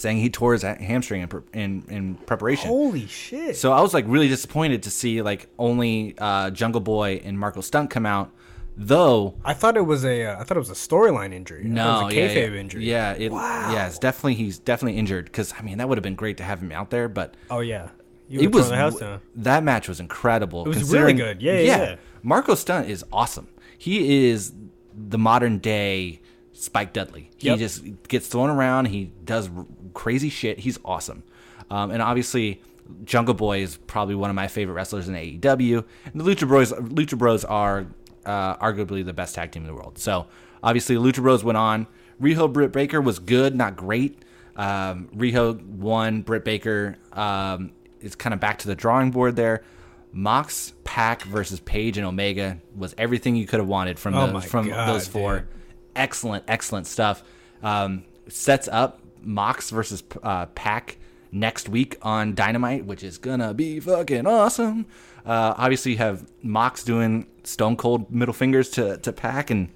saying 0.00 0.18
he 0.18 0.30
tore 0.30 0.52
his 0.54 0.62
hamstring 0.62 1.22
in, 1.22 1.28
pre- 1.28 1.42
in, 1.52 1.84
in 1.88 2.14
preparation. 2.14 2.68
Holy 2.68 3.06
shit. 3.06 3.56
So 3.56 3.72
I 3.72 3.80
was 3.80 3.92
like 3.94 4.04
really 4.08 4.28
disappointed 4.28 4.82
to 4.84 4.90
see 4.90 5.20
like 5.22 5.48
only 5.58 6.14
uh, 6.18 6.50
Jungle 6.50 6.80
Boy 6.80 7.20
and 7.24 7.38
Marco 7.38 7.60
Stunt 7.60 7.90
come 7.90 8.06
out, 8.06 8.30
though. 8.76 9.34
I 9.44 9.54
thought 9.54 9.76
it 9.76 9.84
was 9.86 10.04
a. 10.04 10.24
Uh, 10.24 10.40
I 10.40 10.44
thought 10.44 10.56
it 10.56 10.60
was 10.60 10.70
a 10.70 10.74
storyline 10.74 11.32
injury. 11.32 11.64
No, 11.64 12.00
it 12.00 12.04
was 12.04 12.12
a 12.12 12.16
yeah, 12.16 12.28
kayfabe 12.28 12.54
yeah, 12.54 12.60
injury. 12.60 12.84
Yeah, 12.84 13.12
it, 13.12 13.32
Wow. 13.32 13.72
yeah, 13.72 13.86
it's 13.86 13.98
definitely 13.98 14.34
he's 14.34 14.58
definitely 14.58 14.98
injured 14.98 15.26
because 15.26 15.52
I 15.58 15.62
mean 15.62 15.78
that 15.78 15.88
would 15.88 15.98
have 15.98 16.02
been 16.02 16.14
great 16.14 16.38
to 16.38 16.44
have 16.44 16.60
him 16.62 16.72
out 16.72 16.90
there, 16.90 17.08
but 17.08 17.34
Oh 17.50 17.60
yeah. 17.60 17.88
You 18.28 18.40
it 18.42 18.52
was 18.54 18.68
the 18.68 18.76
house 18.76 18.96
down. 18.98 19.20
that 19.36 19.64
match 19.64 19.88
was 19.88 19.98
incredible. 19.98 20.64
It 20.64 20.68
was 20.68 20.92
really 20.92 21.12
good. 21.14 21.42
Yeah, 21.42 21.54
yeah, 21.58 21.76
yeah. 21.76 21.96
Marco 22.22 22.54
Stunt 22.54 22.88
is 22.88 23.04
awesome. 23.12 23.48
He 23.76 24.28
is 24.30 24.52
the 24.96 25.18
modern 25.18 25.58
day 25.58 26.20
Spike 26.52 26.92
Dudley. 26.92 27.30
He 27.38 27.48
Yep. 27.48 27.58
just 27.58 27.82
gets 28.06 28.28
thrown 28.28 28.48
around. 28.50 28.84
He 28.86 29.10
does 29.24 29.50
crazy 29.94 30.28
shit. 30.28 30.60
He's 30.60 30.78
awesome. 30.84 31.22
Um, 31.70 31.90
and 31.90 32.02
obviously, 32.02 32.60
Jungle 33.04 33.34
Boy 33.34 33.60
is 33.62 33.76
probably 33.76 34.14
one 34.14 34.30
of 34.30 34.36
my 34.36 34.48
favorite 34.48 34.74
wrestlers 34.74 35.08
in 35.08 35.14
AEW. 35.14 35.84
And 36.06 36.20
the 36.20 36.24
Lucha 36.24 36.46
Bros, 36.48 36.72
Lucha 36.72 37.16
Bros 37.16 37.44
are 37.44 37.86
uh, 38.26 38.56
arguably 38.56 39.04
the 39.04 39.12
best 39.12 39.34
tag 39.34 39.52
team 39.52 39.62
in 39.62 39.68
the 39.68 39.74
world. 39.74 39.98
So 39.98 40.26
obviously, 40.62 40.96
Lucha 40.96 41.22
Bros 41.22 41.44
went 41.44 41.58
on. 41.58 41.86
Riho 42.20 42.52
Britt 42.52 42.72
Baker 42.72 43.00
was 43.00 43.18
good, 43.18 43.54
not 43.54 43.76
great. 43.76 44.22
Um, 44.56 45.08
Riho 45.16 45.64
won. 45.64 46.22
Britt 46.22 46.44
Baker 46.44 46.96
um, 47.12 47.72
is 48.00 48.14
kind 48.14 48.34
of 48.34 48.40
back 48.40 48.58
to 48.58 48.68
the 48.68 48.74
drawing 48.74 49.10
board 49.10 49.36
there. 49.36 49.62
Mox, 50.12 50.72
Pac 50.84 51.22
versus 51.22 51.60
Page 51.60 51.96
and 51.96 52.06
Omega 52.06 52.58
was 52.76 52.94
everything 52.98 53.36
you 53.36 53.46
could 53.46 53.60
have 53.60 53.68
wanted 53.68 53.98
from 53.98 54.14
Oh 54.14 54.26
those 54.26 54.44
from 54.44 54.68
God, 54.68 54.88
those 54.88 55.06
four. 55.06 55.38
dude. 55.38 55.48
Excellent, 55.94 56.44
excellent 56.48 56.86
stuff. 56.86 57.22
Um, 57.62 58.04
sets 58.28 58.68
up 58.68 59.00
Mox 59.22 59.70
versus 59.70 60.02
uh, 60.22 60.46
Pac 60.46 60.96
next 61.32 61.68
week 61.68 61.96
on 62.02 62.34
Dynamite, 62.34 62.84
which 62.86 63.02
is 63.04 63.18
gonna 63.18 63.54
be 63.54 63.80
fucking 63.80 64.26
awesome. 64.26 64.86
Uh, 65.24 65.54
obviously, 65.56 65.92
you 65.92 65.98
have 65.98 66.24
Mox 66.42 66.82
doing 66.84 67.26
Stone 67.44 67.76
Cold 67.76 68.10
middle 68.10 68.34
fingers 68.34 68.70
to 68.70 68.96
to 68.98 69.12
Pac, 69.12 69.50
and 69.50 69.68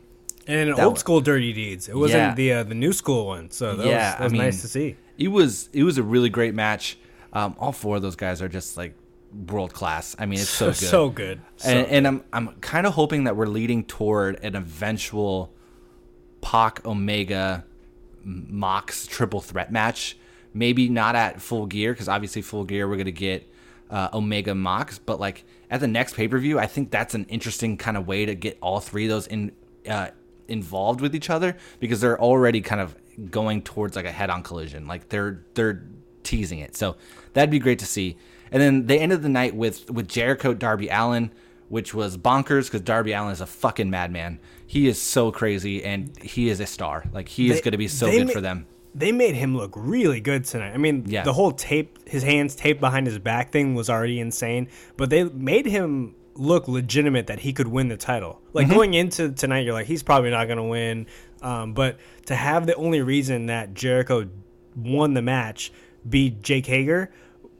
And 0.46 0.78
old 0.78 0.98
school 0.98 1.20
Dirty 1.20 1.52
Deeds. 1.52 1.88
It 1.88 1.96
wasn't 1.96 2.20
Yeah. 2.20 2.34
the 2.34 2.52
uh, 2.52 2.62
the 2.64 2.74
new 2.74 2.92
school 2.92 3.26
one. 3.26 3.50
So 3.50 3.76
that 3.76 3.86
yeah, 3.86 3.92
was, 3.92 4.18
that 4.18 4.24
was 4.24 4.32
I 4.32 4.34
mean, 4.34 4.42
nice 4.42 4.60
to 4.62 4.68
see. 4.68 4.96
It 5.18 5.28
was 5.28 5.68
it 5.72 5.84
was 5.84 5.98
a 5.98 6.02
really 6.02 6.28
great 6.30 6.54
match. 6.54 6.98
Um, 7.32 7.56
all 7.58 7.72
four 7.72 7.96
of 7.96 8.02
those 8.02 8.16
guys 8.16 8.40
are 8.42 8.48
just 8.48 8.76
like 8.76 8.94
world 9.48 9.72
class. 9.72 10.14
I 10.18 10.26
mean, 10.26 10.38
it's 10.40 10.48
so 10.48 10.66
good. 10.68 10.76
So 10.76 11.08
good. 11.10 11.40
So 11.56 11.68
and, 11.70 11.86
and 11.88 12.06
I'm 12.06 12.24
I'm 12.32 12.48
kind 12.60 12.86
of 12.86 12.94
hoping 12.94 13.24
that 13.24 13.36
we're 13.36 13.46
leading 13.46 13.84
toward 13.84 14.38
an 14.42 14.54
eventual 14.56 15.52
Pac 16.40 16.84
Omega 16.86 17.64
Mox 18.24 19.06
triple 19.06 19.40
threat 19.40 19.72
match. 19.72 20.16
Maybe 20.52 20.88
not 20.88 21.16
at 21.16 21.42
full 21.42 21.66
gear 21.66 21.92
because 21.92 22.08
obviously 22.08 22.42
full 22.42 22.64
gear 22.64 22.88
we're 22.88 22.96
gonna 22.96 23.10
get 23.10 23.50
uh, 23.90 24.08
Omega 24.12 24.54
Mox, 24.54 24.98
but 24.98 25.20
like 25.20 25.44
at 25.70 25.80
the 25.80 25.88
next 25.88 26.14
pay 26.14 26.28
per 26.28 26.38
view, 26.38 26.58
I 26.58 26.66
think 26.66 26.90
that's 26.90 27.14
an 27.14 27.26
interesting 27.26 27.76
kind 27.76 27.96
of 27.96 28.06
way 28.06 28.26
to 28.26 28.34
get 28.34 28.58
all 28.60 28.80
three 28.80 29.04
of 29.04 29.10
those 29.10 29.26
in 29.26 29.52
uh, 29.88 30.08
involved 30.48 31.00
with 31.00 31.14
each 31.14 31.30
other 31.30 31.56
because 31.80 32.00
they're 32.00 32.20
already 32.20 32.60
kind 32.60 32.80
of 32.80 32.96
going 33.30 33.62
towards 33.62 33.96
like 33.96 34.04
a 34.04 34.12
head 34.12 34.30
on 34.30 34.42
collision. 34.42 34.86
Like 34.86 35.08
they're 35.08 35.42
they're 35.54 35.84
teasing 36.22 36.58
it, 36.58 36.76
so 36.76 36.96
that'd 37.32 37.50
be 37.50 37.58
great 37.58 37.78
to 37.80 37.86
see. 37.86 38.16
And 38.50 38.62
then 38.62 38.86
they 38.86 38.98
ended 38.98 39.22
the 39.22 39.28
night 39.28 39.54
with 39.54 39.90
with 39.90 40.08
Jericho 40.08 40.54
Darby 40.54 40.88
Allin, 40.88 41.30
which 41.68 41.94
was 41.94 42.16
bonkers 42.16 42.64
because 42.66 42.80
Darby 42.80 43.12
Allin 43.12 43.32
is 43.32 43.40
a 43.40 43.46
fucking 43.46 43.90
madman. 43.90 44.38
He 44.66 44.88
is 44.88 45.00
so 45.00 45.30
crazy 45.30 45.84
and 45.84 46.16
he 46.22 46.48
is 46.48 46.60
a 46.60 46.66
star. 46.66 47.04
Like 47.12 47.28
he 47.28 47.50
is 47.50 47.60
going 47.60 47.72
to 47.72 47.78
be 47.78 47.88
so 47.88 48.10
good 48.10 48.26
ma- 48.28 48.32
for 48.32 48.40
them. 48.40 48.66
They 48.94 49.10
made 49.12 49.34
him 49.34 49.56
look 49.56 49.72
really 49.76 50.20
good 50.20 50.44
tonight. 50.44 50.72
I 50.72 50.76
mean, 50.78 51.04
Yeah. 51.06 51.24
the 51.24 51.32
whole 51.32 51.52
tape, 51.52 51.98
his 52.08 52.22
hands 52.22 52.54
taped 52.54 52.80
behind 52.80 53.06
his 53.06 53.18
back 53.18 53.50
thing 53.50 53.74
was 53.74 53.90
already 53.90 54.20
insane, 54.20 54.68
but 54.96 55.10
they 55.10 55.24
made 55.24 55.66
him 55.66 56.14
look 56.36 56.66
legitimate 56.68 57.26
that 57.26 57.40
he 57.40 57.52
could 57.52 57.68
win 57.68 57.88
the 57.88 57.96
title. 57.96 58.40
Like 58.52 58.66
Mm-hmm. 58.66 58.74
going 58.76 58.94
into 58.94 59.32
tonight, 59.32 59.60
you're 59.64 59.74
like, 59.74 59.86
he's 59.86 60.02
probably 60.02 60.30
not 60.30 60.46
going 60.46 60.58
to 60.58 60.62
win. 60.64 61.06
Um, 61.42 61.74
but 61.74 61.98
to 62.26 62.34
have 62.34 62.66
the 62.66 62.74
only 62.76 63.02
reason 63.02 63.46
that 63.46 63.74
Jericho 63.74 64.28
won 64.76 65.14
the 65.14 65.22
match 65.22 65.72
be 66.08 66.30
Jake 66.30 66.66
Hager 66.66 67.12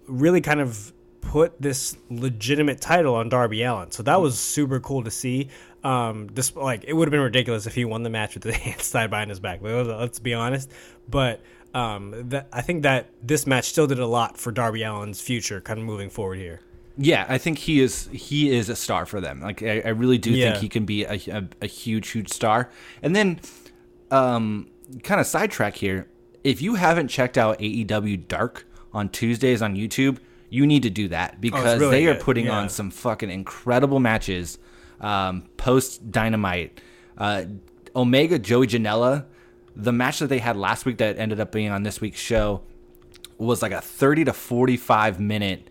really 0.07 0.41
kind 0.41 0.61
of 0.61 0.93
put 1.21 1.61
this 1.61 1.97
legitimate 2.11 2.81
title 2.81 3.15
on 3.15 3.29
Darby 3.29 3.63
Allin. 3.63 3.91
So 3.91 4.03
that 4.05 4.21
was 4.21 4.39
super 4.39 4.79
cool 4.81 5.03
to 5.05 5.11
see. 5.11 5.49
Um, 5.85 6.29
this 6.33 6.57
like 6.57 6.85
it 6.89 6.95
would 6.95 7.07
have 7.09 7.13
been 7.13 7.21
ridiculous 7.21 7.67
if 7.67 7.75
he 7.75 7.85
won 7.85 8.03
the 8.03 8.11
match 8.11 8.35
with 8.35 8.45
his 8.45 8.55
hands 8.67 8.91
tied 8.91 9.11
behind 9.11 9.31
his 9.31 9.39
back. 9.41 9.61
Like, 9.63 9.87
Let's 9.87 10.19
be 10.19 10.33
honest. 10.35 10.71
But 11.09 11.41
um, 11.75 12.15
that 12.31 12.49
I 12.53 12.63
think 12.63 12.83
that 12.85 13.11
this 13.23 13.47
match 13.47 13.67
still 13.67 13.87
did 13.87 13.99
a 13.99 14.07
lot 14.07 14.39
for 14.39 14.51
Darby 14.51 14.83
Allin's 14.85 15.21
future, 15.21 15.61
kind 15.61 15.79
of 15.79 15.85
moving 15.85 16.09
forward 16.11 16.39
here. 16.39 16.61
Yeah, 16.97 17.27
I 17.29 17.39
think 17.39 17.59
he 17.59 17.81
is 17.81 18.09
he 18.13 18.51
is 18.55 18.69
a 18.69 18.77
star 18.77 19.05
for 19.05 19.21
them. 19.21 19.41
Like 19.41 19.63
I, 19.63 19.81
I 19.85 19.89
really 19.89 20.17
do 20.19 20.31
Yeah. 20.31 20.53
think 20.53 20.63
he 20.63 20.69
can 20.69 20.85
be 20.87 21.05
a, 21.05 21.21
a, 21.29 21.49
a 21.63 21.67
huge 21.67 22.11
huge 22.11 22.31
star. 22.33 22.71
And 23.03 23.15
then, 23.15 23.41
um, 24.11 24.69
kind 25.03 25.21
of 25.21 25.27
sidetrack 25.27 25.77
here. 25.77 26.09
If 26.45 26.61
you 26.63 26.75
haven't 26.77 27.09
checked 27.09 27.37
out 27.39 27.59
AEW 27.59 28.29
Dark 28.29 28.67
on 28.93 29.09
Tuesdays 29.09 29.61
on 29.63 29.75
YouTube, 29.75 30.19
you 30.51 30.67
need 30.67 30.83
to 30.85 30.91
do 30.91 31.09
that 31.09 31.41
because 31.41 31.81
really 31.81 31.91
they 32.05 32.07
are 32.07 32.15
putting 32.15 32.47
Yeah. 32.47 32.59
on 32.59 32.69
some 32.69 32.91
fucking 32.91 33.31
incredible 33.31 33.99
matches. 33.99 34.59
Um, 35.01 35.49
Post 35.57 36.11
Dynamite, 36.11 36.81
uh, 37.19 37.45
Omega 37.95 38.39
Joey 38.39 38.67
Janela, 38.67 39.27
the 39.77 39.93
match 39.93 40.21
that 40.21 40.29
they 40.29 40.39
had 40.39 40.57
last 40.57 40.87
week 40.87 40.99
that 40.99 41.19
ended 41.19 41.41
up 41.41 41.53
being 41.53 41.71
on 41.71 41.83
this 41.83 42.01
week's 42.01 42.21
show 42.21 42.63
was 43.39 43.63
like 43.63 43.73
a 43.73 43.81
30 43.81 44.27
to 44.27 44.33
45 44.33 45.21
minute 45.21 45.69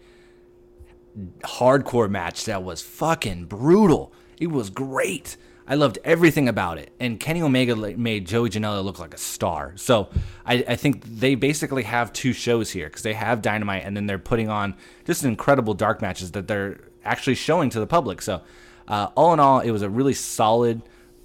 hardcore 1.42 2.10
match 2.10 2.46
that 2.46 2.64
was 2.64 2.82
fucking 2.82 3.46
brutal. 3.46 4.14
It 4.40 4.48
was 4.48 4.70
great. 4.70 5.38
I 5.66 5.76
loved 5.76 5.98
everything 6.04 6.50
about 6.50 6.78
it. 6.78 6.92
And 7.00 7.20
Kenny 7.20 7.42
Omega 7.42 7.76
made 7.98 8.28
Joey 8.28 8.50
Janela 8.50 8.84
look 8.84 9.00
like 9.00 9.14
a 9.14 9.18
star. 9.18 9.74
So 9.78 10.10
I, 10.46 10.56
I 10.68 10.76
think 10.76 11.06
they 11.06 11.36
basically 11.36 11.84
have 11.84 12.12
two 12.12 12.34
shows 12.34 12.72
here 12.72 12.88
because 12.88 13.04
they 13.04 13.14
have 13.14 13.42
Dynamite 13.42 13.84
and 13.86 13.96
then 13.96 14.06
they're 14.06 14.20
putting 14.20 14.50
on 14.50 14.76
just 15.06 15.24
incredible 15.24 15.74
dark 15.74 16.02
matches 16.02 16.32
that 16.32 16.48
they're 16.48 16.82
actually 17.06 17.36
showing 17.36 17.70
to 17.70 17.80
the 17.80 17.88
public. 17.88 18.22
So 18.22 18.42
uh, 18.88 19.08
all 19.16 19.34
in 19.34 19.40
all, 19.40 19.60
it 19.60 19.72
was 19.72 19.82
a 19.82 19.90
really 19.90 20.14
solid 20.14 20.82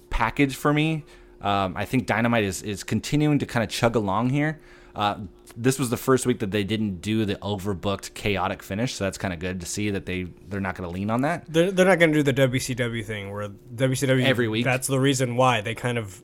package 0.09 0.55
for 0.55 0.73
me. 0.73 1.05
Um, 1.41 1.73
I 1.77 1.85
think 1.85 2.05
Dynamite 2.05 2.43
is, 2.43 2.61
is 2.61 2.83
continuing 2.83 3.39
to 3.39 3.45
kind 3.45 3.63
of 3.63 3.69
chug 3.69 3.95
along 3.95 4.29
here. 4.29 4.59
Uh, 4.95 5.19
this 5.55 5.79
was 5.79 5.89
the 5.89 5.97
first 5.97 6.25
week 6.25 6.39
that 6.39 6.51
they 6.51 6.63
didn't 6.63 7.01
do 7.01 7.25
the 7.25 7.35
overbooked 7.35 8.13
chaotic 8.13 8.61
finish, 8.61 8.93
so 8.93 9.03
that's 9.03 9.17
kind 9.17 9.33
of 9.33 9.39
good 9.39 9.59
to 9.59 9.65
see 9.65 9.89
that 9.89 10.05
they 10.05 10.27
they're 10.47 10.59
not 10.59 10.75
going 10.75 10.89
to 10.89 10.93
lean 10.93 11.09
on 11.09 11.21
that. 11.21 11.45
They're, 11.51 11.71
they're 11.71 11.85
not 11.85 11.99
going 11.99 12.11
to 12.11 12.23
do 12.23 12.31
the 12.31 12.33
WCW 12.33 13.05
thing 13.05 13.31
where 13.31 13.49
WCW 13.75 14.23
Every 14.23 14.47
week. 14.47 14.65
That's 14.65 14.87
the 14.87 14.99
reason 14.99 15.35
why 15.35 15.61
they 15.61 15.75
kind 15.75 15.97
of 15.97 16.23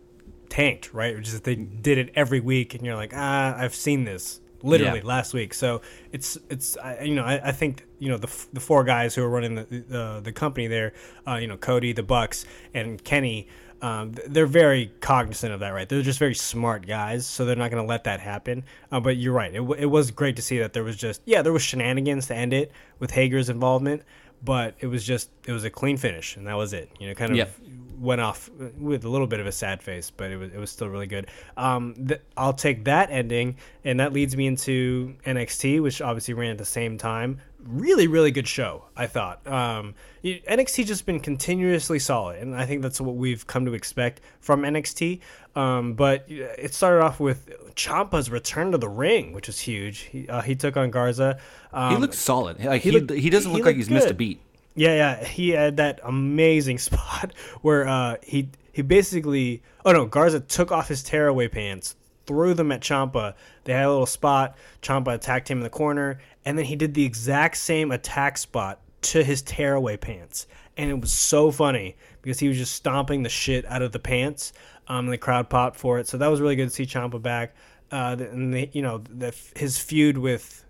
tanked, 0.49 0.93
right? 0.93 1.15
Which 1.15 1.27
is 1.27 1.33
that 1.33 1.43
they 1.43 1.55
did 1.55 1.97
it 1.97 2.11
every 2.15 2.39
week, 2.39 2.73
and 2.73 2.85
you're 2.85 2.95
like, 2.95 3.13
ah, 3.15 3.55
I've 3.57 3.75
seen 3.75 4.05
this 4.05 4.41
literally 4.65 4.99
Yeah. 4.99 5.05
last 5.05 5.33
week. 5.33 5.53
So 5.53 5.81
it's 6.11 6.37
it's 6.49 6.77
I, 6.77 7.01
you 7.03 7.15
know 7.15 7.23
I, 7.23 7.49
I 7.49 7.51
think 7.51 7.85
you 7.99 8.09
know 8.09 8.17
the 8.17 8.29
the 8.53 8.59
four 8.59 8.83
guys 8.83 9.15
who 9.15 9.23
are 9.23 9.29
running 9.29 9.55
the 9.55 9.63
the, 9.63 10.21
the 10.23 10.31
company 10.31 10.67
there, 10.67 10.93
uh, 11.27 11.35
you 11.35 11.47
know 11.47 11.57
Cody, 11.57 11.93
the 11.93 12.03
Bucks, 12.03 12.45
and 12.73 13.03
Kenny. 13.03 13.47
Um, 13.81 14.13
they're 14.27 14.47
very 14.47 14.91
cognizant 15.01 15.53
of 15.53 15.59
that, 15.59 15.69
right? 15.69 15.87
They're 15.87 16.01
just 16.01 16.17
very 16.17 16.33
smart 16.33 16.87
guys, 16.87 17.27
so 17.27 17.45
they're 17.45 17.57
not 17.57 17.69
going 17.71 17.83
to 17.83 17.87
let 17.87 18.05
that 18.05 18.19
happen. 18.21 18.63
Uh, 18.91 18.99
but 19.01 19.17
you're 19.17 19.33
right; 19.33 19.53
it, 19.53 19.57
w- 19.57 19.79
it 19.79 19.85
was 19.85 20.11
great 20.11 20.37
to 20.37 20.41
see 20.41 20.57
that 20.59 20.73
there 20.73 20.83
was 20.83 20.95
just 20.95 21.21
yeah, 21.25 21.41
there 21.41 21.53
was 21.53 21.61
shenanigans 21.61 22.27
to 22.27 22.35
end 22.35 22.53
it 22.53 22.71
with 22.99 23.11
Hager's 23.11 23.49
involvement, 23.49 24.01
but 24.43 24.75
it 24.79 24.87
was 24.87 25.03
just 25.03 25.29
it 25.45 25.51
was 25.51 25.65
a 25.65 25.69
clean 25.69 25.97
finish, 25.97 26.37
and 26.37 26.47
that 26.47 26.55
was 26.55 26.71
it. 26.73 26.89
You 26.99 27.09
know, 27.09 27.13
kind 27.15 27.31
of 27.31 27.37
Yep. 27.37 27.55
Went 27.99 28.21
off 28.21 28.49
with 28.77 29.05
a 29.05 29.09
little 29.09 29.27
bit 29.27 29.39
of 29.39 29.45
a 29.47 29.51
sad 29.51 29.81
face, 29.81 30.09
but 30.11 30.31
it 30.31 30.37
was 30.37 30.51
it 30.51 30.57
was 30.57 30.69
still 30.69 30.87
really 30.89 31.07
good. 31.07 31.27
Um, 31.57 31.93
th- 32.07 32.21
I'll 32.35 32.53
take 32.53 32.85
that 32.85 33.09
ending, 33.11 33.57
and 33.83 33.99
that 33.99 34.11
leads 34.13 34.35
me 34.35 34.47
into 34.47 35.15
NXT, 35.25 35.81
which 35.81 36.01
obviously 36.01 36.33
ran 36.33 36.51
at 36.51 36.57
the 36.57 36.65
same 36.65 36.97
time. 36.97 37.39
Really, 37.67 38.07
really 38.07 38.29
good 38.31 38.47
show. 38.47 38.85
I 38.95 39.07
thought 39.07 39.45
um, 39.47 39.95
NXT 40.23 40.85
just 40.85 41.05
been 41.05 41.19
continuously 41.19 41.97
solid, 41.99 42.39
and 42.41 42.55
I 42.55 42.65
think 42.65 42.81
that's 42.83 43.01
what 43.01 43.15
we've 43.15 43.47
come 43.47 43.65
to 43.65 43.73
expect 43.73 44.21
from 44.39 44.61
NXT. 44.61 45.21
Um, 45.55 45.93
but 45.93 46.25
it 46.27 46.73
started 46.73 47.01
off 47.03 47.19
with 47.19 47.49
Ciampa's 47.75 48.29
return 48.29 48.71
to 48.73 48.77
the 48.77 48.89
ring, 48.89 49.31
which 49.33 49.47
was 49.47 49.59
huge. 49.59 49.99
He, 49.99 50.27
uh, 50.27 50.41
he 50.41 50.53
took 50.55 50.75
on 50.77 50.91
Garza. 50.91 51.39
Um, 51.73 51.95
He 51.95 51.97
looks 52.01 52.19
solid. 52.19 52.63
Like 52.63 52.81
he 52.81 52.91
he, 52.91 52.99
looked- 52.99 53.11
he 53.19 53.29
doesn't 53.29 53.49
he 53.51 53.57
look 53.57 53.65
like 53.65 53.75
looked 53.77 53.77
he's 53.77 53.89
missed 53.89 54.09
a 54.11 54.13
beat. 54.13 54.41
Yeah, 54.75 54.93
yeah, 54.95 55.23
he 55.23 55.49
had 55.49 55.77
that 55.77 56.01
amazing 56.03 56.77
spot 56.79 57.33
where 57.61 57.87
uh, 57.87 58.17
he 58.21 58.49
he 58.71 58.81
basically 58.81 59.63
oh 59.85 59.93
no, 59.93 60.05
Garza 60.05 60.41
took 60.41 60.71
off 60.71 60.89
his 60.89 61.01
tearaway 61.01 61.47
pants, 61.47 61.95
threw 62.25 62.53
them 62.53 62.71
at 62.71 62.81
Ciampa. 62.81 63.33
They 63.63 63.73
had 63.73 63.85
a 63.85 63.89
little 63.89 64.05
spot. 64.05 64.57
Ciampa 64.81 65.13
attacked 65.13 65.49
him 65.49 65.59
in 65.59 65.63
the 65.63 65.69
corner, 65.69 66.19
and 66.43 66.57
then 66.57 66.65
he 66.65 66.75
did 66.75 66.93
the 66.93 67.05
exact 67.05 67.57
same 67.57 67.91
attack 67.91 68.37
spot 68.37 68.81
to 69.03 69.23
his 69.23 69.41
tearaway 69.41 69.97
pants, 69.97 70.47
and 70.75 70.89
it 70.89 70.99
was 70.99 71.13
so 71.13 71.51
funny 71.51 71.95
because 72.21 72.39
he 72.39 72.47
was 72.47 72.57
just 72.57 72.73
stomping 72.73 73.23
the 73.23 73.29
shit 73.29 73.65
out 73.65 73.81
of 73.81 73.91
the 73.91 73.99
pants. 73.99 74.51
Um, 74.87 75.05
and 75.05 75.13
the 75.13 75.17
crowd 75.17 75.49
popped 75.49 75.77
for 75.77 75.97
it, 75.97 76.07
so 76.07 76.17
that 76.17 76.27
was 76.27 76.41
really 76.41 76.55
good 76.55 76.69
to 76.69 76.73
see 76.73 76.85
Ciampa 76.85 77.19
back. 77.19 77.55
Uh, 77.91 78.17
and 78.19 78.69
you 78.73 78.81
know 78.81 78.97
the, 78.97 79.33
his 79.55 79.77
feud 79.77 80.17
with 80.17 80.64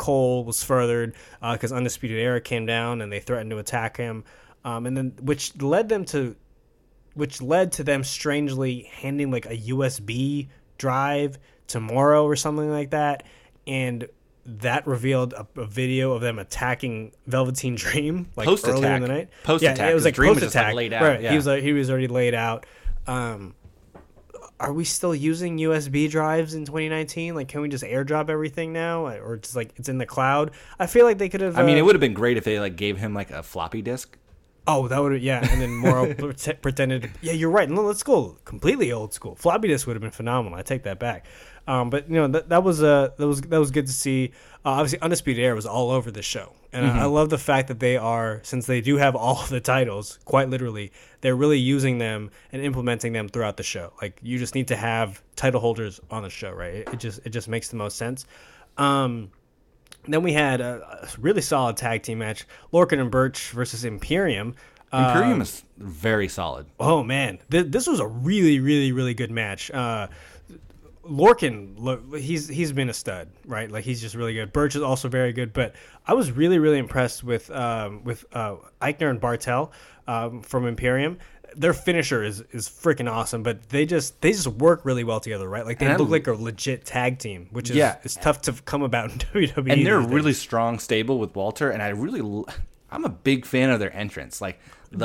Cole 0.00 0.44
was 0.46 0.62
furthered 0.64 1.14
because 1.52 1.72
Undisputed 1.72 2.18
Era 2.18 2.40
came 2.40 2.64
down 2.64 3.02
and 3.02 3.12
they 3.12 3.20
threatened 3.20 3.50
to 3.50 3.58
attack 3.58 3.98
him, 3.98 4.24
um, 4.64 4.86
and 4.86 4.96
then 4.96 5.12
which 5.20 5.60
led 5.60 5.90
them 5.90 6.06
to, 6.06 6.36
which 7.12 7.42
led 7.42 7.72
to 7.72 7.84
them 7.84 8.02
strangely 8.02 8.88
handing 8.90 9.30
like 9.30 9.44
a 9.44 9.56
USB 9.56 10.48
drive 10.78 11.38
to 11.66 11.80
Mauro 11.80 12.24
or 12.24 12.34
something 12.34 12.70
like 12.70 12.90
that, 12.90 13.24
and 13.66 14.08
that 14.46 14.86
revealed 14.86 15.34
a, 15.34 15.46
a 15.60 15.66
video 15.66 16.12
of 16.12 16.22
them 16.22 16.38
attacking 16.38 17.12
Velveteen 17.26 17.74
Dream 17.74 18.30
like 18.36 18.46
Post-attack. 18.46 18.74
earlier 18.74 18.94
in 18.94 19.02
the 19.02 19.08
night. 19.08 19.28
Post-attack, 19.44 19.78
yeah, 19.78 19.90
it 19.90 19.94
was 19.94 20.06
like 20.06 20.14
Dream 20.14 20.32
post 20.32 20.42
like, 20.42 20.50
attack. 20.50 20.74
laid 20.74 20.92
out, 20.94 21.02
Right, 21.02 21.20
yeah. 21.20 21.30
he 21.30 21.36
was 21.36 21.46
like, 21.46 21.62
he 21.62 21.74
was 21.74 21.90
already 21.90 22.08
laid 22.08 22.34
out. 22.34 22.64
Um, 23.06 23.54
are 24.60 24.72
we 24.72 24.84
still 24.84 25.14
using 25.14 25.58
USB 25.58 26.08
drives 26.08 26.54
in 26.54 26.66
2019? 26.66 27.34
Like, 27.34 27.48
can 27.48 27.62
we 27.62 27.68
just 27.68 27.82
airdrop 27.82 28.28
everything 28.28 28.72
now, 28.72 29.06
or 29.06 29.38
just 29.38 29.56
like 29.56 29.72
it's 29.76 29.88
in 29.88 29.98
the 29.98 30.06
cloud? 30.06 30.52
I 30.78 30.86
feel 30.86 31.06
like 31.06 31.18
they 31.18 31.30
could 31.30 31.40
have. 31.40 31.58
I 31.58 31.62
mean, 31.62 31.76
uh, 31.76 31.78
it 31.78 31.82
would 31.82 31.94
have 31.94 32.00
been 32.00 32.14
great 32.14 32.36
if 32.36 32.44
they 32.44 32.60
like 32.60 32.76
gave 32.76 32.98
him 32.98 33.14
like 33.14 33.30
a 33.30 33.42
floppy 33.42 33.82
disk. 33.82 34.18
Oh, 34.66 34.86
that 34.88 35.02
would 35.02 35.20
yeah, 35.22 35.46
and 35.50 35.60
then 35.60 36.14
pret- 36.16 36.62
pretended. 36.62 37.10
Yeah, 37.22 37.32
you're 37.32 37.50
right. 37.50 37.68
No, 37.68 37.82
let's 37.82 38.02
go 38.02 38.36
completely 38.44 38.92
old 38.92 39.14
school. 39.14 39.34
Floppy 39.34 39.68
disk 39.68 39.86
would 39.86 39.96
have 39.96 40.02
been 40.02 40.10
phenomenal. 40.10 40.58
I 40.58 40.62
take 40.62 40.82
that 40.82 40.98
back. 40.98 41.26
Um, 41.66 41.90
but 41.90 42.08
you 42.08 42.16
know 42.16 42.28
that, 42.28 42.48
that 42.48 42.64
was 42.64 42.82
uh, 42.82 43.10
that 43.16 43.26
was 43.26 43.40
that 43.42 43.58
was 43.58 43.70
good 43.70 43.86
to 43.86 43.92
see. 43.92 44.32
Uh, 44.64 44.70
obviously, 44.70 45.00
Undisputed 45.00 45.42
Era 45.42 45.54
was 45.54 45.66
all 45.66 45.90
over 45.90 46.10
the 46.10 46.22
show, 46.22 46.52
and 46.72 46.86
I, 46.86 47.02
I 47.02 47.04
love 47.04 47.30
the 47.30 47.38
fact 47.38 47.68
that 47.68 47.80
they 47.80 47.96
are 47.96 48.40
since 48.42 48.66
they 48.66 48.80
do 48.80 48.96
have 48.96 49.14
all 49.16 49.44
the 49.48 49.60
titles, 49.60 50.18
quite 50.24 50.48
literally, 50.48 50.92
they're 51.20 51.36
really 51.36 51.58
using 51.58 51.98
them 51.98 52.30
and 52.52 52.62
implementing 52.62 53.12
them 53.12 53.28
throughout 53.28 53.56
the 53.56 53.62
show. 53.62 53.92
Like 54.02 54.18
you 54.22 54.38
just 54.38 54.54
need 54.54 54.68
to 54.68 54.76
have 54.76 55.22
title 55.36 55.60
holders 55.60 56.00
on 56.10 56.22
the 56.22 56.30
show, 56.30 56.50
right? 56.50 56.74
It, 56.74 56.88
it 56.92 56.98
just 56.98 57.20
it 57.24 57.30
just 57.30 57.48
makes 57.48 57.68
the 57.68 57.76
most 57.76 57.96
sense. 57.96 58.26
Um, 58.76 59.30
then 60.08 60.22
we 60.22 60.32
had 60.32 60.60
a, 60.60 61.02
a 61.02 61.08
really 61.20 61.42
solid 61.42 61.76
tag 61.76 62.02
team 62.02 62.18
match: 62.18 62.46
Lorcan 62.72 63.00
and 63.00 63.10
Birch 63.10 63.50
versus 63.50 63.84
Imperium. 63.84 64.54
Uh, 64.92 65.12
Imperium 65.14 65.40
is 65.40 65.62
very 65.78 66.28
solid. 66.28 66.66
Oh 66.80 67.02
man, 67.02 67.38
Th- 67.50 67.66
this 67.66 67.86
was 67.86 68.00
a 68.00 68.06
really, 68.06 68.58
really, 68.58 68.92
really 68.92 69.14
good 69.14 69.30
match. 69.30 69.70
Uh, 69.70 70.08
Look, 71.78 72.14
he's 72.16 72.48
he's 72.48 72.72
been 72.72 72.88
a 72.88 72.92
stud, 72.94 73.28
right? 73.46 73.70
Like 73.70 73.84
he's 73.84 74.00
just 74.00 74.14
really 74.14 74.34
good. 74.34 74.52
Birch 74.52 74.76
is 74.76 74.82
also 74.82 75.08
very 75.08 75.32
good, 75.32 75.52
but 75.52 75.74
I 76.06 76.14
was 76.14 76.30
really, 76.32 76.58
really 76.58 76.78
impressed 76.78 77.24
with 77.24 77.50
um, 77.50 78.04
with 78.04 78.24
uh, 78.32 78.56
Aichner 78.82 79.10
and 79.10 79.20
Barthel 79.20 79.70
um, 80.06 80.42
from 80.42 80.66
Imperium. 80.66 81.18
Their 81.56 81.72
finisher 81.72 82.22
is 82.22 82.42
is 82.52 82.68
freaking 82.68 83.10
awesome, 83.10 83.42
but 83.42 83.68
they 83.70 83.84
just 83.86 84.20
they 84.20 84.30
just 84.32 84.46
work 84.46 84.84
really 84.84 85.02
well 85.02 85.18
together, 85.20 85.48
right? 85.48 85.64
Like 85.66 85.78
they 85.80 85.86
And 85.86 85.98
look 85.98 86.08
like 86.10 86.26
a 86.28 86.32
legit 86.32 86.84
tag 86.84 87.18
team, 87.18 87.48
which 87.50 87.70
is 87.70 87.76
Yeah. 87.76 87.96
it's 88.04 88.14
tough 88.14 88.42
to 88.42 88.52
come 88.52 88.82
about 88.82 89.10
in 89.10 89.18
WWE. 89.34 89.72
and 89.72 89.84
they're 89.86 90.00
really 90.00 90.32
strong 90.32 90.78
stable 90.78 91.18
with 91.18 91.34
Walter, 91.34 91.70
and 91.70 91.82
I 91.82 91.88
really, 91.88 92.20
I'm 92.90 93.04
a 93.04 93.08
big 93.08 93.46
fan 93.46 93.70
of 93.70 93.80
their 93.80 93.92
entrance, 93.96 94.40
like 94.40 94.60
the 94.92 95.04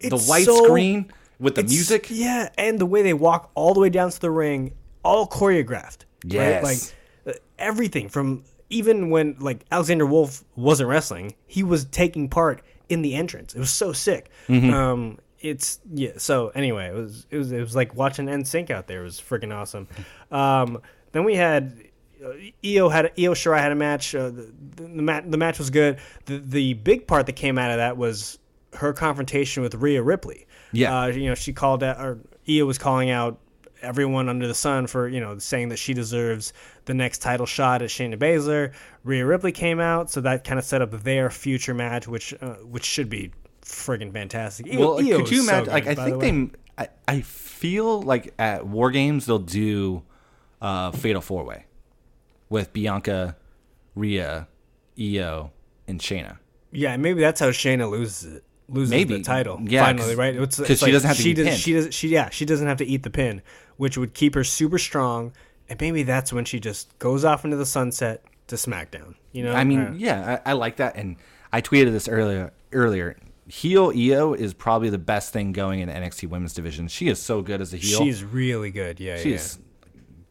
Dude, 0.00 0.10
the 0.12 0.18
white 0.18 0.44
so- 0.44 0.64
screen 0.66 1.10
with 1.40 1.56
the 1.56 1.64
music. 1.64 2.06
Yeah, 2.10 2.50
and 2.56 2.78
the 2.78 2.86
way 2.86 3.02
they 3.02 3.14
walk 3.14 3.50
all 3.56 3.74
the 3.74 3.80
way 3.80 3.90
down 3.90 4.10
to 4.10 4.20
the 4.20 4.30
ring, 4.30 4.74
all 5.02 5.26
choreographed. 5.26 6.04
Yes. 6.24 6.62
Right? 6.62 6.64
Like 6.64 7.36
uh, 7.36 7.38
everything 7.58 8.08
from 8.08 8.44
even 8.70 9.10
when 9.10 9.36
like 9.38 9.64
Alexander 9.70 10.06
Wolf 10.06 10.44
wasn't 10.56 10.88
wrestling, 10.88 11.34
he 11.46 11.62
was 11.62 11.84
taking 11.86 12.28
part 12.28 12.62
in 12.88 13.02
the 13.02 13.14
entrance. 13.14 13.54
It 13.54 13.58
was 13.58 13.70
so 13.70 13.92
sick. 13.92 14.30
Mm-hmm. 14.48 14.72
Um 14.72 15.18
it's 15.40 15.80
yeah, 15.92 16.12
so 16.18 16.48
anyway, 16.50 16.86
it 16.86 16.94
was 16.94 17.26
it 17.30 17.36
was 17.36 17.52
it 17.52 17.60
was 17.60 17.74
like 17.74 17.94
watching 17.94 18.26
NSYNC 18.26 18.70
out 18.70 18.86
there. 18.86 19.00
It 19.00 19.04
was 19.04 19.20
freaking 19.20 19.54
awesome. 19.54 19.88
Um 20.30 20.80
then 21.12 21.24
we 21.24 21.34
had 21.34 21.76
uh, 22.24 22.32
Io 22.64 22.88
had 22.88 23.06
Io 23.18 23.34
Shirai 23.34 23.58
had 23.58 23.72
a 23.72 23.76
match. 23.76 24.14
Uh, 24.14 24.30
the, 24.30 24.52
the, 24.76 24.82
the, 24.84 25.02
mat, 25.02 25.30
the 25.30 25.36
match 25.36 25.58
was 25.58 25.70
good. 25.70 25.98
The 26.26 26.38
the 26.38 26.74
big 26.74 27.06
part 27.06 27.26
that 27.26 27.34
came 27.34 27.58
out 27.58 27.70
of 27.70 27.78
that 27.78 27.96
was 27.96 28.38
her 28.74 28.92
confrontation 28.92 29.62
with 29.62 29.74
Rhea 29.74 30.02
Ripley. 30.02 30.46
Yeah. 30.72 31.02
uh, 31.02 31.06
you 31.08 31.28
know 31.28 31.34
she 31.34 31.52
called 31.52 31.82
out 31.82 31.98
or 32.00 32.18
Io 32.48 32.64
was 32.64 32.78
calling 32.78 33.10
out 33.10 33.38
everyone 33.82 34.28
under 34.28 34.46
the 34.46 34.54
sun 34.54 34.86
for 34.86 35.08
you 35.08 35.20
know 35.20 35.38
saying 35.38 35.68
that 35.70 35.78
she 35.78 35.94
deserves 35.94 36.52
the 36.84 36.94
next 36.94 37.18
title 37.18 37.46
shot 37.46 37.82
at 37.82 37.90
Shayna 37.90 38.16
Baszler. 38.16 38.72
Rhea 39.04 39.26
Ripley 39.26 39.52
came 39.52 39.80
out, 39.80 40.10
so 40.10 40.20
that 40.22 40.44
kind 40.44 40.58
of 40.58 40.64
set 40.64 40.82
up 40.82 40.90
their 41.02 41.30
future 41.30 41.74
match, 41.74 42.08
which 42.08 42.34
uh, 42.40 42.54
which 42.54 42.84
should 42.84 43.10
be 43.10 43.32
friggin' 43.62 44.12
fantastic. 44.12 44.66
Well, 44.72 44.96
could 44.96 45.30
you 45.30 45.42
so 45.42 45.54
imagine? 45.54 45.72
like, 45.72 45.84
good, 45.84 45.98
I 45.98 46.04
think 46.04 46.20
the 46.20 46.30
they. 46.30 46.84
I, 46.84 46.88
I 47.06 47.20
feel 47.20 48.02
like 48.02 48.32
at 48.38 48.66
War 48.66 48.90
Games 48.90 49.26
they'll 49.26 49.38
do 49.38 50.02
uh, 50.60 50.90
Fatal 50.92 51.20
Four 51.20 51.44
Way 51.44 51.66
with 52.48 52.72
Bianca, 52.72 53.36
Rhea, 53.94 54.48
Io, 54.98 55.52
and 55.86 56.00
Shayna. 56.00 56.38
Yeah, 56.70 56.96
maybe 56.96 57.20
that's 57.20 57.40
how 57.40 57.48
Shayna 57.50 57.90
loses 57.90 58.36
it. 58.36 58.44
Loses 58.68 58.90
Maybe. 58.90 59.18
the 59.18 59.22
title 59.22 59.60
Yeah, 59.64 59.84
finally, 59.84 60.14
right? 60.14 60.34
It's, 60.36 60.56
'cause 60.56 60.70
it's 60.70 60.84
she 60.84 60.90
doesn't 60.92 61.08
have 61.08 61.16
to 61.16 61.22
she 61.22 61.34
does, 61.34 61.46
pinned. 61.46 61.58
She 61.60 61.72
does. 61.72 61.94
She 61.94 62.08
yeah, 62.08 62.30
she 62.30 62.44
doesn't 62.46 62.66
have 62.66 62.78
to 62.78 62.86
eat 62.86 63.02
the 63.02 63.10
pin, 63.10 63.42
which 63.76 63.98
would 63.98 64.14
keep 64.14 64.34
her 64.34 64.44
super 64.44 64.78
strong. 64.78 65.32
And 65.68 65.80
maybe 65.80 66.02
that's 66.04 66.32
when 66.32 66.44
she 66.44 66.60
just 66.60 66.98
goes 66.98 67.24
off 67.24 67.44
into 67.44 67.56
the 67.56 67.66
sunset 67.66 68.24
to 68.48 68.56
SmackDown. 68.56 69.14
You 69.32 69.44
know, 69.44 69.52
I 69.54 69.64
mean, 69.64 69.80
Uh, 69.80 69.94
yeah, 69.96 70.40
I, 70.44 70.50
I 70.50 70.52
like 70.54 70.76
that, 70.76 70.96
and 70.96 71.16
I 71.52 71.60
tweeted 71.60 71.92
this 71.92 72.08
earlier. 72.08 72.52
Earlier, 72.72 73.16
heel 73.48 73.92
Io 73.94 74.32
is 74.34 74.54
probably 74.54 74.88
the 74.90 74.98
best 74.98 75.32
thing 75.32 75.52
going 75.52 75.80
in 75.80 75.88
the 75.88 75.94
NXT 75.94 76.28
Women's 76.28 76.54
Division. 76.54 76.88
She 76.88 77.08
is 77.08 77.18
so 77.20 77.42
good 77.42 77.60
as 77.60 77.74
a 77.74 77.76
heel. 77.76 77.98
she's 78.00 78.22
really 78.24 78.70
good. 78.70 78.98
Yeah, 79.00 79.16
yeah. 79.16 79.22
She's 79.22 79.58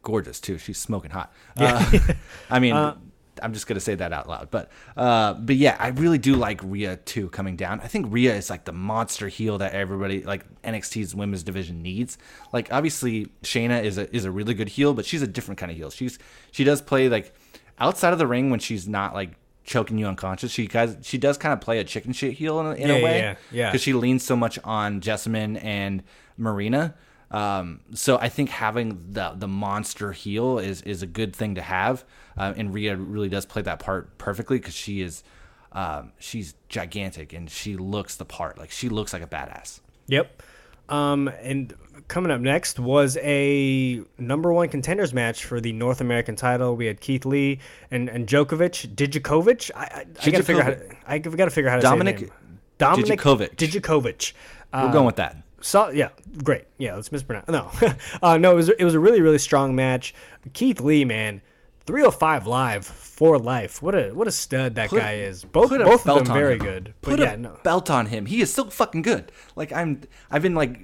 gorgeous 0.02 0.40
too. 0.40 0.58
She's 0.58 0.78
smoking 0.78 1.10
hot. 1.10 1.32
Uh, 1.56 1.98
I 2.50 2.58
mean, 2.58 2.72
Uh, 2.74 2.96
I'm 3.42 3.52
just 3.52 3.66
gonna 3.66 3.80
say 3.80 3.94
that 3.94 4.12
out 4.12 4.28
loud. 4.28 4.50
But 4.50 4.70
uh, 4.96 5.34
but 5.34 5.56
yeah, 5.56 5.76
I 5.78 5.88
really 5.88 6.18
do 6.18 6.34
like 6.36 6.60
Rhea 6.62 6.96
too 6.96 7.28
coming 7.30 7.56
down. 7.56 7.80
I 7.80 7.86
think 7.86 8.06
Rhea 8.10 8.34
is 8.34 8.50
like 8.50 8.64
the 8.64 8.72
monster 8.72 9.28
heel 9.28 9.58
that 9.58 9.72
everybody 9.72 10.22
like 10.24 10.44
NXT's 10.62 11.14
women's 11.14 11.42
division 11.42 11.80
needs. 11.82 12.18
Like 12.52 12.72
obviously 12.72 13.28
Shayna 13.42 13.82
is 13.84 13.96
a 13.98 14.14
is 14.14 14.24
a 14.24 14.30
really 14.30 14.54
good 14.54 14.68
heel, 14.68 14.92
but 14.94 15.06
she's 15.06 15.22
a 15.22 15.26
different 15.26 15.58
kind 15.58 15.70
of 15.70 15.78
heel. 15.78 15.90
She's 15.90 16.18
she 16.50 16.64
does 16.64 16.82
play 16.82 17.08
like 17.08 17.34
outside 17.78 18.12
of 18.12 18.18
the 18.18 18.26
ring 18.26 18.50
when 18.50 18.60
she's 18.60 18.86
not 18.88 19.14
like 19.14 19.30
choking 19.64 19.96
you 19.96 20.06
unconscious. 20.06 20.50
She 20.50 20.66
guys 20.66 20.96
she 21.02 21.16
does 21.18 21.38
kind 21.38 21.52
of 21.52 21.60
play 21.60 21.78
a 21.78 21.84
chicken 21.84 22.12
shit 22.12 22.32
heel 22.34 22.60
in, 22.60 22.66
a- 22.66 22.74
in 22.74 22.88
Yeah, 22.88 22.94
a 22.96 23.02
way. 23.02 23.18
yeah, 23.18 23.34
yeah. 23.50 23.70
Because 23.70 23.80
she 23.82 23.92
leans 23.92 24.24
so 24.24 24.36
much 24.36 24.58
on 24.64 25.00
Jessamyn 25.00 25.62
and 25.64 26.02
Marina. 26.36 26.94
Um, 27.32 27.80
so 27.94 28.18
I 28.18 28.28
think 28.28 28.50
having 28.50 29.06
the 29.10 29.32
the 29.34 29.48
monster 29.48 30.12
heel 30.12 30.58
is 30.58 30.82
is 30.82 31.02
a 31.02 31.06
good 31.06 31.34
thing 31.34 31.54
to 31.54 31.62
have, 31.62 32.04
uh, 32.36 32.52
and 32.56 32.72
Rhea 32.74 32.94
really 32.96 33.28
does 33.30 33.46
play 33.46 33.62
that 33.62 33.78
part 33.78 34.18
perfectly 34.18 34.58
because 34.58 34.74
she 34.74 35.00
is, 35.00 35.24
um, 35.72 36.12
she's 36.18 36.54
gigantic 36.68 37.32
and 37.32 37.50
she 37.50 37.76
looks 37.76 38.16
the 38.16 38.26
part. 38.26 38.58
Like 38.58 38.70
she 38.70 38.88
looks 38.90 39.12
like 39.14 39.22
a 39.22 39.26
badass. 39.26 39.80
Yep. 40.08 40.42
Um, 40.88 41.28
and 41.40 41.72
coming 42.08 42.30
up 42.30 42.40
next 42.40 42.78
was 42.78 43.16
a 43.22 44.02
number 44.18 44.52
one 44.52 44.68
contenders 44.68 45.14
match 45.14 45.44
for 45.46 45.58
the 45.58 45.72
North 45.72 46.02
American 46.02 46.36
title. 46.36 46.76
We 46.76 46.84
had 46.84 47.00
Keith 47.00 47.24
Lee 47.24 47.60
and, 47.90 48.10
and 48.10 48.26
Djokovic, 48.26 48.94
Dijakovic. 48.94 49.70
I, 49.74 49.80
I, 49.80 50.06
I 50.20 50.30
gotta 50.30 50.42
figure 50.42 50.60
out. 50.60 50.66
How 50.66 50.72
to, 50.74 50.96
I 51.06 51.18
gotta 51.18 51.50
figure 51.50 51.70
out 51.70 51.74
how 51.74 51.76
to 51.76 51.82
Dominic 51.82 52.18
say. 52.18 52.28
Dominic 52.76 53.20
Dijakovic. 53.20 53.56
Dijakovic. 53.56 54.32
We're 54.74 54.80
Uh, 54.80 54.92
going 54.92 55.06
with 55.06 55.16
that. 55.16 55.36
So 55.62 55.90
yeah, 55.90 56.10
great. 56.42 56.64
Yeah, 56.78 56.96
let's 56.96 57.10
mispronounce. 57.12 57.48
No, 57.48 57.70
uh, 58.22 58.36
no, 58.36 58.52
it 58.52 58.54
was 58.54 58.68
it 58.68 58.84
was 58.84 58.94
a 58.94 59.00
really 59.00 59.20
really 59.20 59.38
strong 59.38 59.74
match. 59.74 60.14
Keith 60.52 60.80
Lee, 60.80 61.04
man, 61.04 61.40
305 61.86 62.46
live 62.46 62.84
for 62.84 63.38
life. 63.38 63.82
What 63.82 63.94
a 63.94 64.10
what 64.10 64.28
a 64.28 64.32
stud 64.32 64.74
that 64.76 64.90
Put- 64.90 65.00
guy 65.00 65.14
is. 65.14 65.44
Both 65.44 65.70
both 65.70 66.06
of 66.06 66.24
them 66.24 66.34
very 66.34 66.54
him. 66.54 66.58
good. 66.58 66.94
Put 67.02 67.20
yeah, 67.20 67.32
a 67.32 67.36
no. 67.36 67.58
belt 67.62 67.90
on 67.90 68.06
him. 68.06 68.26
He 68.26 68.40
is 68.40 68.52
still 68.52 68.70
fucking 68.70 69.02
good. 69.02 69.32
Like 69.56 69.72
I'm, 69.72 70.02
I've 70.30 70.42
been 70.42 70.54
like 70.54 70.80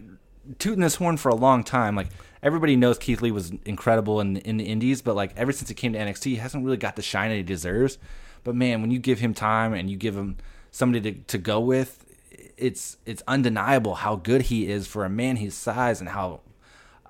tooting 0.59 0.81
this 0.81 0.97
horn 0.97 1.16
for 1.16 1.29
a 1.29 1.35
long 1.35 1.62
time. 1.64 1.95
Like 1.95 2.09
everybody 2.43 2.76
knows 2.76 2.99
Keith 2.99 3.20
Lee 3.20 3.31
was 3.31 3.53
incredible 3.64 4.20
in 4.20 4.39
in 4.39 4.57
the 4.57 4.64
Indies, 4.64 5.03
but 5.03 5.14
like 5.16 5.33
ever 5.37 5.53
since 5.53 5.68
he 5.68 5.74
came 5.74 5.93
to 5.93 5.99
NXT, 5.99 6.24
he 6.24 6.37
hasn't 6.37 6.64
really 6.64 6.76
got 6.76 6.97
the 6.97 7.03
shine 7.03 7.31
that 7.31 7.37
he 7.37 7.43
deserves. 7.43 7.99
But 8.45 8.55
man, 8.55 8.81
when 8.81 8.91
you 8.91 8.99
give 8.99 9.18
him 9.18 9.35
time 9.35 9.74
and 9.74 9.91
you 9.91 9.97
give 9.97 10.16
him 10.16 10.37
somebody 10.70 11.12
to, 11.12 11.20
to 11.22 11.39
go 11.39 11.61
with, 11.61 12.05
it's 12.59 12.99
it's 13.07 13.23
undeniable 13.27 13.97
how 13.97 14.17
good 14.17 14.43
he 14.43 14.71
is 14.71 14.87
for 14.87 15.05
a 15.05 15.11
man 15.11 15.37
his 15.37 15.55
size 15.55 16.01
and 16.01 16.11
how 16.11 16.41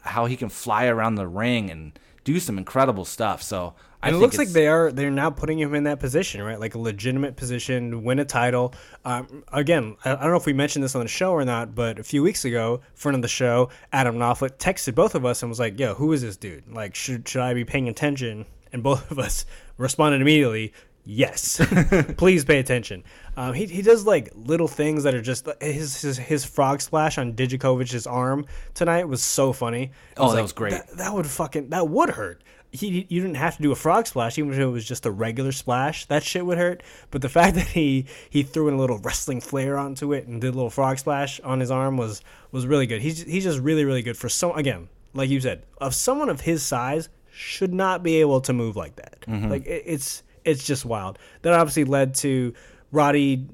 how 0.03 0.27
he 0.27 0.37
can 0.37 0.49
fly 0.49 0.87
around 0.87 1.17
the 1.17 1.27
ring 1.27 1.71
and 1.71 1.99
do 2.25 2.39
some 2.39 2.59
incredible 2.59 3.05
stuff. 3.05 3.43
So 3.43 3.75
I 4.03 4.09
And 4.09 4.17
it 4.17 4.19
looks 4.21 4.39
like 4.39 4.49
they 4.49 4.69
are 4.69 4.93
they're 4.93 5.11
now 5.11 5.31
putting 5.31 5.59
him 5.59 5.75
in 5.75 5.85
that 5.85 5.99
position, 5.99 6.43
right? 6.43 6.61
Like 6.61 6.75
a 6.75 6.79
legitimate 6.79 7.37
position, 7.37 8.05
win 8.05 8.19
a 8.19 8.25
title. 8.25 8.75
Um, 9.05 9.45
again, 9.53 9.97
I, 10.05 10.13
I 10.13 10.15
don't 10.15 10.31
know 10.31 10.37
if 10.37 10.47
we 10.47 10.53
mentioned 10.53 10.85
this 10.85 10.95
on 10.95 11.03
the 11.03 11.09
show 11.09 11.33
or 11.33 11.45
not, 11.45 11.75
but 11.75 11.99
a 11.99 12.05
few 12.05 12.23
weeks 12.23 12.45
ago, 12.45 12.81
friend 12.95 13.17
of 13.17 13.23
the 13.23 13.29
show, 13.29 13.71
Adam 13.93 14.17
Knopflet, 14.17 14.59
texted 14.59 14.95
both 14.95 15.15
of 15.15 15.25
us 15.25 15.43
and 15.43 15.51
was 15.51 15.59
like, 15.59 15.81
"Yo, 15.81 15.95
who 15.95 16.13
is 16.13 16.23
this 16.23 16.37
dude? 16.37 16.65
Like, 16.73 16.95
should 16.95 17.27
should 17.29 17.41
I 17.41 17.55
be 17.55 17.65
paying 17.65 17.89
attention?" 17.89 18.47
And 18.73 18.83
both 18.83 19.11
of 19.11 19.19
us 19.19 19.47
responded 19.79 20.21
immediately, 20.21 20.73
"Yes, 21.11 21.59
please 22.19 22.45
pay 22.45 22.59
attention." 22.59 23.03
Um, 23.35 23.55
he 23.55 23.65
he 23.65 23.81
does 23.81 24.05
like 24.05 24.31
little 24.35 24.69
things 24.69 25.05
that 25.05 25.15
are 25.15 25.23
just 25.23 25.49
his 25.59 26.03
his, 26.03 26.19
his 26.19 26.45
frog 26.45 26.83
splash 26.83 27.17
on 27.17 27.33
Dijakovic's 27.33 28.07
arm 28.07 28.45
tonight 28.75 29.09
was 29.09 29.23
so 29.23 29.55
funny. 29.55 29.93
Oh, 30.19 30.29
that 30.29 30.35
like, 30.35 30.43
was 30.43 30.53
great. 30.53 30.73
That, 30.73 30.99
that 30.99 31.15
would 31.15 31.27
fucking 31.27 31.71
that 31.71 31.89
would 31.89 32.11
hurt. 32.11 32.45
He 32.73 33.07
you 33.09 33.23
didn't 33.23 33.37
have 33.37 33.57
to 33.57 33.63
do 33.63 33.73
a 33.73 33.75
frog 33.75 34.07
splash, 34.07 34.37
even 34.37 34.53
if 34.53 34.59
it 34.59 34.67
was 34.67 34.85
just 34.85 35.07
a 35.07 35.11
regular 35.11 35.53
splash. 35.53 36.05
That 36.05 36.23
shit 36.23 36.45
would 36.45 36.59
hurt. 36.59 36.83
But 37.11 37.23
the 37.23 37.29
fact 37.31 37.55
that 37.55 37.69
he 37.69 38.05
he 38.29 38.43
threw 38.43 38.69
in 38.69 38.75
a 38.75 38.79
little 38.79 38.99
wrestling 38.99 39.41
flair 39.41 39.79
onto 39.79 40.13
it 40.13 40.27
and 40.27 40.43
did 40.43 40.49
a 40.49 40.57
little 40.57 40.69
frog 40.69 40.99
splash 40.99 41.41
on 41.41 41.59
his 41.61 41.71
arm 41.71 41.97
was 41.97 42.21
was 42.53 42.67
really 42.67 42.87
good. 42.87 43.01
He's 43.01 43.23
he's 43.23 43.45
just 43.45 43.61
really 43.61 43.87
really 43.87 44.03
good 44.03 44.19
for 44.19 44.29
so 44.29 44.53
again, 44.53 44.91
like 45.15 45.31
you 45.31 45.41
said, 45.41 45.63
of 45.81 45.95
someone 45.95 46.29
of 46.29 46.43
his 46.43 46.63
size 46.63 47.09
should 47.33 47.73
not 47.73 48.03
be 48.03 48.17
able 48.17 48.43
to 48.43 48.53
move 48.53 48.77
like 48.77 48.97
that. 48.97 49.25
Like 49.49 49.65
it, 49.65 49.85
it's 49.87 50.23
it's 50.45 50.65
just 50.65 50.85
wild. 50.85 51.19
That 51.43 51.53
obviously 51.53 51.85
led 51.85 52.15
to 52.17 52.55
Roddy 52.93 53.47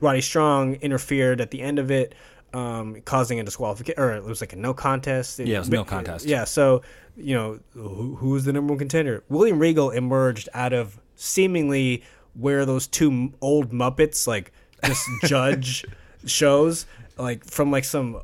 Roddy 0.00 0.20
Strong 0.20 0.76
interfered 0.76 1.40
at 1.40 1.50
the 1.50 1.60
end 1.60 1.78
of 1.78 1.90
it, 1.90 2.14
um, 2.52 3.00
causing 3.04 3.40
a 3.40 3.44
disqualification, 3.44 4.00
or 4.00 4.12
it 4.12 4.24
was 4.24 4.40
like 4.40 4.52
a 4.52 4.56
no 4.56 4.74
contest. 4.74 5.38
Yeah, 5.38 5.56
it 5.56 5.58
was 5.60 5.70
no 5.70 5.84
contest. 5.84 6.26
Yeah, 6.26 6.44
so 6.44 6.82
you 7.16 7.34
know 7.34 7.60
who, 7.72 8.16
who 8.16 8.30
was 8.30 8.44
the 8.44 8.52
number 8.52 8.72
one 8.72 8.78
contender? 8.78 9.24
William 9.28 9.58
Regal 9.58 9.90
emerged 9.90 10.48
out 10.54 10.72
of 10.72 11.00
seemingly 11.16 12.02
where 12.34 12.64
those 12.64 12.86
two 12.86 13.32
old 13.40 13.70
Muppets 13.70 14.26
like 14.26 14.52
just 14.84 15.06
judge 15.24 15.84
shows, 16.26 16.86
like 17.16 17.44
from 17.44 17.70
like 17.70 17.84
some 17.84 18.20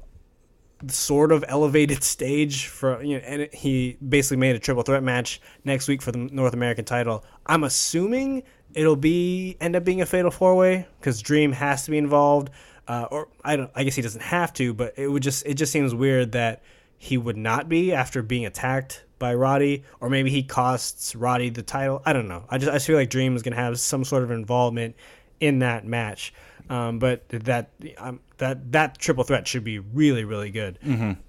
sort 0.89 1.33
of 1.33 1.45
elevated 1.49 2.03
stage 2.03 2.67
for 2.67 3.03
you 3.03 3.19
know, 3.19 3.25
and 3.25 3.49
he 3.53 3.97
basically 4.07 4.39
made 4.39 4.57
a 4.57 4.59
triple 4.59 4.83
threat 4.83 5.03
match 5.03 5.41
next 5.65 5.89
week 5.89 6.03
for 6.03 6.13
the 6.13 6.19
North 6.19 6.55
American 6.55 6.85
title. 6.85 7.25
I'm 7.47 7.65
assuming 7.65 8.43
it'll 8.75 8.97
be 8.97 9.57
end 9.61 9.77
up 9.77 9.85
being 9.85 10.01
a 10.01 10.07
fatal 10.07 10.31
four 10.31 10.55
way 10.57 10.87
because 10.99 11.21
Dream 11.21 11.53
has 11.53 11.85
to 11.85 11.91
be 11.91 11.99
involved, 11.99 12.51
uh, 12.89 13.07
or 13.11 13.29
I 13.45 13.57
don't. 13.57 13.71
I 13.75 13.85
guess 13.85 13.95
he 13.95 14.03
doesn't 14.03 14.23
have 14.23 14.53
to, 14.55 14.73
but 14.75 14.95
it 14.97 15.09
would 15.09 15.23
just 15.23 15.47
it 15.47 15.55
just 15.55 15.73
seems 15.73 15.95
weird 15.95 16.33
that 16.33 16.63
he 16.99 17.19
would 17.19 17.37
not 17.37 17.69
be 17.69 17.93
after 17.93 18.23
being 18.23 18.47
attacked 18.47 19.05
by 19.19 19.35
Roddy, 19.35 19.85
or 20.01 20.09
maybe 20.09 20.31
he 20.31 20.43
costs 20.43 21.15
Roddy 21.15 21.51
the 21.51 21.63
title. 21.63 22.03
I 22.05 22.13
don't 22.13 22.29
know. 22.29 22.45
I 22.49 22.59
just 22.59 22.71
I 22.71 22.75
just 22.75 22.87
feel 22.87 22.97
like 22.97 23.11
Dream 23.11 23.37
is 23.37 23.43
gonna 23.43 23.57
have 23.57 23.79
some 23.79 24.05
sort 24.05 24.23
of 24.23 24.31
involvement 24.31 24.97
in 25.41 25.61
that 25.61 25.87
match. 25.87 26.33
Um, 26.69 27.01
but 27.01 27.29
that 27.31 27.71
um, 27.99 28.21
that 28.41 28.73
that 28.73 28.99
triple 28.99 29.25
threat 29.25 29.47
should 29.49 29.65
be 29.65 29.79
really 29.79 30.25
really 30.25 30.51
good. 30.51 30.79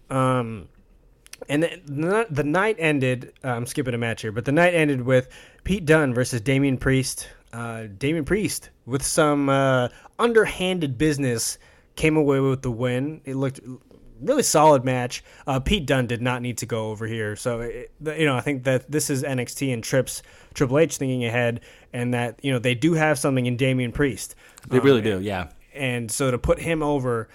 Um, 0.09 0.68
and 1.49 1.64
the, 1.64 1.82
the, 1.86 2.28
the 2.30 2.43
night 2.43 2.76
ended. 2.80 3.34
Uh, 3.43 3.49
I'm 3.49 3.66
skipping 3.66 3.93
a 3.93 3.97
match 3.97 4.22
here, 4.22 4.32
but 4.32 4.45
the 4.45 4.51
night 4.51 4.74
ended 4.74 5.01
with 5.01 5.28
Pete 5.64 5.86
Dunne 5.86 6.14
versus 6.14 6.41
Damian 6.41 6.78
Priest. 6.78 7.28
Uh, 7.53 7.84
Damian 7.97 8.26
Priest 8.26 8.70
with 8.86 9.03
some 9.03 9.49
uh, 9.49 9.88
underhanded 10.20 10.97
business 10.97 11.57
came 11.95 12.16
away 12.16 12.39
with 12.39 12.62
the 12.62 12.72
win. 12.72 13.22
It 13.26 13.36
looked 13.36 13.59
really 14.22 14.43
solid 14.43 14.86
match. 14.86 15.24
Uh, 15.47 15.59
Pete 15.59 15.88
Dunne 15.88 16.05
did 16.05 16.22
not 16.22 16.41
need 16.43 16.59
to 16.59 16.66
go 16.68 16.91
over 16.91 17.07
here, 17.07 17.36
so 17.36 17.62
it, 17.62 17.91
you 18.05 18.26
know 18.26 18.36
I 18.36 18.41
think 18.41 18.64
that 18.66 18.89
this 18.91 19.09
is 19.09 19.24
NXT 19.24 19.74
and 19.74 19.84
Trips 19.84 20.22
Triple 20.53 20.78
H 20.80 20.97
thinking 20.97 21.26
ahead, 21.26 21.62
and 21.91 22.14
that 22.14 22.39
you 22.43 22.51
know 22.53 22.59
they 22.59 22.76
do 22.76 22.93
have 22.93 23.18
something 23.18 23.47
in 23.47 23.57
Damian 23.57 23.91
Priest. 23.91 24.36
they 24.70 24.78
Um, 24.78 24.86
really 24.86 25.01
do. 25.01 25.20
Yeah. 25.20 25.47
And 25.74 26.11
so 26.11 26.32
to 26.32 26.38
put 26.38 26.59
him 26.59 26.84
over 26.84 27.30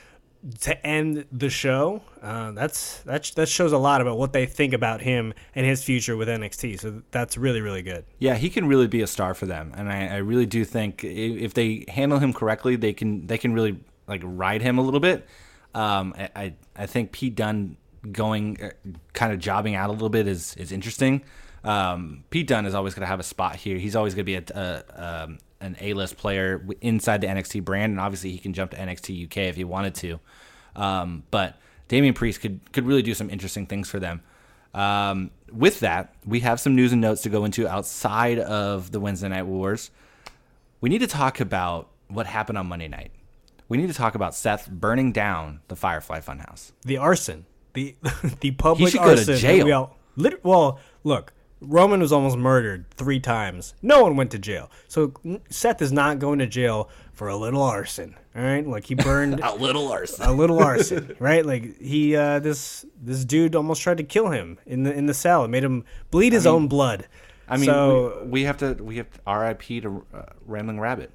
to 0.61 0.87
end 0.87 1.24
the 1.32 1.51
show, 1.51 2.03
uh, 2.22 2.53
that's 2.53 2.99
that 3.01 3.24
that 3.37 3.49
shows 3.49 3.72
a 3.72 3.78
lot 3.78 4.01
about 4.01 4.18
what 4.18 4.32
they 4.32 4.47
think 4.47 4.72
about 4.72 5.01
him 5.01 5.34
and 5.55 5.66
his 5.66 5.82
future 5.82 6.16
with 6.16 6.28
NXT. 6.28 6.80
So 6.80 7.03
that's 7.11 7.37
really 7.37 7.61
really 7.61 7.82
good. 7.82 8.05
Yeah, 8.18 8.34
he 8.37 8.51
can 8.51 8.66
really 8.68 8.87
be 8.87 9.03
a 9.03 9.07
star 9.07 9.34
for 9.34 9.47
them, 9.47 9.72
and 9.76 9.91
I, 9.91 10.07
I 10.07 10.16
really 10.16 10.47
do 10.47 10.64
think 10.64 11.03
if 11.05 11.55
they 11.55 11.84
handle 11.89 12.18
him 12.18 12.32
correctly, 12.32 12.76
they 12.76 12.93
can 12.93 13.26
they 13.26 13.39
can 13.39 13.53
really 13.53 13.80
like 14.07 14.22
ride 14.24 14.62
him 14.62 14.78
a 14.78 14.82
little 14.82 15.01
bit. 15.01 15.26
Um, 15.74 16.14
I 16.16 16.55
I, 16.74 16.87
think 16.87 17.12
Pete 17.12 17.34
Dunne 17.34 17.76
going 18.11 18.62
uh, 18.62 18.70
kind 19.12 19.32
of 19.32 19.39
jobbing 19.39 19.74
out 19.74 19.91
a 19.91 19.93
little 19.93 20.09
bit 20.09 20.26
is 20.26 20.55
is 20.57 20.72
interesting. 20.72 21.22
Um, 21.64 22.24
Pete 22.30 22.47
Dunne 22.47 22.66
is 22.66 22.74
always 22.74 22.95
going 22.95 23.03
to 23.03 23.09
have 23.09 23.20
a 23.20 23.24
spot 23.24 23.57
here. 23.57 23.76
He's 23.76 23.97
always 23.97 24.14
going 24.14 24.24
to 24.24 24.24
be 24.24 24.37
a, 24.37 24.45
a 24.55 25.24
um, 25.24 25.39
an 25.67 25.77
A 25.81 25.93
list 25.93 26.17
player 26.17 26.67
inside 26.81 27.21
the 27.21 27.27
NXT 27.27 27.64
brand, 27.64 27.91
and 27.93 28.01
obviously 28.01 28.31
he 28.31 28.39
can 28.39 28.53
jump 28.53 28.71
to 28.71 28.77
NXT 28.77 29.27
UK 29.27 29.37
if 29.39 29.57
he 29.57 29.64
wanted 29.64 29.95
to. 29.97 30.21
Um, 30.75 31.25
but 31.31 31.57
Damian 31.89 32.14
Priest 32.14 32.41
could 32.41 32.61
could 32.73 32.87
really 32.87 33.03
do 33.03 33.14
some 33.14 33.31
interesting 33.31 33.67
things 33.67 33.89
for 33.89 34.01
them. 34.01 34.23
Um, 34.75 35.31
with 35.51 35.81
that, 35.81 36.14
we 36.27 36.41
have 36.41 36.61
some 36.61 36.75
news 36.75 36.93
and 36.93 37.01
notes 37.01 37.23
to 37.23 37.29
go 37.29 37.45
into 37.45 37.67
outside 37.67 38.39
of 38.39 38.93
the 38.93 39.01
Wednesday 39.01 39.29
Night 39.29 39.47
Wars. 39.47 39.91
We 40.81 40.91
need 40.91 40.99
to 40.99 41.07
talk 41.07 41.41
about 41.41 41.89
what 42.09 42.27
happened 42.27 42.59
on 42.59 42.67
Monday 42.67 42.89
night. 42.89 43.11
We 43.69 43.79
need 43.79 43.89
to 43.89 43.95
talk 43.95 44.14
about 44.14 44.35
Seth 44.35 44.71
burning 44.71 45.12
down 45.12 45.61
the 45.69 45.77
Firefly 45.77 46.21
Funhouse. 46.21 46.73
The 46.85 46.99
arson, 46.99 47.47
the 47.73 47.97
the 48.41 48.53
public 48.53 48.93
he 48.93 48.99
should 48.99 49.05
go 49.05 49.14
to 49.14 49.21
arson. 49.21 49.37
jail. 49.37 49.64
We 49.64 49.73
all, 49.73 49.97
lit, 50.17 50.45
well, 50.45 50.79
look, 51.05 51.33
Roman 51.61 52.01
was 52.01 52.13
almost 52.13 52.37
murdered 52.37 52.85
three 52.91 53.19
times. 53.21 53.75
No 53.83 54.03
one 54.03 54.17
went 54.17 54.31
to 54.33 54.39
jail. 54.39 54.71
So 54.89 55.13
Seth 55.49 55.81
is 55.81 55.91
not 55.91 56.19
going 56.19 56.39
to 56.41 56.47
jail 56.47 56.91
for 57.13 57.29
a 57.29 57.37
little 57.37 57.63
arson. 57.63 58.15
All 58.37 58.43
right, 58.43 58.67
like 58.67 58.85
he 58.85 58.95
burned 58.95 59.41
A 59.41 59.55
little 59.55 59.91
arson. 59.91 60.27
a 60.27 60.33
little 60.33 60.59
arson, 60.63 61.17
right? 61.19 61.45
Like 61.47 61.81
he, 61.81 62.15
uh, 62.15 62.41
this 62.41 62.85
this 63.03 63.25
dude 63.25 63.55
almost 63.57 63.81
tried 63.81 63.97
to 63.97 64.05
kill 64.05 64.29
him 64.31 64.59
in 64.67 64.83
the 64.83 64.93
in 64.93 65.07
the 65.07 65.15
cell. 65.15 65.45
It 65.45 65.49
made 65.49 65.65
him 65.65 65.85
bleed 66.11 66.33
his 66.35 66.47
own 66.47 66.69
blood. 66.69 67.07
I 67.49 67.57
mean, 67.57 67.67
so 67.67 68.21
we, 68.25 68.29
we 68.31 68.43
have 68.43 68.59
to 68.59 68.75
we 68.75 68.99
have 68.99 69.11
to 69.11 69.21
R.I.P. 69.27 69.81
to 69.83 70.05
uh, 70.13 70.23
Rambling 70.45 70.79
Rabbit. 70.81 71.11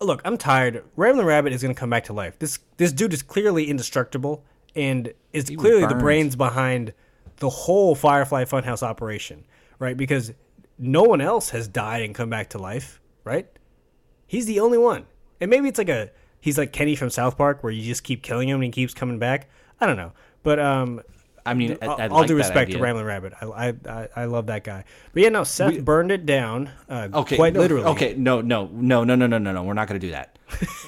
look, 0.00 0.20
I'm 0.24 0.36
tired. 0.36 0.82
Rambling 0.96 1.26
Rabbit 1.26 1.52
is 1.52 1.62
gonna 1.62 1.74
come 1.74 1.90
back 1.90 2.04
to 2.04 2.12
life. 2.12 2.38
This 2.40 2.58
this 2.78 2.92
dude 2.92 3.12
is 3.12 3.22
clearly 3.22 3.70
indestructible 3.70 4.42
and 4.74 5.12
is 5.32 5.48
was 5.50 5.56
clearly 5.60 5.86
the 5.86 5.94
brains 5.94 6.34
behind 6.34 6.92
the 7.36 7.50
whole 7.50 7.94
Firefly 7.94 8.44
Funhouse 8.44 8.82
operation, 8.82 9.44
right? 9.78 9.96
Because 9.96 10.32
no 10.78 11.02
one 11.02 11.20
else 11.20 11.50
has 11.50 11.68
died 11.68 12.02
and 12.02 12.14
come 12.14 12.30
back 12.30 12.50
to 12.50 12.58
life, 12.58 13.00
right? 13.24 13.46
He's 14.26 14.46
the 14.46 14.60
only 14.60 14.78
one. 14.78 15.06
And 15.40 15.50
maybe 15.50 15.68
it's 15.68 15.78
like 15.78 15.88
a 15.88 16.10
he's 16.40 16.58
like 16.58 16.72
Kenny 16.72 16.96
from 16.96 17.10
South 17.10 17.36
Park 17.36 17.62
where 17.62 17.72
you 17.72 17.82
just 17.82 18.04
keep 18.04 18.22
killing 18.22 18.48
him 18.48 18.56
and 18.56 18.64
he 18.64 18.70
keeps 18.70 18.94
coming 18.94 19.18
back. 19.18 19.48
I 19.80 19.86
don't 19.86 19.96
know. 19.96 20.12
But 20.42 20.58
um 20.58 21.02
I 21.46 21.54
mean, 21.54 21.76
I, 21.82 21.86
all 21.86 22.00
I 22.00 22.08
all 22.08 22.18
like 22.20 22.28
due 22.28 22.36
respect 22.36 22.70
to 22.70 22.76
idea. 22.76 22.82
Rambling 22.82 23.04
Rabbit. 23.04 23.34
I, 23.40 23.74
I, 23.86 24.08
I, 24.16 24.24
love 24.24 24.46
that 24.46 24.64
guy. 24.64 24.84
But 25.12 25.22
yeah, 25.24 25.28
no, 25.28 25.44
Seth 25.44 25.84
burned 25.84 26.10
it 26.10 26.24
down. 26.24 26.70
Uh, 26.88 27.08
Okay, 27.12 27.36
quite 27.36 27.52
literally. 27.52 27.84
Okay, 27.84 28.14
no, 28.16 28.40
no, 28.40 28.70
no, 28.72 29.04
no, 29.04 29.14
no, 29.14 29.26
no, 29.26 29.36
no, 29.36 29.52
no. 29.52 29.62
We're 29.62 29.74
not 29.74 29.86
going 29.86 30.00
to 30.00 30.06
do 30.06 30.12
that. 30.12 30.38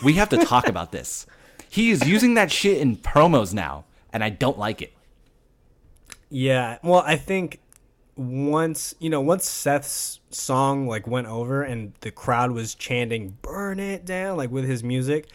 we 0.02 0.14
have 0.14 0.30
to 0.30 0.38
talk 0.38 0.66
about 0.66 0.92
this. 0.92 1.26
He 1.68 1.90
is 1.90 2.06
using 2.08 2.34
that 2.34 2.50
shit 2.50 2.78
in 2.78 2.96
promos 2.96 3.52
now, 3.52 3.84
and 4.14 4.24
I 4.24 4.30
don't 4.30 4.58
like 4.58 4.80
it. 4.80 4.94
Yeah. 6.30 6.78
Well, 6.82 7.02
I 7.06 7.16
think 7.16 7.60
once 8.16 8.94
you 8.98 9.10
know 9.10 9.20
once 9.20 9.46
Seth's 9.48 10.20
song 10.30 10.86
like 10.88 11.06
went 11.06 11.26
over 11.26 11.62
and 11.62 11.92
the 12.00 12.10
crowd 12.10 12.50
was 12.50 12.74
chanting 12.74 13.36
"Burn 13.42 13.78
it 13.78 14.04
down" 14.04 14.36
like 14.36 14.50
with 14.50 14.64
his 14.64 14.82
music, 14.82 15.28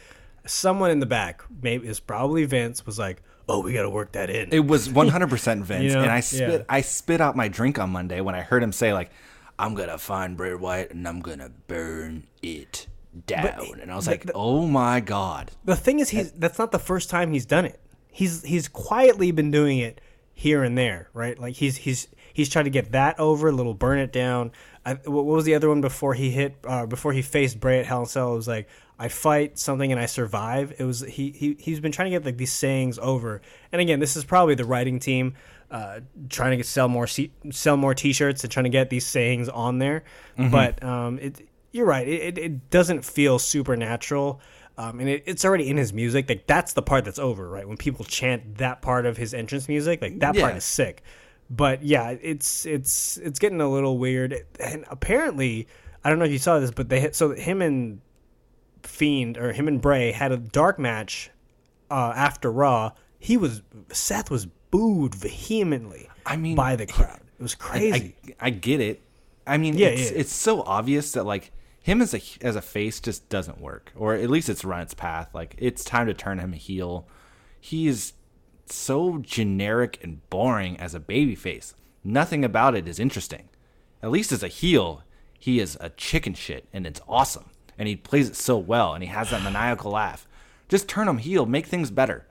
someone 0.46 0.92
in 0.92 1.00
the 1.00 1.06
back, 1.06 1.44
maybe 1.62 1.88
it's 1.88 2.00
probably 2.00 2.46
Vince, 2.46 2.86
was 2.86 2.98
like, 3.00 3.22
"Oh, 3.48 3.62
we 3.62 3.74
got 3.74 3.84
to 3.84 3.90
work 3.90 4.14
that 4.14 4.30
in." 4.30 4.50
It 4.52 4.66
was 4.66 4.90
100% 4.90 5.62
Vince, 5.64 5.84
You 5.84 5.94
know, 5.94 6.02
and 6.02 6.12
I 6.12 6.20
spit 6.22 6.62
yeah. 6.62 6.66
I 6.70 6.82
spit 6.82 7.22
out 7.22 7.36
my 7.36 7.48
drink 7.48 7.78
on 7.80 7.90
Monday 7.92 8.22
when 8.22 8.36
I 8.36 8.42
heard 8.42 8.64
him 8.64 8.72
say 8.72 8.94
like, 8.94 9.12
"I'm 9.60 9.76
gonna 9.76 9.98
find 9.98 10.36
Bray 10.36 10.56
Wyatt 10.56 10.92
and 10.92 11.08
I'm 11.08 11.22
gonna 11.22 11.52
burn 11.68 12.28
it 12.42 12.88
down," 13.28 13.80
and 13.82 13.92
I 13.92 13.96
was 13.96 14.08
like, 14.08 14.30
"Oh 14.34 14.66
my 14.66 15.00
god!" 15.00 15.52
the 15.66 15.76
thing 15.76 16.00
is, 16.00 16.10
he's 16.10 16.32
that's 16.32 16.58
not 16.58 16.72
the 16.72 16.80
first 16.80 17.10
time 17.10 17.32
he's 17.32 17.46
done 17.46 17.66
it. 17.66 17.80
he's 18.10 18.44
he's 18.44 18.68
quietly 18.68 19.32
been 19.32 19.52
doing 19.52 19.78
it 19.78 20.02
here 20.34 20.64
and 20.64 20.78
there, 20.78 21.10
right? 21.14 21.38
Like 21.38 21.56
he's 21.56 21.78
he's 21.78 22.08
he's 22.34 22.50
trying 22.50 22.66
to 22.66 22.72
get 22.72 22.92
that 22.92 23.20
over, 23.20 23.50
a 23.50 23.52
little 23.52 23.74
burn 23.74 24.00
it 24.00 24.12
down. 24.12 24.52
I, 24.86 24.94
what 24.94 25.26
was 25.26 25.46
the 25.46 25.54
other 25.54 25.70
one 25.70 25.82
before 25.82 26.14
he 26.14 26.32
hit 26.32 26.56
uh, 26.66 26.86
before 26.86 27.14
he 27.14 27.22
faced 27.22 27.60
Bray 27.60 27.80
at 27.80 27.86
Hell 27.86 28.02
in 28.02 28.06
Cell? 28.08 28.34
It 28.34 28.36
was 28.36 28.48
like 28.48 28.68
I 28.98 29.08
fight 29.08 29.60
something 29.60 29.92
and 29.92 30.00
I 30.00 30.06
survive. 30.06 30.74
It 30.80 30.84
was 30.84 31.02
he 31.02 31.32
he 31.32 31.56
he's 31.60 31.80
been 31.80 31.92
trying 31.92 32.12
to 32.12 32.18
get 32.18 32.26
like 32.26 32.38
these 32.38 32.54
sayings 32.54 32.98
over. 33.00 33.42
And 33.72 33.82
again, 33.82 34.00
this 34.00 34.16
is 34.16 34.24
probably 34.24 34.56
the 34.56 34.66
writing 34.66 35.00
team 35.00 35.36
uh, 35.70 36.02
trying 36.30 36.52
to 36.52 36.58
get, 36.58 36.66
sell 36.66 36.88
more 36.88 37.08
sell 37.08 37.78
more 37.78 37.94
T-shirts 37.94 38.44
and 38.44 38.52
trying 38.52 38.66
to 38.66 38.70
get 38.70 38.90
these 38.90 39.06
sayings 39.06 39.50
on 39.50 39.80
there. 39.80 40.04
Mm-hmm. 40.38 40.52
But 40.52 40.84
um, 40.84 41.20
it 41.20 41.48
you're 41.72 41.86
right. 41.86 42.08
It, 42.08 42.38
it 42.38 42.70
doesn't 42.70 43.06
feel 43.06 43.40
supernatural. 43.40 44.42
Um, 44.82 45.00
and 45.00 45.08
it, 45.08 45.24
it's 45.28 45.46
already 45.46 45.70
in 45.70 45.78
his 45.78 45.94
music. 45.94 46.28
Like 46.28 46.48
that's 46.48 46.74
the 46.74 46.82
part 46.82 47.06
that's 47.06 47.20
over, 47.20 47.48
right? 47.48 47.68
When 47.68 47.78
people 47.78 48.04
chant 48.04 48.58
that 48.58 48.82
part 48.82 49.06
of 49.06 49.16
his 49.16 49.34
entrance 49.34 49.68
music, 49.68 50.02
like 50.02 50.20
that 50.20 50.34
yeah. 50.34 50.42
part 50.42 50.56
is 50.56 50.64
sick. 50.64 51.04
But 51.52 51.84
yeah, 51.84 52.16
it's 52.20 52.66
it's 52.66 53.18
it's 53.18 53.38
getting 53.38 53.62
a 53.62 53.70
little 53.70 54.00
weird. 54.00 54.44
And 54.60 54.86
apparently, 54.90 55.68
I 56.04 56.10
don't 56.10 56.18
know 56.18 56.26
if 56.26 56.32
you 56.32 56.40
saw 56.40 56.58
this, 56.60 56.72
but 56.72 56.90
they 56.90 57.00
hit, 57.00 57.16
so 57.16 57.32
him 57.32 57.62
and 57.62 58.02
Fiend 58.82 59.38
or 59.38 59.54
him 59.54 59.68
and 59.68 59.80
Bray 59.80 60.12
had 60.12 60.32
a 60.32 60.38
dark 60.38 60.80
match 60.80 61.30
uh, 61.92 62.14
after 62.16 62.52
Raw. 62.52 62.94
He 63.20 63.38
was 63.38 63.62
Seth 63.92 64.32
was 64.32 64.48
booed 64.72 65.14
vehemently. 65.14 66.10
I 66.26 66.38
mean, 66.38 66.56
by 66.56 66.76
the 66.76 66.88
crowd. 66.88 67.20
It 67.40 67.44
was 67.44 67.54
crazy. 67.54 68.16
I, 68.26 68.46
I, 68.46 68.48
I 68.48 68.50
get 68.50 68.80
it. 68.82 69.02
I 69.46 69.58
mean, 69.58 69.78
yeah, 69.78 69.90
it's, 69.90 70.12
yeah. 70.12 70.18
it's 70.18 70.34
so 70.34 70.64
obvious 70.64 71.12
that 71.12 71.26
like 71.26 71.52
him 71.82 72.02
as 72.02 72.14
a 72.14 72.22
as 72.42 72.56
a 72.56 72.62
face 72.62 73.00
just 73.00 73.28
doesn't 73.30 73.60
work, 73.60 73.92
or 73.96 74.14
at 74.14 74.30
least 74.30 74.50
it's 74.50 74.64
run 74.64 74.82
its 74.82 74.94
path. 74.94 75.30
Like 75.34 75.56
it's 75.58 75.84
time 75.84 76.08
to 76.08 76.14
turn 76.14 76.40
him 76.40 76.54
heel. 76.54 77.08
He 77.60 77.88
is 77.88 78.14
so 78.68 79.18
generic 79.18 80.00
and 80.04 80.28
boring 80.30 80.78
as 80.80 80.94
a 80.94 81.00
baby 81.00 81.36
face. 81.36 81.74
Nothing 82.04 82.46
about 82.46 82.76
it 82.76 82.88
is 82.88 83.00
interesting. 83.00 83.50
At 84.02 84.12
least 84.12 84.32
as 84.32 84.44
a 84.44 84.48
heel, 84.48 85.04
he 85.38 85.60
is 85.60 85.78
a 85.80 85.90
chicken 85.90 86.34
shit, 86.34 86.68
and 86.72 86.86
it's 86.86 87.02
awesome. 87.08 87.50
And 87.78 87.88
he 87.88 87.96
plays 87.96 88.30
it 88.30 88.36
so 88.36 88.58
well, 88.58 88.94
and 88.94 89.04
he 89.04 89.10
has 89.10 89.32
that 89.32 89.44
maniacal 89.44 89.92
laugh. 89.92 90.28
Just 90.70 90.88
turn 90.88 91.08
him 91.08 91.18
heel, 91.18 91.46
make 91.46 91.66
things 91.66 91.92
better. 91.92 92.28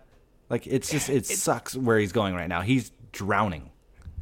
Like 0.49 0.67
it's 0.67 0.91
just 0.91 1.09
it, 1.09 1.17
it 1.17 1.27
sucks 1.27 1.77
where 1.77 1.99
he's 1.99 2.13
going 2.13 2.35
right 2.35 2.49
now. 2.49 2.61
He's 2.61 2.93
drowning. 3.13 3.71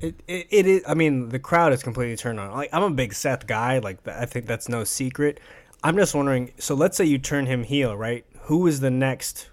It, 0.01 0.23
it, 0.29 0.47
it 0.51 0.67
is. 0.67 0.83
I 0.87 0.95
mean, 0.95 1.29
the 1.31 1.39
crowd 1.39 1.73
is 1.73 1.83
completely 1.83 2.17
turned 2.17 2.39
on. 2.39 2.53
Like, 2.53 2.71
I'm 2.73 2.83
a 2.83 2.91
big 2.91 3.13
Seth 3.15 3.47
guy. 3.47 3.79
Like, 3.79 4.07
I 4.07 4.27
think 4.27 4.47
that's 4.47 4.69
no 4.69 4.85
secret. 4.85 5.41
I'm 5.83 5.97
just 5.97 6.15
wondering. 6.15 6.53
So, 6.59 6.75
let's 6.75 6.97
say 6.97 7.05
you 7.05 7.19
turn 7.19 7.47
him 7.47 7.65
heel, 7.65 7.97
right? 7.97 8.25
Who 8.43 8.67
is 8.67 8.81
the 8.81 8.91
next, 8.91 9.51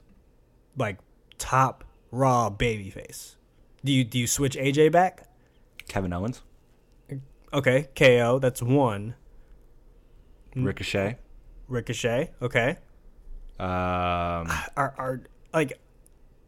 like, 0.77 0.99
top 1.37 1.83
Raw 2.11 2.49
babyface? 2.49 3.35
Do 3.83 3.91
you 3.91 4.03
do 4.03 4.19
you 4.19 4.27
switch 4.27 4.55
AJ 4.55 4.91
back? 4.91 5.27
Kevin 5.87 6.13
Owens. 6.13 6.41
Okay, 7.53 7.89
KO. 7.95 8.39
That's 8.39 8.61
one. 8.61 9.15
Ricochet. 10.55 11.17
Ricochet. 11.67 12.31
Okay. 12.41 12.77
Um. 13.59 13.67
Are 14.77 14.93
are 14.97 15.21
like 15.53 15.79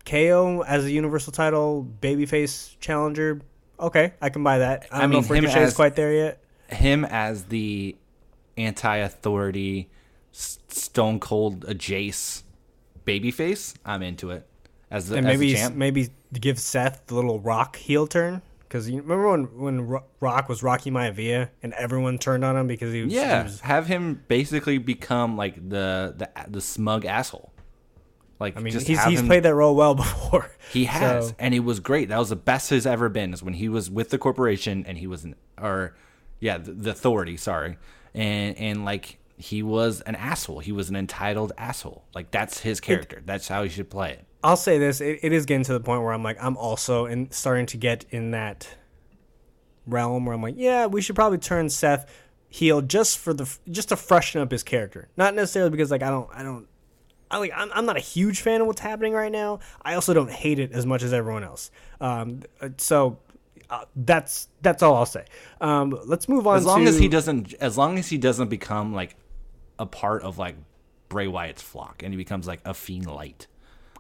KO 0.06 0.64
as 0.68 0.86
a 0.86 0.92
Universal 0.92 1.34
Title 1.34 1.88
babyface 2.02 2.78
challenger? 2.80 3.42
Okay, 3.80 4.14
I 4.22 4.30
can 4.30 4.44
buy 4.44 4.60
that. 4.60 4.88
I, 4.92 5.04
I 5.04 5.08
mean, 5.08 5.22
know 5.28 5.36
if 5.36 5.56
is 5.58 5.74
quite 5.74 5.96
there 5.96 6.14
yet. 6.14 6.44
Him 6.70 7.06
as 7.06 7.46
the 7.46 7.96
anti-authority, 8.58 9.90
Stone 10.32 11.20
Cold 11.20 11.66
Jace 11.66 12.44
babyface, 13.06 13.76
I'm 13.86 14.04
into 14.04 14.32
it. 14.32 14.46
As 14.90 15.10
the, 15.10 15.18
and 15.18 15.26
maybe 15.26 15.56
as 15.56 15.72
maybe 15.72 16.10
give 16.34 16.60
Seth 16.60 17.08
the 17.08 17.16
little 17.16 17.40
Rock 17.40 17.76
heel 17.76 18.08
turn 18.08 18.42
because 18.60 18.90
you 18.90 19.02
remember 19.02 19.30
when 19.30 19.60
when 19.60 20.02
Rock 20.20 20.48
was 20.48 20.64
Rocky 20.64 20.92
Maivia 20.92 21.50
and 21.62 21.74
everyone 21.74 22.18
turned 22.18 22.46
on 22.46 22.56
him 22.56 22.68
because 22.68 22.94
he 22.94 23.04
was 23.04 23.14
yeah 23.14 23.40
he 23.40 23.44
was, 23.44 23.60
have 23.62 23.88
him 23.88 24.24
basically 24.28 24.78
become 24.78 25.36
like 25.36 25.56
the 25.56 26.14
the 26.18 26.30
the 26.48 26.62
smug 26.62 27.06
asshole. 27.06 27.52
Like, 28.40 28.56
I 28.56 28.60
mean, 28.60 28.74
he's, 28.74 28.88
he's 28.88 29.20
him, 29.20 29.28
played 29.28 29.44
that 29.44 29.56
role 29.56 29.76
well 29.76 29.96
before. 29.96 30.52
He 30.72 30.86
has, 30.86 31.30
so. 31.30 31.36
and 31.40 31.54
it 31.54 31.62
was 31.62 31.80
great. 31.80 32.10
That 32.10 32.20
was 32.20 32.30
the 32.30 32.36
best 32.36 32.70
he's 32.70 32.86
ever 32.86 33.10
been. 33.10 33.34
Is 33.34 33.42
when 33.42 33.56
he 33.56 33.70
was 33.70 33.90
with 33.90 34.10
the 34.10 34.18
corporation 34.18 34.86
and 34.88 34.98
he 34.98 35.08
was, 35.08 35.24
an, 35.24 35.36
or 35.60 35.96
yeah, 36.40 36.58
the, 36.58 36.72
the 36.72 36.90
authority. 36.92 37.38
Sorry, 37.38 37.78
and 38.14 38.58
and 38.58 38.86
like 38.86 39.18
he 39.38 39.64
was 39.64 40.02
an 40.02 40.16
asshole. 40.16 40.60
He 40.60 40.72
was 40.72 40.90
an 40.90 40.96
entitled 40.96 41.54
asshole. 41.58 42.06
Like 42.14 42.32
that's 42.32 42.60
his 42.60 42.80
character. 42.80 43.18
It, 43.18 43.28
that's 43.28 43.48
how 43.48 43.64
he 43.64 43.70
should 43.70 43.90
play 43.90 44.12
it. 44.12 44.26
I'll 44.44 44.58
say 44.58 44.78
this: 44.78 45.02
it, 45.02 45.20
it 45.24 45.34
is 45.34 45.46
getting 45.46 45.64
to 45.66 45.74
the 45.74 45.80
point 45.80 46.04
where 46.04 46.14
I'm 46.14 46.24
like, 46.24 46.38
I'm 46.40 46.58
also 46.58 47.06
in 47.06 47.32
starting 47.32 47.66
to 47.68 47.78
get 47.78 48.06
in 48.12 48.32
that 48.32 48.68
realm 49.88 50.26
where 50.26 50.36
I'm 50.36 50.42
like, 50.42 50.56
yeah, 50.58 50.86
we 50.86 51.02
should 51.02 51.16
probably 51.16 51.38
turn 51.38 51.70
Seth 51.70 52.12
heel 52.50 52.82
just 52.82 53.18
for 53.18 53.34
the 53.34 53.58
just 53.70 53.90
to 53.90 53.96
freshen 53.96 54.42
up 54.42 54.52
his 54.52 54.64
character. 54.64 55.10
Not 55.18 55.36
necessarily 55.36 55.72
because 55.72 55.92
like 55.92 56.04
I 56.04 56.10
don't 56.10 56.30
I 56.34 56.44
don't 56.44 56.68
I 57.30 57.38
like 57.38 57.52
I'm, 57.56 57.72
I'm 57.74 57.86
not 57.86 57.98
a 57.98 58.02
huge 58.02 58.42
fan 58.42 58.62
of 58.62 58.68
what's 58.68 58.82
happening 58.82 59.14
right 59.14 59.32
now. 59.32 59.60
I 59.82 59.96
also 59.96 60.14
don't 60.14 60.32
hate 60.32 60.60
it 60.60 60.72
as 60.72 60.86
much 60.86 61.04
as 61.04 61.14
everyone 61.14 61.44
else. 61.44 61.72
Um, 62.00 62.44
so 62.78 63.20
uh, 63.70 63.86
that's 63.96 64.48
that's 64.62 64.82
all 64.82 64.96
I'll 64.96 65.06
say. 65.06 65.26
Um, 65.60 65.98
let's 66.06 66.30
move 66.30 66.48
on. 66.48 66.58
As 66.58 66.66
long 66.66 66.84
to, 66.84 66.90
as 66.90 66.98
he 66.98 67.08
doesn't, 67.08 67.54
as 67.56 67.78
long 67.78 67.98
as 67.98 68.08
he 68.08 68.18
doesn't 68.18 68.50
become 68.50 68.94
like 68.94 69.16
a 69.78 69.86
part 69.86 70.24
of 70.24 70.38
like 70.38 70.56
Bray 71.10 71.28
Wyatt's 71.28 71.62
flock, 71.62 72.02
and 72.04 72.14
he 72.14 72.18
becomes 72.18 72.48
like 72.48 72.62
a 72.66 72.74
fiend 72.74 73.08
light. 73.08 73.48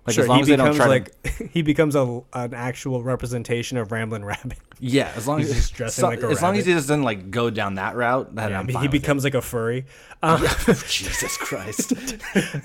Like 0.07 0.13
sure, 0.13 0.23
as 0.23 0.29
long 0.29 0.37
he 0.37 0.41
as 0.43 0.57
becomes 0.57 0.79
like 0.79 1.21
to... 1.23 1.47
he 1.51 1.61
becomes 1.61 1.93
a 1.93 2.21
an 2.31 2.53
actual 2.53 3.03
representation 3.03 3.77
of 3.77 3.91
Ramblin' 3.91 4.23
Rabbit. 4.23 4.57
Yeah, 4.79 5.11
as 5.17 5.27
long 5.27 5.41
as 5.41 5.51
he's 5.53 5.69
dressing 5.69 6.01
so, 6.01 6.07
like 6.07 6.19
a 6.19 6.27
as 6.27 6.35
rabbit. 6.35 6.41
long 6.43 6.57
as 6.57 6.65
he 6.65 6.73
doesn't 6.73 7.03
like 7.03 7.29
go 7.29 7.49
down 7.49 7.75
that 7.75 7.97
route, 7.97 8.33
then 8.33 8.69
yeah, 8.69 8.81
he 8.81 8.87
becomes 8.87 9.25
it. 9.25 9.27
like 9.27 9.33
a 9.35 9.41
furry. 9.41 9.85
Um, 10.23 10.43
Jesus 10.87 11.37
Christ. 11.37 11.93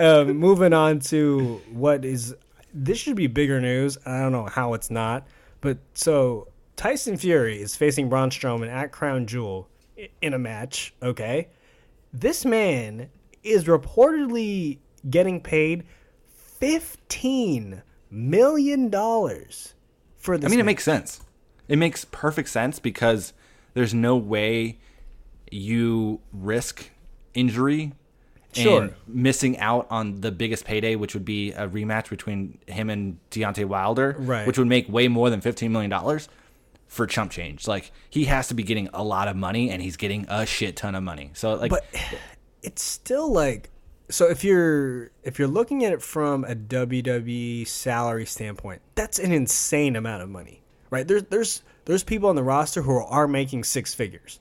um, 0.00 0.38
moving 0.38 0.72
on 0.72 1.00
to 1.00 1.60
what 1.70 2.02
is 2.02 2.34
this 2.72 2.96
should 2.96 3.14
be 3.14 3.26
bigger 3.26 3.60
news. 3.60 3.98
I 4.06 4.20
don't 4.20 4.32
know 4.32 4.46
how 4.46 4.72
it's 4.72 4.90
not, 4.90 5.26
but 5.60 5.76
so 5.92 6.48
Tyson 6.76 7.18
Fury 7.18 7.60
is 7.60 7.76
facing 7.76 8.08
Braun 8.08 8.30
Strowman 8.30 8.70
at 8.70 8.90
Crown 8.90 9.26
Jewel 9.26 9.68
in 10.22 10.32
a 10.32 10.38
match. 10.38 10.94
Okay, 11.02 11.48
this 12.10 12.46
man 12.46 13.10
is 13.42 13.64
reportedly 13.64 14.78
getting 15.10 15.42
paid 15.42 15.84
fifteen 16.62 17.82
million 18.08 18.88
dollars 18.88 19.74
for 20.16 20.38
this. 20.38 20.46
I 20.46 20.50
mean, 20.50 20.60
it 20.60 20.64
makes 20.64 20.84
sense. 20.84 21.20
It 21.66 21.76
makes 21.76 22.04
perfect 22.04 22.48
sense 22.48 22.78
because 22.78 23.32
there's 23.74 23.92
no 23.92 24.16
way 24.16 24.78
you 25.50 26.20
risk 26.32 26.90
injury 27.34 27.92
sure. 28.52 28.82
and 28.82 28.94
missing 29.08 29.58
out 29.58 29.88
on 29.90 30.20
the 30.20 30.30
biggest 30.30 30.64
payday, 30.64 30.94
which 30.94 31.14
would 31.14 31.24
be 31.24 31.50
a 31.50 31.68
rematch 31.68 32.08
between 32.08 32.58
him 32.68 32.90
and 32.90 33.18
Deontay 33.32 33.64
Wilder, 33.64 34.14
right. 34.18 34.46
which 34.46 34.56
would 34.56 34.68
make 34.68 34.88
way 34.88 35.08
more 35.08 35.30
than 35.30 35.40
fifteen 35.40 35.72
million 35.72 35.90
dollars 35.90 36.28
for 36.86 37.08
chump 37.08 37.32
change. 37.32 37.66
Like 37.66 37.90
he 38.08 38.26
has 38.26 38.46
to 38.48 38.54
be 38.54 38.62
getting 38.62 38.88
a 38.94 39.02
lot 39.02 39.26
of 39.26 39.34
money, 39.34 39.70
and 39.70 39.82
he's 39.82 39.96
getting 39.96 40.26
a 40.28 40.46
shit 40.46 40.76
ton 40.76 40.94
of 40.94 41.02
money. 41.02 41.30
So 41.34 41.54
like, 41.54 41.70
but 41.70 41.84
it's 42.62 42.82
still 42.82 43.32
like 43.32 43.70
so 44.08 44.28
if 44.28 44.44
you're 44.44 45.10
if 45.22 45.38
you're 45.38 45.48
looking 45.48 45.84
at 45.84 45.92
it 45.92 46.02
from 46.02 46.44
a 46.44 46.54
WWE 46.54 47.66
salary 47.66 48.26
standpoint, 48.26 48.82
that's 48.94 49.18
an 49.18 49.32
insane 49.32 49.96
amount 49.96 50.22
of 50.22 50.28
money, 50.28 50.62
right? 50.90 51.06
There's 51.06 51.24
there's 51.24 51.62
there's 51.84 52.04
people 52.04 52.28
on 52.28 52.36
the 52.36 52.42
roster 52.42 52.82
who 52.82 52.98
are 52.98 53.26
making 53.26 53.64
six 53.64 53.94
figures, 53.94 54.40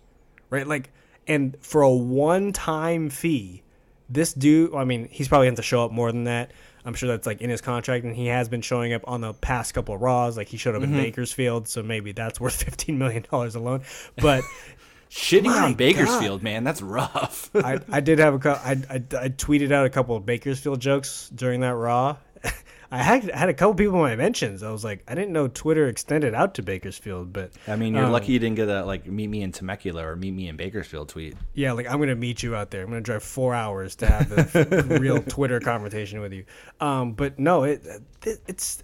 right? 0.50 0.68
Like, 0.68 0.92
and 1.28 1.58
for 1.62 1.82
a 1.82 1.92
one-time 1.92 3.10
fee, 3.10 3.64
this 4.10 4.34
dude, 4.34 4.76
I 4.76 4.84
mean, 4.84 5.08
he's 5.10 5.28
probably 5.28 5.48
going 5.48 5.56
to 5.56 5.64
show 5.64 5.84
up 5.84 5.92
more 5.92 6.12
than 6.12 6.26
that. 6.26 6.52
I'm 6.84 6.94
sure 6.94 7.10
that's 7.10 7.28
like 7.28 7.42
in 7.42 7.50
his 7.50 7.62
contract, 7.62 8.06
and 8.06 8.16
he 8.16 8.28
has 8.28 8.50
been 8.50 8.62
showing 8.62 8.94
up 8.94 9.04
on 9.06 9.22
the 9.22 9.34
past 9.34 9.74
couple 9.74 9.96
of 9.96 10.02
Raws. 10.02 10.38
Like 10.38 10.48
he 10.48 10.58
showed 10.58 10.76
up 10.76 10.82
mm-hmm. 10.82 10.96
in 10.96 11.02
Bakersfield, 11.02 11.68
so 11.68 11.84
maybe 11.84 12.12
that's 12.12 12.40
worth 12.40 12.64
15 12.64 12.98
million 12.98 13.26
dollars 13.30 13.56
alone. 13.56 13.84
But 14.18 14.44
Shitting 15.12 15.44
My 15.44 15.60
on 15.60 15.74
Bakersfield, 15.74 16.40
God. 16.40 16.44
man, 16.44 16.64
that's 16.64 16.82
rough. 16.82 17.50
I, 17.56 17.80
I 17.92 18.00
did 18.00 18.20
have 18.20 18.34
a 18.34 18.40
couple. 18.40 18.64
I, 18.66 18.72
I, 18.90 18.96
I 18.96 19.30
tweeted 19.30 19.70
out 19.74 19.86
a 19.86 19.90
couple 19.90 20.16
of 20.16 20.26
Bakersfield 20.26 20.80
jokes 20.80 21.30
during 21.36 21.60
that 21.62 21.76
Raw. 21.76 22.16
I 22.94 23.04
had 23.04 23.30
I 23.30 23.38
had 23.38 23.50
a 23.50 23.54
couple 23.54 23.76
people 23.76 23.96
in 23.96 24.02
my 24.02 24.16
mentions. 24.16 24.64
I 24.64 24.72
was 24.72 24.86
like, 24.86 25.04
I 25.10 25.16
didn't 25.16 25.34
know 25.34 25.50
Twitter 25.50 25.90
extended 25.90 26.34
out 26.34 26.54
to 26.56 26.64
Bakersfield, 26.64 27.34
but 27.34 27.52
I 27.68 27.76
mean, 27.76 27.94
you're 27.94 28.06
um, 28.06 28.12
lucky 28.14 28.32
you 28.32 28.40
didn't 28.40 28.56
get 28.56 28.68
that 28.68 28.88
like 28.88 29.06
meet 29.06 29.28
me 29.28 29.42
in 29.42 29.52
Temecula 29.52 30.06
or 30.06 30.16
meet 30.16 30.32
me 30.32 30.48
in 30.48 30.56
Bakersfield 30.56 31.10
tweet. 31.10 31.36
Yeah, 31.56 31.74
like 31.74 31.88
I'm 31.88 32.00
gonna 32.00 32.16
meet 32.16 32.42
you 32.42 32.56
out 32.56 32.72
there. 32.72 32.82
I'm 32.82 32.88
gonna 32.88 33.02
drive 33.02 33.24
four 33.24 33.54
hours 33.54 33.98
to 33.98 34.08
have 34.08 34.30
the 34.30 34.98
real 35.02 35.22
Twitter 35.22 35.60
conversation 35.60 36.22
with 36.22 36.32
you. 36.32 36.46
Um, 36.80 37.12
but 37.14 37.38
no, 37.38 37.64
it, 37.64 37.86
it 38.26 38.40
it's 38.48 38.82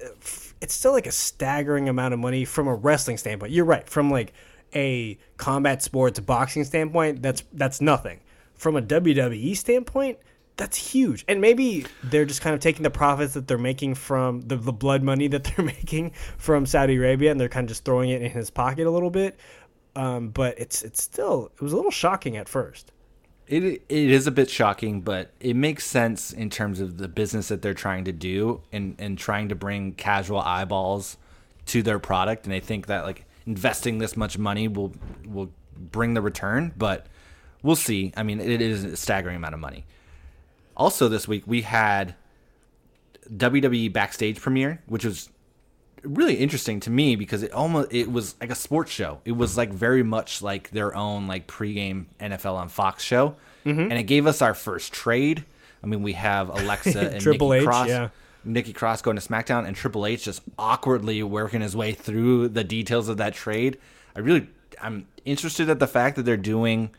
it's 0.61 0.73
still 0.73 0.91
like 0.91 1.07
a 1.07 1.11
staggering 1.11 1.87
amount 1.87 2.13
of 2.13 2.19
money 2.19 2.43
from 2.43 2.67
a 2.67 2.75
wrestling 2.75 3.17
standpoint. 3.17 3.53
You're 3.53 3.65
right. 3.65 3.87
From 3.89 4.11
like 4.11 4.33
a 4.73 5.17
combat 5.37 5.81
sports 5.81 6.19
boxing 6.19 6.63
standpoint, 6.63 7.21
that's 7.21 7.43
that's 7.53 7.81
nothing. 7.81 8.21
From 8.55 8.75
a 8.75 8.81
WWE 8.81 9.55
standpoint, 9.55 10.17
that's 10.57 10.75
huge. 10.75 11.23
And 11.27 11.39
maybe 11.39 11.85
they're 12.03 12.25
just 12.25 12.41
kind 12.41 12.53
of 12.53 12.59
taking 12.59 12.83
the 12.83 12.89
profits 12.89 13.35
that 13.35 13.47
they're 13.47 13.57
making 13.57 13.95
from 13.95 14.41
the, 14.41 14.55
the 14.55 14.73
blood 14.73 15.03
money 15.03 15.27
that 15.27 15.43
they're 15.55 15.65
making 15.65 16.11
from 16.37 16.65
Saudi 16.65 16.95
Arabia 16.95 17.31
and 17.31 17.39
they're 17.39 17.47
kind 17.47 17.65
of 17.65 17.69
just 17.69 17.85
throwing 17.85 18.09
it 18.09 18.21
in 18.21 18.31
his 18.31 18.49
pocket 18.49 18.87
a 18.87 18.91
little 18.91 19.11
bit. 19.11 19.39
Um, 19.95 20.29
but 20.29 20.59
it's 20.59 20.83
it's 20.83 21.01
still 21.01 21.51
it 21.55 21.61
was 21.61 21.73
a 21.73 21.75
little 21.75 21.91
shocking 21.91 22.37
at 22.37 22.47
first. 22.47 22.91
It 23.47 23.63
it 23.63 23.83
is 23.89 24.27
a 24.27 24.31
bit 24.31 24.49
shocking, 24.49 25.01
but 25.01 25.31
it 25.39 25.55
makes 25.55 25.85
sense 25.85 26.33
in 26.33 26.49
terms 26.49 26.79
of 26.79 26.97
the 26.97 27.07
business 27.07 27.47
that 27.47 27.61
they're 27.61 27.73
trying 27.73 28.03
to 28.05 28.11
do 28.11 28.61
and 28.71 28.95
and 28.99 29.17
trying 29.17 29.49
to 29.49 29.55
bring 29.55 29.93
casual 29.93 30.39
eyeballs 30.39 31.17
to 31.67 31.81
their 31.81 31.97
product, 31.97 32.45
and 32.45 32.53
they 32.53 32.59
think 32.59 32.85
that 32.87 33.05
like 33.05 33.25
investing 33.47 33.97
this 33.97 34.15
much 34.15 34.37
money 34.37 34.67
will 34.67 34.93
will 35.25 35.49
bring 35.75 36.13
the 36.13 36.21
return, 36.21 36.73
but 36.77 37.07
we'll 37.63 37.75
see. 37.75 38.13
I 38.15 38.23
mean, 38.23 38.39
it 38.39 38.61
is 38.61 38.83
a 38.83 38.97
staggering 38.97 39.37
amount 39.37 39.53
of 39.53 39.59
money. 39.59 39.85
Also, 40.75 41.07
this 41.07 41.27
week 41.27 41.43
we 41.47 41.61
had 41.61 42.13
WWE 43.31 43.91
backstage 43.91 44.39
premiere, 44.39 44.83
which 44.85 45.05
was 45.05 45.29
really 46.03 46.35
interesting 46.35 46.79
to 46.81 46.89
me 46.89 47.15
because 47.15 47.43
it 47.43 47.51
almost 47.51 47.91
it 47.91 48.11
was 48.11 48.35
like 48.39 48.51
a 48.51 48.55
sports 48.55 48.91
show. 48.91 49.21
It 49.25 49.31
was 49.31 49.57
like 49.57 49.71
very 49.71 50.03
much 50.03 50.41
like 50.41 50.69
their 50.69 50.95
own 50.95 51.27
like 51.27 51.47
pregame 51.47 52.05
NFL 52.19 52.55
on 52.55 52.69
Fox 52.69 53.03
show, 53.03 53.35
mm-hmm. 53.65 53.79
and 53.79 53.93
it 53.93 54.03
gave 54.03 54.27
us 54.27 54.41
our 54.41 54.53
first 54.53 54.93
trade. 54.93 55.45
I 55.83 55.87
mean, 55.87 56.03
we 56.03 56.13
have 56.13 56.49
Alexa 56.49 56.99
and 57.13 57.21
Triple 57.21 57.49
Nikki 57.49 57.61
H, 57.61 57.65
Cross. 57.65 57.87
yeah. 57.87 58.09
Nikki 58.47 58.73
Cross 58.73 59.01
going 59.03 59.17
to 59.17 59.21
SmackDown 59.27 59.67
and 59.67 59.75
Triple 59.75 60.05
H 60.05 60.23
just 60.23 60.41
awkwardly 60.57 61.21
working 61.23 61.61
his 61.61 61.75
way 61.75 61.91
through 61.93 62.47
the 62.49 62.63
details 62.63 63.09
of 63.09 63.17
that 63.17 63.33
trade. 63.33 63.77
I 64.15 64.19
really 64.19 64.47
I'm 64.81 65.07
interested 65.25 65.69
at 65.69 65.79
the 65.79 65.87
fact 65.87 66.15
that 66.15 66.23
they're 66.23 66.37
doing 66.37 66.89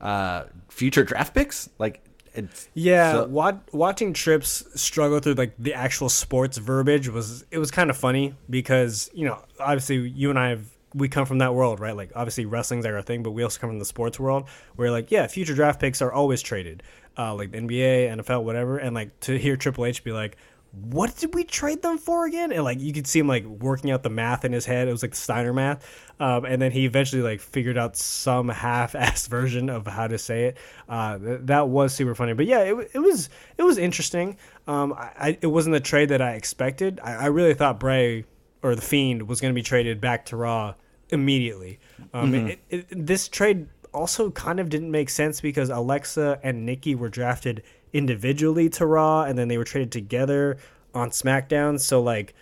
uh 0.00 0.44
future 0.68 1.04
draft 1.04 1.34
picks. 1.34 1.68
Like 1.78 2.02
it's 2.34 2.68
Yeah, 2.74 3.12
so- 3.12 3.24
wat- 3.28 3.62
watching 3.72 4.12
Trips 4.12 4.64
struggle 4.80 5.20
through 5.20 5.34
like 5.34 5.54
the 5.58 5.74
actual 5.74 6.08
sports 6.08 6.58
verbiage 6.58 7.08
was 7.08 7.44
it 7.50 7.58
was 7.58 7.70
kind 7.70 7.90
of 7.90 7.96
funny 7.96 8.34
because 8.50 9.10
you 9.14 9.24
know 9.26 9.42
obviously 9.60 9.96
you 10.08 10.30
and 10.30 10.38
I 10.38 10.48
have 10.50 10.64
we 10.94 11.08
come 11.08 11.26
from 11.26 11.38
that 11.38 11.54
world 11.54 11.80
right 11.80 11.96
like 11.96 12.10
obviously 12.14 12.44
wrestling's 12.46 12.84
like 12.84 12.94
our 12.94 13.02
thing 13.02 13.22
but 13.24 13.32
we 13.32 13.42
also 13.42 13.58
come 13.60 13.70
from 13.70 13.78
the 13.80 13.84
sports 13.84 14.20
world 14.20 14.48
where 14.76 14.90
like 14.92 15.10
yeah 15.10 15.26
future 15.26 15.54
draft 15.54 15.80
picks 15.80 16.00
are 16.00 16.12
always 16.12 16.40
traded 16.40 16.82
uh, 17.18 17.34
like 17.34 17.50
the 17.52 17.58
NBA 17.58 18.16
NFL 18.16 18.42
whatever 18.44 18.78
and 18.78 18.94
like 18.94 19.18
to 19.20 19.36
hear 19.38 19.56
Triple 19.56 19.86
H 19.86 20.04
be 20.04 20.12
like 20.12 20.36
what 20.82 21.16
did 21.16 21.34
we 21.34 21.44
trade 21.44 21.82
them 21.82 21.98
for 21.98 22.26
again? 22.26 22.52
And 22.52 22.64
like 22.64 22.80
you 22.80 22.92
could 22.92 23.06
see 23.06 23.18
him 23.18 23.28
like 23.28 23.44
working 23.44 23.90
out 23.90 24.02
the 24.02 24.10
math 24.10 24.44
in 24.44 24.52
his 24.52 24.66
head. 24.66 24.88
It 24.88 24.92
was 24.92 25.02
like 25.02 25.12
the 25.12 25.16
Steiner 25.16 25.52
math, 25.52 25.86
um, 26.20 26.44
and 26.44 26.60
then 26.60 26.72
he 26.72 26.84
eventually 26.84 27.22
like 27.22 27.40
figured 27.40 27.78
out 27.78 27.96
some 27.96 28.48
half-assed 28.48 29.28
version 29.30 29.70
of 29.70 29.86
how 29.86 30.06
to 30.06 30.18
say 30.18 30.46
it. 30.46 30.58
Uh, 30.88 31.18
th- 31.18 31.40
that 31.44 31.68
was 31.68 31.94
super 31.94 32.14
funny. 32.14 32.32
But 32.32 32.46
yeah, 32.46 32.60
it, 32.60 32.90
it 32.94 32.98
was 32.98 33.28
it 33.56 33.62
was 33.62 33.78
interesting. 33.78 34.36
Um, 34.66 34.92
I, 34.94 35.10
I, 35.16 35.38
it 35.40 35.46
wasn't 35.46 35.74
the 35.74 35.80
trade 35.80 36.08
that 36.08 36.22
I 36.22 36.32
expected. 36.32 37.00
I, 37.02 37.14
I 37.14 37.26
really 37.26 37.54
thought 37.54 37.78
Bray 37.78 38.24
or 38.62 38.74
the 38.74 38.82
Fiend 38.82 39.28
was 39.28 39.40
going 39.40 39.52
to 39.52 39.54
be 39.54 39.62
traded 39.62 40.00
back 40.00 40.26
to 40.26 40.36
Raw 40.36 40.74
immediately. 41.10 41.78
Um, 42.12 42.34
it, 42.34 42.58
it, 42.70 42.86
this 42.90 43.28
trade 43.28 43.68
also 43.92 44.30
kind 44.30 44.60
of 44.60 44.68
didn't 44.68 44.90
make 44.90 45.08
sense 45.08 45.40
because 45.40 45.70
Alexa 45.70 46.40
and 46.42 46.66
Nikki 46.66 46.94
were 46.94 47.08
drafted 47.08 47.62
individually 47.94 48.68
to 48.68 48.84
Raw 48.86 49.22
and 49.22 49.38
then 49.38 49.48
they 49.48 49.56
were 49.56 49.64
traded 49.64 49.90
together 49.92 50.58
on 50.94 51.08
SmackDown. 51.10 51.80
So 51.80 52.02
like 52.02 52.34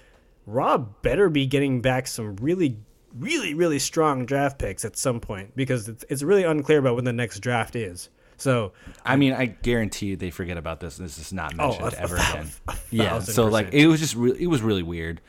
Raw 0.47 0.77
better 0.79 1.29
be 1.31 1.47
getting 1.47 1.81
back 1.81 2.09
some 2.09 2.35
really 2.37 2.77
really 3.19 3.53
really 3.55 3.79
strong 3.79 4.25
draft 4.25 4.59
picks 4.59 4.85
at 4.87 4.97
some 4.97 5.21
point 5.21 5.55
because 5.55 5.87
it's, 5.87 6.03
it's 6.09 6.23
really 6.23 6.45
unclear 6.45 6.79
about 6.79 6.97
when 6.97 7.05
the 7.05 7.13
next 7.13 7.41
draft 7.41 7.77
is. 7.77 8.09
So 8.39 8.73
I 9.05 9.15
mean, 9.17 9.35
I 9.35 9.47
guarantee 9.47 10.07
you 10.07 10.17
they 10.17 10.31
forget 10.31 10.57
about 10.57 10.81
this. 10.81 10.99
and 10.99 11.07
This 11.07 11.19
is 11.19 11.33
not 11.33 11.55
mentioned 11.55 11.85
Oh, 11.85 11.87
a- 11.89 11.91
a 11.91 12.03
ever 12.03 12.17
thou- 12.17 12.31
again. 12.33 12.49
a 12.69 12.77
Yeah, 12.91 13.19
so 13.21 13.47
like 13.47 13.73
it 13.73 13.87
was 13.87 14.01
just 14.01 14.17
really, 14.17 14.43
it 14.43 14.47
was 14.49 14.63
really 14.63 14.83
weird. 14.83 15.21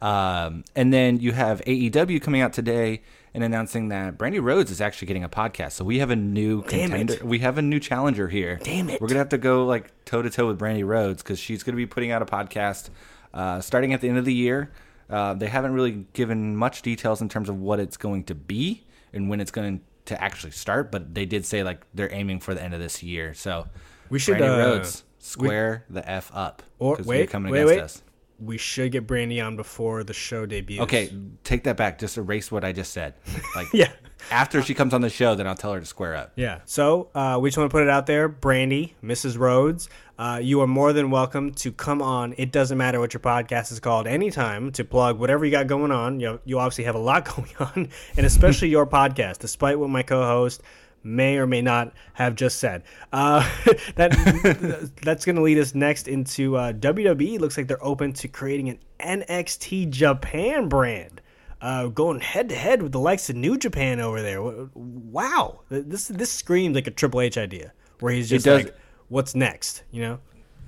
Um, 0.00 0.64
and 0.74 0.92
then 0.92 1.18
you 1.20 1.32
have 1.32 1.60
AEW 1.66 2.20
coming 2.22 2.40
out 2.40 2.52
today 2.52 3.02
and 3.34 3.42
announcing 3.42 3.88
that 3.88 4.18
Brandi 4.18 4.42
Rhodes 4.42 4.70
is 4.70 4.80
actually 4.80 5.06
getting 5.06 5.24
a 5.24 5.28
podcast. 5.28 5.72
So 5.72 5.84
we 5.84 5.98
have 6.00 6.10
a 6.10 6.16
new 6.16 6.62
Damn 6.64 6.92
it. 6.92 6.98
contender. 6.98 7.24
We 7.24 7.38
have 7.40 7.58
a 7.58 7.62
new 7.62 7.80
challenger 7.80 8.28
here. 8.28 8.60
Damn 8.62 8.90
it. 8.90 9.00
We're 9.00 9.08
gonna 9.08 9.18
have 9.20 9.30
to 9.30 9.38
go 9.38 9.64
like 9.66 9.92
toe 10.04 10.22
to 10.22 10.30
toe 10.30 10.46
with 10.48 10.58
Brandi 10.58 10.86
Rhodes 10.86 11.22
because 11.22 11.38
she's 11.38 11.62
gonna 11.62 11.76
be 11.76 11.86
putting 11.86 12.10
out 12.10 12.22
a 12.22 12.26
podcast 12.26 12.90
uh, 13.34 13.60
starting 13.60 13.92
at 13.92 14.00
the 14.00 14.08
end 14.08 14.18
of 14.18 14.24
the 14.24 14.34
year. 14.34 14.70
Uh, 15.10 15.34
they 15.34 15.46
haven't 15.48 15.72
really 15.74 16.06
given 16.14 16.56
much 16.56 16.82
details 16.82 17.20
in 17.20 17.28
terms 17.28 17.48
of 17.48 17.58
what 17.58 17.78
it's 17.80 17.96
going 17.96 18.24
to 18.24 18.34
be 18.34 18.82
and 19.12 19.28
when 19.28 19.40
it's 19.40 19.50
going 19.50 19.80
to 20.06 20.22
actually 20.22 20.50
start, 20.52 20.90
but 20.90 21.14
they 21.14 21.26
did 21.26 21.44
say 21.44 21.62
like 21.62 21.82
they're 21.94 22.12
aiming 22.12 22.40
for 22.40 22.54
the 22.54 22.62
end 22.62 22.72
of 22.74 22.80
this 22.80 23.02
year. 23.02 23.34
So 23.34 23.66
We 24.08 24.18
should, 24.18 24.38
Brandi 24.38 24.54
uh, 24.54 24.58
Rhodes 24.58 25.04
square 25.18 25.84
the 25.90 26.08
f 26.08 26.30
up 26.34 26.62
or 26.78 26.96
'cause 26.96 27.06
wait, 27.06 27.18
you're 27.18 27.26
coming 27.26 27.52
wait, 27.52 27.60
against 27.62 27.74
wait. 27.76 27.82
us. 27.84 28.02
We 28.38 28.58
should 28.58 28.92
get 28.92 29.06
Brandi 29.06 29.44
on 29.44 29.56
before 29.56 30.04
the 30.04 30.12
show 30.12 30.46
debuts. 30.46 30.82
Okay, 30.82 31.12
take 31.44 31.64
that 31.64 31.76
back. 31.76 31.98
Just 31.98 32.16
erase 32.18 32.50
what 32.50 32.64
I 32.64 32.72
just 32.72 32.92
said. 32.92 33.14
Like 33.54 33.68
Yeah. 33.72 33.90
after 34.30 34.62
she 34.62 34.74
comes 34.74 34.94
on 34.94 35.00
the 35.00 35.10
show, 35.10 35.34
then 35.34 35.46
I'll 35.46 35.54
tell 35.54 35.72
her 35.72 35.80
to 35.80 35.86
square 35.86 36.16
up. 36.16 36.32
Yeah. 36.36 36.60
So 36.64 37.10
uh, 37.14 37.38
we 37.40 37.50
just 37.50 37.58
want 37.58 37.70
to 37.70 37.74
put 37.74 37.82
it 37.82 37.88
out 37.88 38.06
there, 38.06 38.28
Brandi, 38.28 38.94
Mrs. 39.02 39.38
Rhodes. 39.38 39.88
Uh, 40.18 40.38
you 40.42 40.60
are 40.60 40.66
more 40.66 40.92
than 40.92 41.10
welcome 41.10 41.52
to 41.52 41.72
come 41.72 42.00
on. 42.02 42.34
It 42.36 42.52
doesn't 42.52 42.78
matter 42.78 43.00
what 43.00 43.12
your 43.14 43.20
podcast 43.20 43.72
is 43.72 43.80
called, 43.80 44.06
anytime 44.06 44.70
to 44.72 44.84
plug 44.84 45.18
whatever 45.18 45.44
you 45.44 45.50
got 45.50 45.66
going 45.66 45.90
on. 45.90 46.20
You, 46.20 46.40
you 46.44 46.58
obviously 46.58 46.84
have 46.84 46.94
a 46.94 46.98
lot 47.00 47.24
going 47.36 47.50
on, 47.58 47.88
and 48.16 48.26
especially 48.26 48.68
your 48.68 48.86
podcast, 48.86 49.38
despite 49.38 49.78
what 49.78 49.90
my 49.90 50.02
co-host 50.02 50.62
may 51.04 51.36
or 51.36 51.46
may 51.46 51.62
not 51.62 51.92
have 52.14 52.34
just 52.34 52.58
said. 52.58 52.82
Uh, 53.12 53.40
that 53.96 54.90
that's 55.02 55.24
going 55.24 55.36
to 55.36 55.42
lead 55.42 55.58
us 55.58 55.74
next 55.74 56.08
into 56.08 56.56
uh, 56.56 56.72
WWE. 56.72 57.38
Looks 57.38 57.56
like 57.56 57.68
they're 57.68 57.84
open 57.84 58.12
to 58.14 58.28
creating 58.28 58.68
an 58.68 58.78
NXT 59.20 59.90
Japan 59.90 60.68
brand 60.68 61.20
uh, 61.62 61.86
going 61.86 62.20
head 62.20 62.48
to 62.48 62.56
head 62.56 62.82
with 62.82 62.92
the 62.92 62.98
likes 62.98 63.30
of 63.30 63.36
New 63.36 63.56
Japan 63.56 64.00
over 64.00 64.20
there. 64.20 64.42
Wow, 64.74 65.60
this 65.68 66.08
this 66.08 66.32
screams 66.32 66.74
like 66.74 66.88
a 66.88 66.90
Triple 66.90 67.20
H 67.20 67.38
idea, 67.38 67.72
where 68.00 68.12
he's 68.12 68.28
just 68.28 68.46
like, 68.46 68.76
"What's 69.08 69.34
next?" 69.34 69.84
You 69.92 70.02
know? 70.02 70.18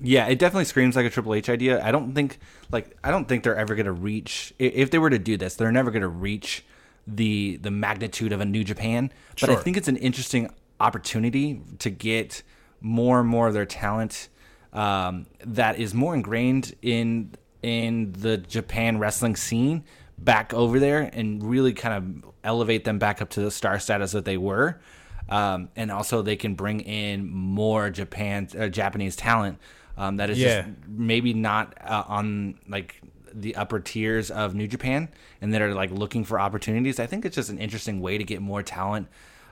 Yeah, 0.01 0.27
it 0.27 0.39
definitely 0.39 0.65
screams 0.65 0.95
like 0.95 1.05
a 1.05 1.09
Triple 1.09 1.33
H 1.33 1.49
idea. 1.49 1.83
I 1.83 1.91
don't 1.91 2.15
think 2.15 2.39
like 2.71 2.97
I 3.03 3.11
don't 3.11 3.27
think 3.27 3.43
they're 3.43 3.57
ever 3.57 3.75
going 3.75 3.85
to 3.85 3.91
reach 3.91 4.53
if 4.57 4.89
they 4.89 4.97
were 4.97 5.09
to 5.09 5.19
do 5.19 5.35
this, 5.35 5.55
they're 5.55 5.71
never 5.71 5.91
going 5.91 6.01
to 6.01 6.07
reach 6.07 6.65
the 7.07 7.57
the 7.57 7.71
magnitude 7.71 8.31
of 8.31 8.41
a 8.41 8.45
New 8.45 8.63
Japan, 8.63 9.11
but 9.39 9.49
I 9.49 9.55
think 9.55 9.77
it's 9.77 9.87
an 9.87 9.97
interesting 9.97 10.49
opportunity 10.79 11.61
to 11.79 11.89
get 11.89 12.43
more 12.81 13.19
and 13.19 13.29
more 13.29 13.47
of 13.47 13.53
their 13.53 13.65
talent 13.65 14.29
um, 14.73 15.25
that 15.45 15.79
is 15.79 15.93
more 15.93 16.13
ingrained 16.13 16.75
in 16.81 17.31
in 17.61 18.13
the 18.13 18.37
Japan 18.37 18.97
wrestling 18.99 19.35
scene 19.35 19.83
back 20.17 20.53
over 20.53 20.79
there 20.79 21.09
and 21.13 21.43
really 21.43 21.73
kind 21.73 22.23
of 22.23 22.31
elevate 22.43 22.83
them 22.85 22.99
back 22.99 23.21
up 23.21 23.29
to 23.31 23.41
the 23.41 23.51
star 23.51 23.79
status 23.79 24.11
that 24.11 24.25
they 24.25 24.37
were. 24.37 24.79
Um, 25.27 25.69
and 25.75 25.91
also 25.91 26.21
they 26.21 26.35
can 26.35 26.53
bring 26.53 26.81
in 26.81 27.27
more 27.27 27.89
Japan 27.89 28.47
uh, 28.57 28.67
Japanese 28.67 29.15
talent 29.15 29.57
um, 29.97 30.17
that 30.17 30.29
is 30.29 30.37
Yeah. 30.37 30.61
just 30.61 30.77
maybe 30.87 31.33
not 31.33 31.73
uh, 31.83 32.03
on 32.07 32.59
like 32.67 33.01
the 33.35 33.55
upper 33.55 33.79
tiers 33.79 34.31
of 34.31 34.55
New 34.55 34.67
Japan 34.67 35.09
and 35.41 35.53
that 35.53 35.61
are 35.61 35.73
like 35.73 35.91
looking 35.91 36.23
for 36.23 36.39
opportunities. 36.39 36.99
I 36.99 37.05
think 37.05 37.25
it's 37.25 37.35
just 37.35 37.49
an 37.49 37.59
interesting 37.59 38.01
way 38.01 38.17
to 38.17 38.23
get 38.23 38.41
more 38.41 38.63
talent 38.63 39.07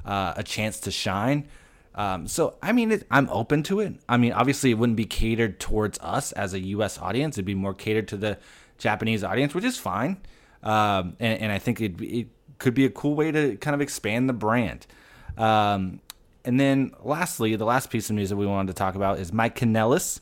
uh, 0.05 0.33
a 0.37 0.43
chance 0.43 0.79
to 0.81 0.91
shine. 0.91 1.47
Um, 1.95 2.27
so 2.27 2.55
I 2.61 2.71
mean, 2.71 2.91
it, 2.91 3.05
I'm 3.11 3.29
open 3.29 3.63
to 3.63 3.79
it. 3.81 3.95
I 4.09 4.17
mean, 4.17 4.33
obviously, 4.33 4.71
it 4.71 4.75
wouldn't 4.75 4.97
be 4.97 5.05
catered 5.05 5.59
towards 5.59 5.99
us 5.99 6.31
as 6.31 6.53
a 6.53 6.59
U.S. 6.59 6.97
audience. 6.97 7.35
It'd 7.35 7.45
be 7.45 7.53
more 7.53 7.73
catered 7.73 8.07
to 8.09 8.17
the 8.17 8.37
Japanese 8.77 9.23
audience, 9.23 9.53
which 9.53 9.65
is 9.65 9.77
fine. 9.77 10.17
Um, 10.63 11.15
and, 11.19 11.41
and 11.41 11.51
I 11.51 11.59
think 11.59 11.81
it, 11.81 12.01
it 12.01 12.27
could 12.57 12.73
be 12.73 12.85
a 12.85 12.89
cool 12.89 13.15
way 13.15 13.31
to 13.31 13.57
kind 13.57 13.75
of 13.75 13.81
expand 13.81 14.27
the 14.27 14.33
brand. 14.33 14.87
Um, 15.37 15.99
and 16.45 16.59
then, 16.59 16.93
lastly, 17.01 17.55
the 17.55 17.65
last 17.65 17.89
piece 17.89 18.09
of 18.09 18.15
news 18.15 18.29
that 18.29 18.35
we 18.35 18.45
wanted 18.45 18.67
to 18.67 18.73
talk 18.73 18.95
about 18.95 19.19
is 19.19 19.31
Mike 19.31 19.57
Kanellis, 19.57 20.19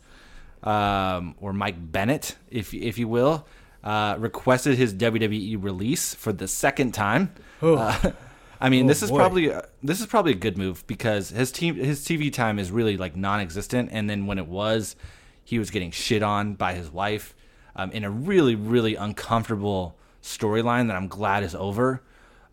um, 0.63 1.35
or 1.39 1.53
Mike 1.53 1.91
Bennett, 1.91 2.35
if 2.49 2.73
if 2.73 2.97
you 2.97 3.07
will, 3.07 3.47
uh, 3.83 4.15
requested 4.19 4.77
his 4.77 4.93
WWE 4.93 5.61
release 5.63 6.13
for 6.13 6.31
the 6.33 6.47
second 6.47 6.93
time. 6.93 7.33
Uh, 7.61 8.11
I 8.59 8.69
mean, 8.69 8.85
Oh, 8.85 8.87
this 8.89 9.01
is 9.01 9.09
boy. 9.09 9.17
probably 9.17 9.53
uh, 9.53 9.61
this 9.81 9.99
is 10.01 10.05
probably 10.07 10.33
a 10.33 10.35
good 10.35 10.57
move 10.57 10.85
because 10.87 11.29
his 11.29 11.51
team 11.51 11.75
his 11.75 12.01
TV 12.01 12.31
time 12.31 12.59
is 12.59 12.71
really 12.71 12.97
like 12.97 13.15
non-existent, 13.15 13.89
and 13.91 14.09
then 14.09 14.27
when 14.27 14.37
it 14.37 14.47
was, 14.47 14.95
he 15.43 15.57
was 15.59 15.71
getting 15.71 15.91
shit 15.91 16.21
on 16.23 16.53
by 16.53 16.73
his 16.73 16.91
wife 16.91 17.35
um, 17.75 17.91
in 17.91 18.03
a 18.03 18.09
really 18.09 18.55
really 18.55 18.95
uncomfortable 18.95 19.95
storyline 20.21 20.87
that 20.87 20.95
I'm 20.95 21.07
glad 21.07 21.43
is 21.43 21.55
over. 21.55 22.03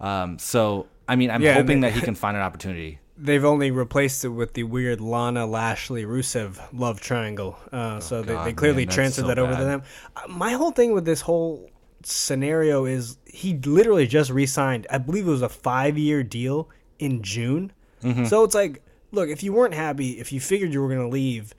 Um, 0.00 0.38
so 0.38 0.86
I 1.06 1.16
mean, 1.16 1.30
I'm 1.30 1.42
Yeah, 1.42 1.54
hoping 1.54 1.80
that 1.80 1.92
he 1.92 2.00
can 2.08 2.14
find 2.14 2.36
an 2.36 2.42
opportunity. 2.42 3.00
They've 3.20 3.44
only 3.44 3.70
replaced 3.72 4.24
it 4.24 4.28
with 4.28 4.54
the 4.54 4.62
weird 4.62 5.00
Lana 5.00 5.44
Lashley 5.44 6.04
Rusev 6.04 6.60
love 6.72 7.00
triangle. 7.00 7.58
Uh, 7.72 7.98
so 7.98 8.22
they, 8.22 8.32
Oh, 8.32 8.36
God, 8.36 8.46
they 8.46 8.52
clearly 8.52 8.86
man, 8.86 8.94
transferred 8.94 9.22
so 9.22 9.28
that 9.28 9.38
over 9.38 9.56
to 9.56 9.64
them. 9.64 9.82
Uh, 10.16 10.28
my 10.28 10.52
whole 10.52 10.70
thing 10.70 10.92
with 10.92 11.04
this 11.04 11.20
whole 11.22 11.68
scenario 12.04 12.84
is 12.84 13.18
he 13.26 13.54
literally 13.54 14.06
just 14.06 14.30
re-signed. 14.30 14.86
I 14.88 14.98
believe 14.98 15.26
it 15.26 15.30
was 15.30 15.42
a 15.42 15.48
five-year 15.48 16.22
deal 16.22 16.70
in 17.00 17.22
June. 17.22 17.72
Mm-hmm. 18.02 18.26
So 18.26 18.44
it's 18.44 18.54
like, 18.54 18.82
look, 19.10 19.28
if 19.28 19.42
you 19.42 19.52
weren't 19.52 19.74
happy, 19.74 20.20
if 20.20 20.32
you 20.32 20.40
figured 20.40 20.72
you 20.72 20.80
were 20.80 20.88
going 20.88 21.00
to 21.00 21.12
leave, 21.12 21.54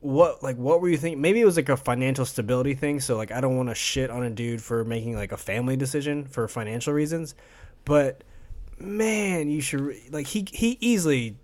what 0.00 0.42
like 0.42 0.56
what 0.56 0.80
were 0.80 0.88
you 0.88 0.98
thinking? 0.98 1.20
Maybe 1.20 1.40
it 1.40 1.44
was 1.46 1.56
like 1.56 1.68
a 1.70 1.76
financial 1.76 2.24
stability 2.26 2.74
thing. 2.74 3.00
So 3.00 3.16
like 3.16 3.32
I 3.32 3.40
don't 3.40 3.56
want 3.56 3.70
to 3.70 3.74
shit 3.74 4.10
on 4.10 4.22
a 4.22 4.30
dude 4.30 4.62
for 4.62 4.84
making 4.84 5.16
like 5.16 5.32
a 5.32 5.36
family 5.36 5.76
decision 5.76 6.26
for 6.26 6.46
financial 6.46 6.92
reasons, 6.92 7.34
but 7.84 8.22
man, 8.78 9.50
you 9.50 9.60
should 9.60 9.96
like 10.10 10.26
he 10.26 10.46
he 10.52 10.78
easily 10.80 11.36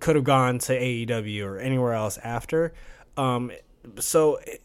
could 0.00 0.16
have 0.16 0.24
gone 0.24 0.58
to 0.58 0.78
AEW 0.78 1.44
or 1.44 1.58
anywhere 1.58 1.92
else 1.92 2.18
after. 2.18 2.72
Um, 3.16 3.52
so. 3.98 4.36
It, 4.36 4.62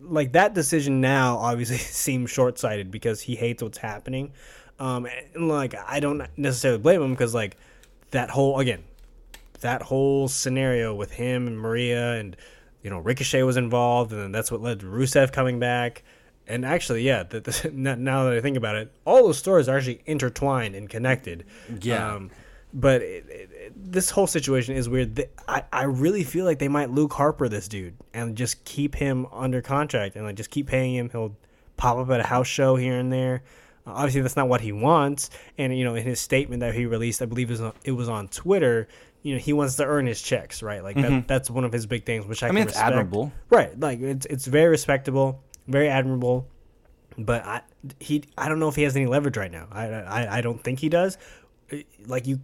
like 0.00 0.32
that 0.32 0.54
decision 0.54 1.00
now 1.00 1.36
obviously 1.38 1.76
seems 1.78 2.30
short 2.30 2.58
sighted 2.58 2.90
because 2.90 3.20
he 3.20 3.36
hates 3.36 3.62
what's 3.62 3.78
happening. 3.78 4.32
Um, 4.78 5.06
and 5.34 5.48
like 5.48 5.74
I 5.74 6.00
don't 6.00 6.22
necessarily 6.36 6.78
blame 6.78 7.02
him 7.02 7.10
because 7.12 7.34
like 7.34 7.56
that 8.10 8.30
whole 8.30 8.58
again, 8.58 8.84
that 9.60 9.82
whole 9.82 10.28
scenario 10.28 10.94
with 10.94 11.12
him 11.12 11.46
and 11.46 11.58
Maria 11.58 12.14
and 12.14 12.36
you 12.82 12.90
know 12.90 12.98
Ricochet 12.98 13.42
was 13.42 13.56
involved, 13.56 14.12
and 14.12 14.34
that's 14.34 14.52
what 14.52 14.60
led 14.60 14.80
to 14.80 14.86
Rusev 14.86 15.32
coming 15.32 15.58
back. 15.58 16.04
And 16.48 16.64
actually, 16.64 17.02
yeah, 17.02 17.22
the, 17.22 17.40
the, 17.40 17.70
now 17.96 18.24
that 18.24 18.32
I 18.32 18.40
think 18.40 18.56
about 18.56 18.76
it, 18.76 18.92
all 19.04 19.24
those 19.24 19.38
stories 19.38 19.68
are 19.68 19.76
actually 19.76 20.02
intertwined 20.06 20.74
and 20.74 20.88
connected. 20.88 21.44
Yeah. 21.82 22.14
Um, 22.14 22.30
but 22.72 23.02
it, 23.02 23.26
it, 23.28 23.50
it, 23.52 23.92
this 23.92 24.10
whole 24.10 24.26
situation 24.26 24.74
is 24.76 24.88
weird. 24.88 25.16
Th- 25.16 25.30
I, 25.46 25.64
I 25.72 25.84
really 25.84 26.24
feel 26.24 26.44
like 26.44 26.58
they 26.58 26.68
might 26.68 26.90
Luke 26.90 27.12
Harper 27.12 27.48
this 27.48 27.68
dude 27.68 27.94
and 28.12 28.36
just 28.36 28.64
keep 28.64 28.94
him 28.94 29.26
under 29.32 29.62
contract 29.62 30.16
and 30.16 30.24
like 30.24 30.36
just 30.36 30.50
keep 30.50 30.66
paying 30.66 30.94
him. 30.94 31.08
He'll 31.10 31.36
pop 31.76 31.96
up 31.96 32.10
at 32.10 32.20
a 32.20 32.24
house 32.24 32.46
show 32.46 32.76
here 32.76 32.98
and 32.98 33.12
there. 33.12 33.42
Uh, 33.86 33.92
obviously, 33.92 34.20
that's 34.20 34.36
not 34.36 34.48
what 34.48 34.60
he 34.60 34.72
wants. 34.72 35.30
And 35.56 35.76
you 35.76 35.84
know, 35.84 35.94
in 35.94 36.04
his 36.04 36.20
statement 36.20 36.60
that 36.60 36.74
he 36.74 36.86
released, 36.86 37.22
I 37.22 37.26
believe 37.26 37.48
it 37.48 37.54
was 37.54 37.60
on, 37.62 37.72
it 37.84 37.92
was 37.92 38.08
on 38.08 38.28
Twitter. 38.28 38.88
You 39.22 39.34
know, 39.34 39.40
he 39.40 39.52
wants 39.52 39.76
to 39.76 39.84
earn 39.84 40.06
his 40.06 40.22
checks, 40.22 40.62
right? 40.62 40.82
Like 40.82 40.96
that, 40.96 41.26
that's 41.26 41.50
one 41.50 41.64
of 41.64 41.72
his 41.72 41.86
big 41.86 42.06
things, 42.06 42.24
which 42.26 42.42
I, 42.42 42.46
I 42.46 42.48
can 42.50 42.54
mean, 42.54 42.62
it's 42.64 42.72
respect. 42.74 42.88
admirable. 42.88 43.32
right? 43.50 43.78
Like 43.78 44.00
it's 44.00 44.26
it's 44.26 44.46
very 44.46 44.68
respectable, 44.68 45.42
very 45.68 45.88
admirable. 45.88 46.48
But 47.16 47.44
I 47.44 47.62
he 48.00 48.24
I 48.36 48.48
don't 48.48 48.58
know 48.58 48.68
if 48.68 48.76
he 48.76 48.82
has 48.82 48.96
any 48.96 49.06
leverage 49.06 49.36
right 49.36 49.50
now. 49.50 49.68
I 49.70 49.86
I, 49.86 50.38
I 50.38 50.40
don't 50.40 50.62
think 50.62 50.80
he 50.80 50.88
does. 50.88 51.18
Like 52.06 52.26
you, 52.26 52.40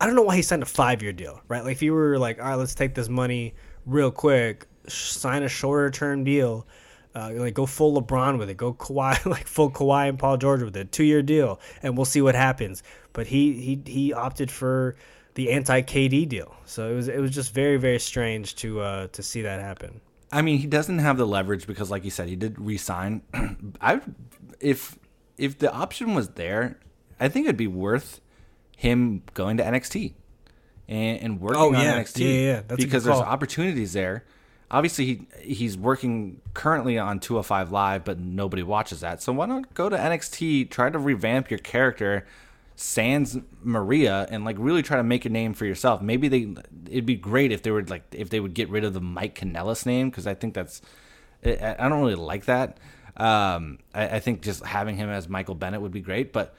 I 0.00 0.06
don't 0.06 0.14
know 0.14 0.22
why 0.22 0.36
he 0.36 0.42
signed 0.42 0.62
a 0.62 0.66
five 0.66 1.02
year 1.02 1.12
deal, 1.12 1.40
right? 1.48 1.64
Like 1.64 1.72
if 1.72 1.82
you 1.82 1.94
were 1.94 2.18
like, 2.18 2.38
all 2.38 2.48
right, 2.48 2.54
let's 2.54 2.74
take 2.74 2.94
this 2.94 3.08
money 3.08 3.54
real 3.86 4.10
quick, 4.10 4.66
sign 4.86 5.42
a 5.42 5.48
shorter 5.48 5.90
term 5.90 6.24
deal. 6.24 6.66
Uh, 7.14 7.32
like 7.34 7.54
go 7.54 7.66
full 7.66 8.00
LeBron 8.00 8.38
with 8.38 8.50
it, 8.50 8.56
go 8.56 8.74
Kawhi 8.74 9.24
like 9.26 9.46
full 9.46 9.70
Kawhi 9.70 10.08
and 10.08 10.18
Paul 10.18 10.36
George 10.36 10.62
with 10.62 10.76
it, 10.76 10.92
two 10.92 11.04
year 11.04 11.22
deal, 11.22 11.58
and 11.82 11.96
we'll 11.96 12.04
see 12.04 12.20
what 12.20 12.34
happens. 12.34 12.82
But 13.12 13.26
he 13.26 13.54
he 13.54 13.80
he 13.90 14.12
opted 14.12 14.50
for 14.50 14.94
the 15.34 15.50
anti 15.50 15.82
KD 15.82 16.28
deal, 16.28 16.54
so 16.64 16.90
it 16.90 16.94
was 16.94 17.08
it 17.08 17.18
was 17.18 17.30
just 17.30 17.54
very 17.54 17.76
very 17.76 17.98
strange 17.98 18.56
to 18.56 18.80
uh, 18.80 19.06
to 19.08 19.22
see 19.22 19.42
that 19.42 19.60
happen. 19.60 20.00
I 20.30 20.42
mean, 20.42 20.58
he 20.58 20.66
doesn't 20.66 20.98
have 20.98 21.16
the 21.16 21.26
leverage 21.26 21.66
because, 21.66 21.90
like 21.90 22.04
you 22.04 22.10
said, 22.10 22.28
he 22.28 22.36
did 22.36 22.58
resign. 22.60 23.22
I, 23.80 24.00
if 24.60 24.98
if 25.36 25.58
the 25.58 25.72
option 25.72 26.14
was 26.14 26.30
there, 26.30 26.78
I 27.18 27.28
think 27.28 27.46
it'd 27.46 27.56
be 27.56 27.66
worth 27.66 28.20
him 28.76 29.22
going 29.34 29.56
to 29.56 29.62
NXT 29.64 30.14
and, 30.88 31.20
and 31.20 31.40
working 31.40 31.60
Oh, 31.60 31.74
on 31.74 31.80
yeah. 31.82 31.98
NXT. 32.00 32.18
Yeah, 32.20 32.26
yeah, 32.26 32.40
yeah. 32.52 32.62
That's 32.66 32.84
because 32.84 33.04
there's 33.04 33.16
opportunities 33.18 33.92
there. 33.92 34.24
Obviously, 34.70 35.04
he 35.06 35.26
he's 35.54 35.78
working 35.78 36.42
currently 36.52 36.98
on 36.98 37.20
205 37.20 37.72
Live, 37.72 38.04
but 38.04 38.18
nobody 38.18 38.62
watches 38.62 39.00
that. 39.00 39.22
So 39.22 39.32
why 39.32 39.46
not 39.46 39.72
go 39.72 39.88
to 39.88 39.96
NXT, 39.96 40.70
try 40.70 40.90
to 40.90 40.98
revamp 40.98 41.50
your 41.50 41.58
character, 41.58 42.26
sans 42.80 43.36
Maria, 43.60 44.24
and 44.30 44.44
like 44.44 44.54
really 44.56 44.82
try 44.84 44.96
to 44.98 45.02
make 45.02 45.24
a 45.24 45.28
name 45.28 45.52
for 45.52 45.66
yourself. 45.66 46.00
Maybe 46.00 46.28
they 46.28 46.54
it'd 46.88 47.06
be 47.06 47.16
great 47.16 47.50
if 47.50 47.64
they 47.64 47.72
were 47.72 47.82
like 47.82 48.04
if 48.12 48.30
they 48.30 48.38
would 48.38 48.54
get 48.54 48.68
rid 48.70 48.84
of 48.84 48.94
the 48.94 49.00
Mike 49.00 49.34
Kanellis 49.36 49.84
name 49.84 50.10
because 50.10 50.28
I 50.28 50.34
think 50.34 50.54
that's 50.54 50.80
I 51.44 51.74
I 51.76 51.88
don't 51.88 52.00
really 52.00 52.14
like 52.14 52.44
that. 52.44 52.78
Um, 53.16 53.80
I, 53.92 54.08
I 54.08 54.20
think 54.20 54.42
just 54.42 54.64
having 54.64 54.96
him 54.96 55.10
as 55.10 55.28
Michael 55.28 55.56
Bennett 55.56 55.80
would 55.80 55.90
be 55.90 56.00
great, 56.00 56.32
but 56.32 56.54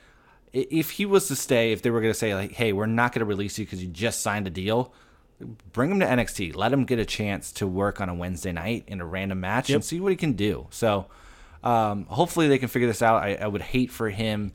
if 0.51 0.91
he 0.91 1.05
was 1.05 1.29
to 1.29 1.37
stay, 1.37 1.71
if 1.71 1.83
they 1.83 1.89
were 1.89 2.01
going 2.01 2.11
to 2.11 2.19
say 2.19 2.35
like, 2.35 2.51
"Hey, 2.51 2.73
we're 2.73 2.85
not 2.85 3.13
going 3.13 3.21
to 3.21 3.25
release 3.25 3.57
you 3.57 3.63
because 3.65 3.81
you 3.81 3.87
just 3.87 4.21
signed 4.21 4.45
a 4.45 4.49
deal," 4.49 4.93
bring 5.71 5.89
him 5.89 6.01
to 6.01 6.05
NXT. 6.05 6.53
Let 6.53 6.73
him 6.73 6.83
get 6.83 6.99
a 6.99 7.05
chance 7.05 7.53
to 7.53 7.65
work 7.67 8.01
on 8.01 8.09
a 8.09 8.13
Wednesday 8.13 8.51
night 8.51 8.83
in 8.87 8.99
a 8.99 9.05
random 9.05 9.39
match 9.39 9.69
Yep. 9.69 9.75
and 9.75 9.85
see 9.85 10.01
what 10.01 10.09
he 10.09 10.17
can 10.17 10.33
do. 10.33 10.67
So, 10.71 11.05
um, 11.63 12.07
hopefully, 12.07 12.49
they 12.49 12.57
can 12.57 12.67
figure 12.67 12.89
this 12.89 13.01
out. 13.01 13.23
I, 13.23 13.35
I 13.35 13.47
would 13.47 13.61
hate 13.61 13.89
for 13.89 14.09
him 14.09 14.51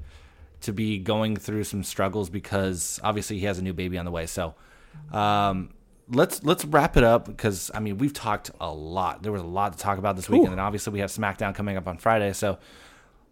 to 0.65 0.73
be 0.73 0.99
going 0.99 1.37
through 1.37 1.65
some 1.65 1.83
struggles 1.83 2.31
because 2.31 3.01
obviously 3.03 3.39
he 3.39 3.47
has 3.47 3.59
a 3.59 3.63
new 3.63 3.73
baby 3.73 3.99
on 3.99 4.05
the 4.05 4.11
way. 4.11 4.27
So, 4.27 4.55
um, 5.13 5.71
let's 6.09 6.43
let's 6.45 6.65
wrap 6.65 6.97
it 6.97 7.05
up 7.05 7.27
because 7.27 7.71
I 7.75 7.81
mean 7.81 7.99
we've 7.99 8.13
talked 8.13 8.51
a 8.61 8.73
lot. 8.73 9.23
There 9.23 9.33
was 9.33 9.43
a 9.43 9.47
lot 9.47 9.73
to 9.73 9.79
talk 9.79 9.99
about 9.99 10.17
this 10.17 10.29
weekend, 10.29 10.53
and 10.53 10.61
obviously 10.61 10.93
we 10.93 11.01
have 11.01 11.11
SmackDown 11.11 11.55
coming 11.55 11.77
up 11.77 11.87
on 11.87 11.99
Friday. 11.99 12.33
So 12.33 12.59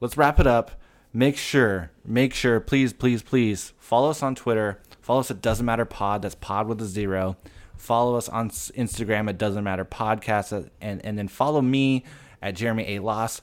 let's 0.01 0.17
wrap 0.17 0.41
it 0.41 0.47
up. 0.47 0.73
Make 1.15 1.37
sure, 1.37 1.91
make 2.07 2.33
sure, 2.33 2.59
please, 2.59 2.95
please, 2.95 3.23
please 3.23 3.75
follow 3.79 4.09
us 4.11 4.23
on 4.23 4.35
Twitter. 4.35 4.81
Follow 5.03 5.21
us 5.21 5.31
at 5.31 5.43
Doesn't 5.43 5.67
Matter 5.67 5.85
Pod. 5.85 6.23
That's 6.23 6.35
Pod 6.35 6.69
with 6.69 6.81
a 6.81 6.87
zero. 6.87 7.37
Follow 7.77 8.17
us 8.17 8.29
on 8.29 8.49
Instagram 8.49 9.29
at 9.29 9.37
Doesn't 9.37 9.65
Matter 9.65 9.85
Podcast, 9.85 10.71
and 10.81 11.05
and 11.05 11.19
then 11.19 11.29
follow 11.29 11.61
me 11.61 12.05
at 12.41 12.55
Jeremy 12.55 12.97
A 12.97 12.99
Loss. 13.01 13.43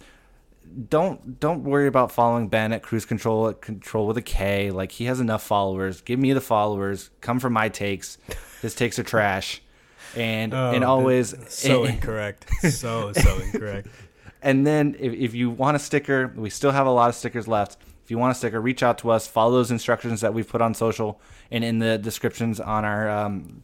Don't 0.89 1.39
don't 1.39 1.63
worry 1.63 1.87
about 1.87 2.11
following 2.11 2.47
Ben 2.47 2.71
at 2.73 2.83
Cruise 2.83 3.05
Control 3.05 3.47
at 3.49 3.61
Control 3.61 4.05
with 4.07 4.17
a 4.17 4.21
K. 4.21 4.69
Like 4.71 4.91
he 4.91 5.05
has 5.05 5.19
enough 5.19 5.41
followers. 5.43 6.01
Give 6.01 6.19
me 6.19 6.31
the 6.33 6.41
followers. 6.41 7.09
Come 7.21 7.39
for 7.39 7.49
my 7.49 7.69
takes. 7.69 8.17
His 8.61 8.75
takes 8.75 8.99
are 8.99 9.03
trash. 9.03 9.61
And 10.15 10.53
and 10.53 10.83
Oh, 10.83 10.89
always 10.89 11.35
So 11.47 11.85
and- 11.85 11.93
incorrect. 11.95 12.45
So 12.71 13.13
so 13.13 13.39
incorrect. 13.39 13.87
and 14.43 14.65
then 14.67 14.95
if, 14.99 15.13
if 15.13 15.33
you 15.33 15.49
want 15.49 15.75
a 15.75 15.79
sticker, 15.79 16.33
we 16.35 16.49
still 16.49 16.71
have 16.71 16.85
a 16.87 16.91
lot 16.91 17.09
of 17.09 17.15
stickers 17.15 17.47
left. 17.47 17.77
If 18.03 18.11
you 18.11 18.17
want 18.17 18.31
a 18.31 18.35
sticker, 18.35 18.59
reach 18.61 18.83
out 18.83 18.97
to 18.99 19.09
us. 19.11 19.27
Follow 19.27 19.51
those 19.53 19.71
instructions 19.71 20.21
that 20.21 20.33
we've 20.33 20.47
put 20.47 20.61
on 20.61 20.73
social 20.73 21.19
and 21.51 21.63
in 21.63 21.79
the 21.79 21.97
descriptions 21.97 22.59
on 22.59 22.85
our 22.85 23.09
um, 23.09 23.63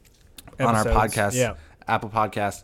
on 0.60 0.76
our 0.76 0.84
podcast, 0.86 1.36
yeah. 1.36 1.56
Apple 1.88 2.10
Podcast, 2.10 2.64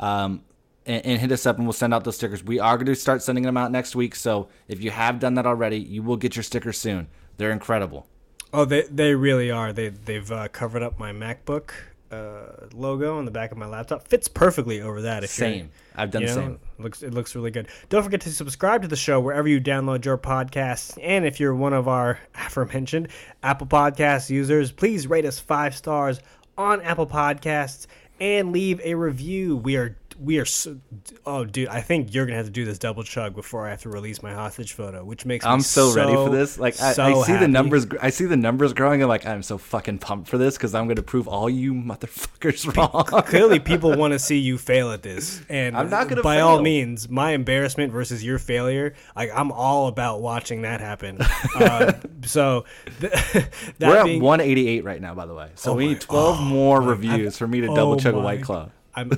um, 0.00 0.42
and, 0.86 1.04
and 1.04 1.20
hit 1.20 1.32
us 1.32 1.46
up 1.46 1.56
and 1.56 1.66
we'll 1.66 1.72
send 1.72 1.94
out 1.94 2.04
those 2.04 2.16
stickers. 2.16 2.42
We 2.42 2.58
are 2.58 2.76
going 2.76 2.86
to 2.86 2.94
start 2.94 3.22
sending 3.22 3.44
them 3.44 3.56
out 3.56 3.70
next 3.70 3.94
week. 3.94 4.14
So 4.14 4.48
if 4.68 4.82
you 4.82 4.90
have 4.90 5.18
done 5.18 5.34
that 5.34 5.46
already, 5.46 5.78
you 5.78 6.02
will 6.02 6.16
get 6.16 6.36
your 6.36 6.42
stickers 6.42 6.78
soon. 6.78 7.08
They're 7.36 7.52
incredible. 7.52 8.06
Oh, 8.52 8.64
they 8.66 8.82
they 8.82 9.14
really 9.14 9.50
are. 9.50 9.72
They 9.72 9.88
they've 9.88 10.30
uh, 10.30 10.48
covered 10.48 10.82
up 10.82 10.98
my 10.98 11.12
MacBook 11.12 11.70
uh, 12.12 12.66
logo 12.74 13.16
on 13.16 13.24
the 13.24 13.30
back 13.30 13.50
of 13.50 13.58
my 13.58 13.66
laptop. 13.66 14.06
Fits 14.06 14.28
perfectly 14.28 14.82
over 14.82 15.02
that. 15.02 15.24
If 15.24 15.30
Same. 15.30 15.70
I've 15.94 16.10
done 16.10 16.22
you 16.22 16.28
the 16.28 16.34
know, 16.34 16.40
same. 16.40 16.58
Looks 16.78 17.02
it 17.02 17.14
looks 17.14 17.34
really 17.34 17.50
good. 17.50 17.68
Don't 17.88 18.02
forget 18.02 18.20
to 18.22 18.30
subscribe 18.30 18.82
to 18.82 18.88
the 18.88 18.96
show 18.96 19.20
wherever 19.20 19.48
you 19.48 19.60
download 19.60 20.04
your 20.04 20.18
podcasts. 20.18 20.98
And 21.02 21.24
if 21.24 21.40
you're 21.40 21.54
one 21.54 21.72
of 21.72 21.88
our 21.88 22.18
aforementioned 22.34 23.08
Apple 23.42 23.66
Podcast 23.66 24.28
users, 24.28 24.70
please 24.70 25.06
rate 25.06 25.24
us 25.24 25.38
five 25.38 25.74
stars 25.74 26.20
on 26.58 26.82
Apple 26.82 27.06
Podcasts 27.06 27.86
and 28.20 28.52
leave 28.52 28.80
a 28.84 28.94
review. 28.94 29.56
We 29.56 29.76
are 29.76 29.96
we 30.18 30.38
are 30.38 30.44
so, 30.44 30.78
oh 31.26 31.44
dude, 31.44 31.68
I 31.68 31.80
think 31.80 32.14
you're 32.14 32.26
gonna 32.26 32.36
have 32.36 32.46
to 32.46 32.52
do 32.52 32.64
this 32.64 32.78
double 32.78 33.02
chug 33.02 33.34
before 33.34 33.66
I 33.66 33.70
have 33.70 33.82
to 33.82 33.88
release 33.88 34.22
my 34.22 34.32
hostage 34.32 34.72
photo, 34.72 35.04
which 35.04 35.24
makes 35.24 35.44
I'm 35.44 35.60
so, 35.60 35.94
ready 35.94 36.12
for 36.12 36.30
this. 36.30 36.58
Like 36.58 36.80
I, 36.80 36.92
so 36.92 37.04
I 37.04 37.26
see 37.26 37.36
the 37.36 37.48
numbers. 37.48 37.86
I 38.00 38.10
see 38.10 38.26
the 38.26 38.36
numbers 38.36 38.72
growing. 38.72 39.02
I'm 39.02 39.08
like, 39.08 39.26
I'm 39.26 39.42
so 39.42 39.58
fucking 39.58 39.98
pumped 39.98 40.28
for 40.28 40.38
this 40.38 40.56
because 40.56 40.74
I'm 40.74 40.86
going 40.86 40.96
to 40.96 41.02
prove 41.02 41.28
all 41.28 41.48
you 41.50 41.74
motherfuckers 41.74 42.76
wrong. 42.76 43.04
clearly 43.24 43.58
people 43.72 43.96
want 43.96 44.12
to 44.12 44.18
see 44.18 44.38
you 44.38 44.58
fail 44.58 44.90
at 44.92 45.02
this 45.02 45.42
and 45.48 45.76
I'm 45.76 45.90
not 45.90 46.08
gonna 46.08 46.22
by 46.22 46.40
all 46.40 46.60
means 46.60 47.08
my 47.08 47.32
embarrassment 47.32 47.92
versus 47.92 48.24
your 48.24 48.38
failure 48.38 48.94
like 49.16 49.30
i'm 49.34 49.50
all 49.52 49.88
about 49.88 50.20
watching 50.20 50.62
that 50.62 50.80
happen 50.80 51.18
uh, 51.56 51.92
so 52.24 52.64
th- 53.00 53.12
that 53.78 53.80
We're 53.80 53.96
at 53.96 54.20
188 54.20 54.84
right 54.84 55.00
now, 55.00 55.14
by 55.14 55.26
the 55.26 55.34
way. 55.34 55.50
So 55.54 55.72
Oh 55.72 55.74
we 55.74 55.86
my- 55.86 55.92
need 55.92 56.00
12 56.00 56.38
oh 56.38 56.42
more 56.42 56.80
reviews 56.80 57.36
for 57.38 57.46
me 57.46 57.60
to 57.62 57.68
oh 57.68 57.76
double 57.76 57.96
chug 57.96 58.14
a 58.14 58.20
White 58.20 58.42
Claw. 58.42 58.70
I'm 58.94 59.10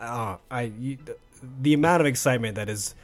uh, 0.00 0.36
i 0.50 0.62
you, 0.78 0.98
the, 1.60 1.74
amount 1.74 2.00
of 2.00 2.06
excitement 2.06 2.54
that 2.54 2.68
is 2.68 2.94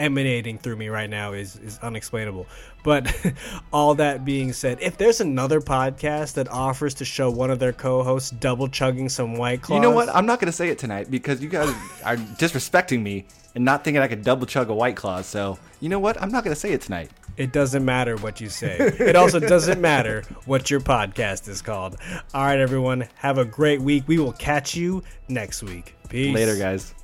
emanating 0.00 0.58
through 0.58 0.76
me 0.76 0.88
right 0.88 1.10
now 1.10 1.32
is 1.32 1.56
is 1.56 1.78
unexplainable 1.80 2.46
but 2.84 3.12
all 3.72 3.94
that 3.94 4.24
being 4.24 4.52
said 4.52 4.78
if 4.80 4.96
there's 4.96 5.20
another 5.20 5.60
podcast 5.60 6.34
that 6.34 6.48
offers 6.48 6.94
to 6.94 7.04
show 7.04 7.30
one 7.30 7.50
of 7.50 7.58
their 7.58 7.72
co-hosts 7.72 8.30
double 8.30 8.68
chugging 8.68 9.08
some 9.08 9.36
white 9.36 9.60
claws 9.60 9.76
You 9.76 9.82
know 9.82 9.90
what? 9.90 10.08
I'm 10.14 10.24
not 10.24 10.38
going 10.38 10.46
to 10.46 10.56
say 10.56 10.68
it 10.68 10.78
tonight 10.78 11.10
because 11.10 11.42
you 11.42 11.48
guys 11.48 11.68
are 12.04 12.16
disrespecting 12.16 13.02
me 13.02 13.26
and 13.54 13.64
not 13.64 13.82
thinking 13.82 14.00
I 14.00 14.06
could 14.06 14.22
double 14.22 14.46
chug 14.46 14.70
a 14.70 14.74
White 14.74 14.94
Claw. 14.96 15.20
So 15.22 15.58
you 15.80 15.88
know 15.88 15.98
what? 15.98 16.20
I'm 16.22 16.30
not 16.30 16.44
going 16.44 16.54
to 16.54 16.60
say 16.60 16.72
it 16.72 16.80
tonight. 16.80 17.10
It 17.38 17.52
doesn't 17.52 17.84
matter 17.84 18.16
what 18.16 18.40
you 18.40 18.48
say. 18.48 18.76
It 18.78 19.14
also 19.14 19.38
doesn't 19.38 19.80
matter 19.80 20.24
what 20.44 20.72
your 20.72 20.80
podcast 20.80 21.48
is 21.48 21.62
called. 21.62 21.96
All 22.34 22.44
right, 22.44 22.58
everyone. 22.58 23.08
Have 23.14 23.38
a 23.38 23.44
great 23.44 23.80
week. 23.80 24.04
We 24.08 24.18
will 24.18 24.32
catch 24.32 24.74
you 24.74 25.04
next 25.28 25.62
week. 25.62 25.94
Peace. 26.08 26.34
Later, 26.34 26.56
guys. 26.56 26.94